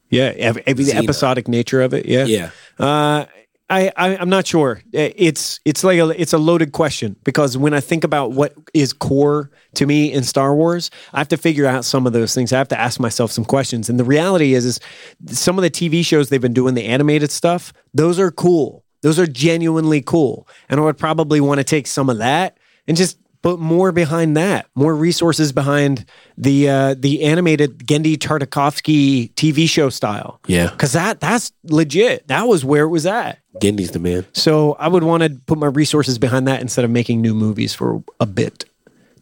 [0.10, 2.06] Yeah, ev- ev- the episodic nature of it.
[2.06, 2.52] Yeah, Yeah.
[2.77, 3.26] Uh,
[3.69, 4.81] I, I I'm not sure.
[4.91, 8.94] It's it's like a it's a loaded question because when I think about what is
[8.94, 12.52] core to me in Star Wars, I have to figure out some of those things.
[12.52, 13.88] I have to ask myself some questions.
[13.88, 14.80] And the reality is, is
[15.27, 17.72] some of the TV shows they've been doing the animated stuff.
[17.94, 18.84] Those are cool.
[19.02, 20.48] Those are genuinely cool.
[20.68, 22.57] And I would probably want to take some of that
[22.88, 26.05] and just put more behind that, more resources behind
[26.37, 30.39] the uh, the animated Genndy Tartakovsky TV show style.
[30.47, 30.69] Yeah.
[30.71, 32.27] because that that's legit.
[32.27, 33.39] That was where it was at.
[33.61, 34.25] Genndy's the man.
[34.33, 37.73] So I would want to put my resources behind that instead of making new movies
[37.73, 38.65] for a bit.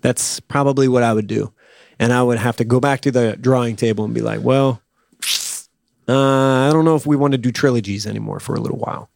[0.01, 1.51] That's probably what I would do,
[1.97, 4.81] and I would have to go back to the drawing table and be like, well.
[6.09, 9.09] Uh, I don't know if we want to do trilogies anymore for a little while.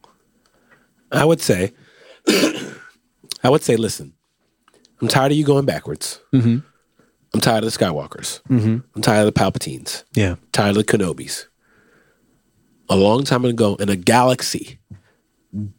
[1.09, 1.71] I would say,
[2.27, 4.11] I would say, listen,
[5.01, 6.19] I'm tired of you going backwards.
[6.33, 6.59] Mm-hmm.
[7.33, 8.41] I'm tired of the Skywalkers.
[8.49, 8.77] Mm-hmm.
[8.95, 10.03] I'm tired of the Palpatines.
[10.13, 10.35] Yeah.
[10.51, 11.45] tired of the Kenobis.
[12.89, 14.79] A long time ago in a galaxy,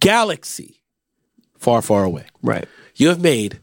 [0.01, 0.83] galaxy
[1.59, 2.67] far, far away, Right.
[2.97, 3.61] you have made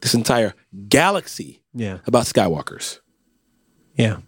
[0.00, 0.54] this entire
[0.88, 1.98] galaxy Yeah.
[2.06, 3.00] about Skywalkers.
[3.96, 4.18] Yeah.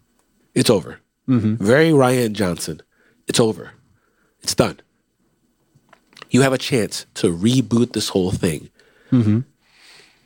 [0.54, 0.98] It's over.
[1.26, 2.82] Very Rian Johnson.
[3.26, 3.70] It's over.
[4.42, 4.80] It's done.
[6.30, 8.68] You have a chance to reboot this whole thing.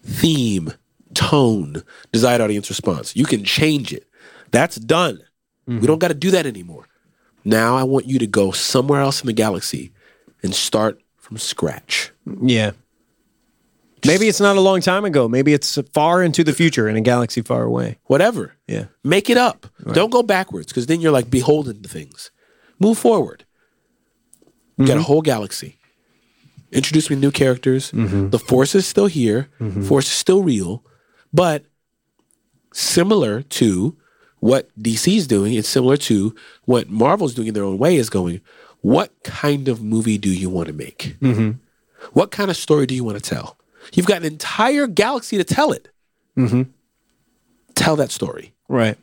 [0.05, 0.73] Theme,
[1.15, 3.15] tone, desired audience response.
[3.17, 4.07] You can change it.
[4.51, 5.21] That's done.
[5.67, 5.87] We mm-hmm.
[5.87, 6.87] don't got to do that anymore.
[7.45, 9.93] Now I want you to go somewhere else in the galaxy
[10.43, 12.11] and start from scratch.
[12.43, 12.73] Yeah.
[14.07, 15.29] Maybe it's not a long time ago.
[15.29, 17.99] Maybe it's far into the future in a galaxy far away.
[18.05, 18.55] Whatever.
[18.67, 18.87] Yeah.
[19.03, 19.67] Make it up.
[19.93, 22.31] Don't go backwards because then you're like beholden to things.
[22.79, 23.45] Move forward.
[24.77, 25.07] You got a mm-hmm.
[25.07, 25.78] whole galaxy.
[26.73, 27.91] Introduce me to new characters.
[27.93, 28.31] Mm-hmm.
[28.31, 29.49] The Force is still here.
[29.61, 29.83] Mm-hmm.
[29.83, 30.85] Force is still real,
[31.33, 31.65] but
[32.73, 33.97] similar to
[34.41, 36.35] what DC's doing, it's similar to
[36.65, 37.97] what Marvel's doing in their own way.
[37.97, 38.41] Is going.
[38.81, 41.17] What kind of movie do you want to make?
[41.21, 41.59] Mm-hmm.
[42.13, 43.59] What kind of story do you want to tell?
[43.93, 45.89] You've got an entire galaxy to tell it.
[47.75, 48.55] Tell that story.
[48.69, 48.97] Right.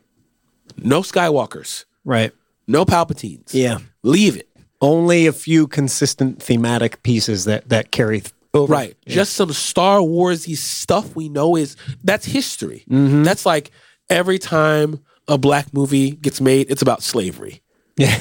[0.78, 1.84] No Skywalkers.
[2.04, 2.32] Right.
[2.66, 3.52] No Palpatines.
[3.52, 3.78] Yeah.
[4.02, 4.45] Leave it.
[4.80, 8.72] Only a few consistent thematic pieces that that carry th- over.
[8.72, 8.96] Right.
[9.06, 12.84] Just some Star Warsy stuff we know is that's history.
[12.90, 13.22] Mm-hmm.
[13.22, 13.70] That's like
[14.10, 17.62] every time a black movie gets made, it's about slavery.
[17.98, 18.14] Yeah.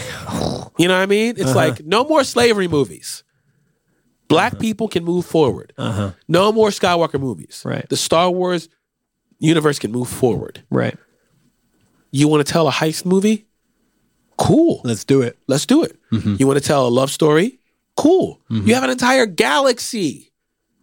[0.77, 1.31] You know what I mean?
[1.33, 1.41] Uh-huh.
[1.43, 3.25] It's like no more slavery movies.
[4.29, 5.73] Black people can move forward.
[5.77, 7.61] No more Skywalker movies.
[7.65, 7.75] Uh-huh.
[7.75, 7.89] Right.
[7.89, 8.69] The Star Wars
[9.37, 10.63] universe can move forward.
[10.69, 10.97] Right.
[12.11, 13.44] You want to tell a heist movie?
[14.37, 14.81] Cool.
[14.83, 15.37] Let's do it.
[15.47, 15.97] Let's do it.
[16.11, 16.35] Mm-hmm.
[16.39, 17.59] You want to tell a love story?
[17.95, 18.41] Cool.
[18.49, 20.31] You have an entire galaxy.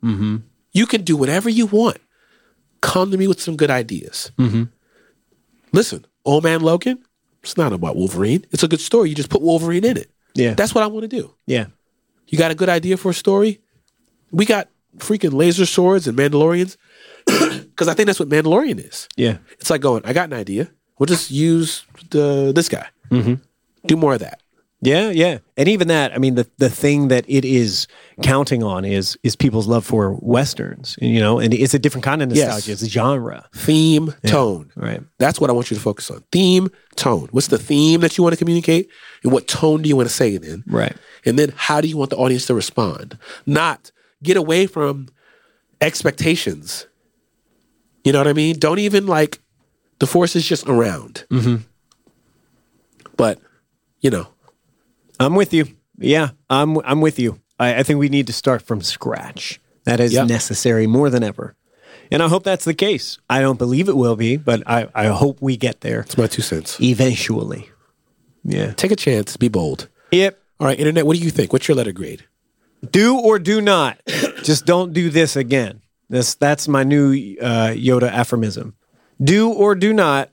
[0.02, 0.36] Mm-hmm.
[0.72, 1.98] You can do whatever you want.
[2.80, 4.32] Come to me with some good ideas.
[4.38, 4.64] Mm-hmm.
[5.72, 7.04] Listen, Old Man Logan,
[7.42, 8.44] it's not about Wolverine.
[8.50, 9.10] It's a good story.
[9.10, 10.10] You just put Wolverine in it.
[10.34, 10.54] Yeah.
[10.54, 11.34] That's what I want to do.
[11.46, 11.66] yeah.
[12.28, 13.60] You got a good idea for a story?
[14.30, 16.76] We got freaking laser swords and Mandalorians.
[17.72, 19.08] Because I think that's what Mandalorian is.
[19.16, 19.38] Yeah.
[19.58, 20.70] It's like going, I got an idea.
[20.98, 22.86] We'll just use the this guy.
[23.10, 23.34] Mm-hmm.
[23.86, 24.42] Do more of that.
[24.84, 25.38] Yeah, yeah.
[25.56, 27.86] And even that, I mean, the the thing that it is
[28.20, 32.20] counting on is is people's love for westerns, you know, and it's a different kind
[32.20, 32.70] of nostalgia.
[32.70, 32.82] Yes.
[32.82, 33.48] It's a genre.
[33.54, 34.72] Theme, tone.
[34.74, 35.00] Right.
[35.18, 36.24] That's what I want you to focus on.
[36.32, 37.28] Theme, tone.
[37.30, 38.90] What's the theme that you want to communicate?
[39.22, 40.64] And what tone do you want to say it in?
[40.66, 40.96] Right.
[41.24, 43.16] And then how do you want the audience to respond?
[43.46, 45.10] Not get away from
[45.80, 46.88] expectations.
[48.02, 48.58] You know what I mean?
[48.58, 49.40] Don't even like
[50.00, 51.24] the force is just around.
[51.30, 51.62] Mm-hmm.
[53.22, 53.38] But,
[54.00, 54.26] you know,
[55.20, 55.66] I'm with you.
[55.98, 57.40] Yeah, I'm I'm with you.
[57.58, 59.60] I, I think we need to start from scratch.
[59.84, 60.28] That is Yep.
[60.28, 61.54] necessary more than ever.
[62.10, 63.18] And I hope that's the case.
[63.30, 66.26] I don't believe it will be, but I, I hope we get there it's my
[66.26, 66.78] two cents.
[66.80, 67.70] eventually.
[68.44, 68.72] Yeah.
[68.72, 69.88] Take a chance, be bold.
[70.10, 70.38] Yep.
[70.60, 71.52] All right, internet, what do you think?
[71.52, 72.24] What's your letter grade?
[72.90, 74.00] Do or do not.
[74.42, 75.80] Just don't do this again.
[76.10, 78.74] That's that's my new uh, Yoda aphorism.
[79.22, 80.30] Do or do not.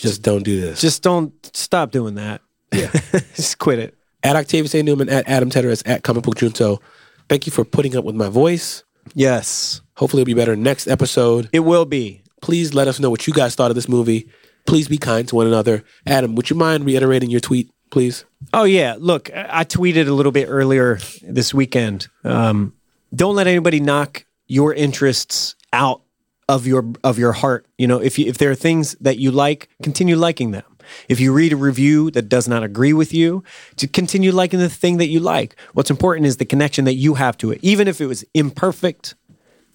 [0.00, 0.80] Just don't do this.
[0.80, 2.40] Just don't stop doing that.
[2.72, 2.90] yeah.
[3.34, 3.96] Just quit it.
[4.22, 4.82] at Octavius A.
[4.82, 6.80] Newman, at Adam Teteris, at Comic Book Junto.
[7.28, 8.82] Thank you for putting up with my voice.
[9.14, 11.48] Yes, Hopefully, it'll be better next episode.
[11.52, 12.22] it will be.
[12.40, 14.28] Please let us know what you guys thought of this movie.
[14.66, 15.84] Please be kind to one another.
[16.06, 18.24] Adam, would you mind reiterating your tweet, please?
[18.54, 22.08] Oh yeah, look, I I tweeted a little bit earlier this weekend.
[22.24, 22.72] Um,
[23.14, 26.02] don't let anybody knock your interests out
[26.50, 27.64] of your of your heart.
[27.78, 30.64] You know, if you, if there are things that you like, continue liking them.
[31.08, 33.44] If you read a review that does not agree with you,
[33.76, 35.54] to continue liking the thing that you like.
[35.74, 39.14] What's important is the connection that you have to it, even if it was imperfect.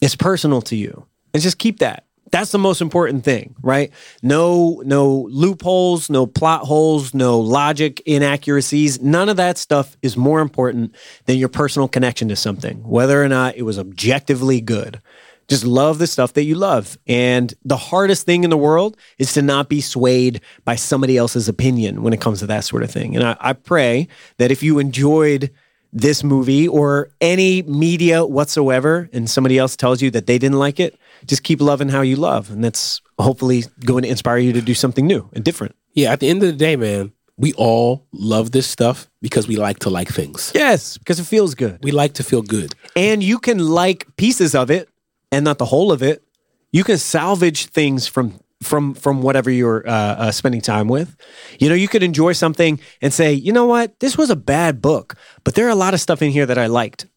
[0.01, 2.03] It's personal to you, and just keep that.
[2.31, 3.91] That's the most important thing, right?
[4.21, 8.99] No, no loopholes, no plot holes, no logic inaccuracies.
[9.01, 10.93] None of that stuff is more important
[11.27, 15.01] than your personal connection to something, whether or not it was objectively good.
[15.47, 16.97] Just love the stuff that you love.
[17.07, 21.47] And the hardest thing in the world is to not be swayed by somebody else's
[21.47, 23.15] opinion when it comes to that sort of thing.
[23.15, 24.07] And I, I pray
[24.37, 25.51] that if you enjoyed
[25.93, 30.79] this movie or any media whatsoever and somebody else tells you that they didn't like
[30.79, 32.51] it, just keep loving how you love.
[32.51, 35.75] And that's hopefully going to inspire you to do something new and different.
[35.93, 39.55] Yeah, at the end of the day, man, we all love this stuff because we
[39.55, 40.51] like to like things.
[40.53, 41.79] Yes, because it feels good.
[41.83, 42.75] We like to feel good.
[42.95, 44.89] And you can like pieces of it
[45.35, 46.23] and not the whole of it.
[46.71, 51.15] You can salvage things from from from whatever you're uh, uh, spending time with.
[51.59, 54.81] You know, you could enjoy something and say, you know what, this was a bad
[54.81, 57.07] book, but there are a lot of stuff in here that I liked.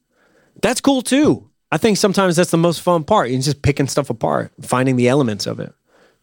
[0.63, 1.49] That's cool too.
[1.71, 3.31] I think sometimes that's the most fun part.
[3.31, 5.73] You're just picking stuff apart, finding the elements of it.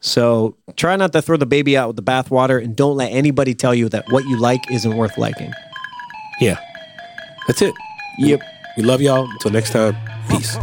[0.01, 3.53] So try not to throw the baby out with the bathwater, and don't let anybody
[3.53, 5.53] tell you that what you like isn't worth liking.
[6.41, 6.59] Yeah.
[7.47, 7.73] That's it.
[8.19, 8.41] Yep.
[8.75, 9.29] We love y'all.
[9.29, 9.95] Until next time,
[10.29, 10.57] peace.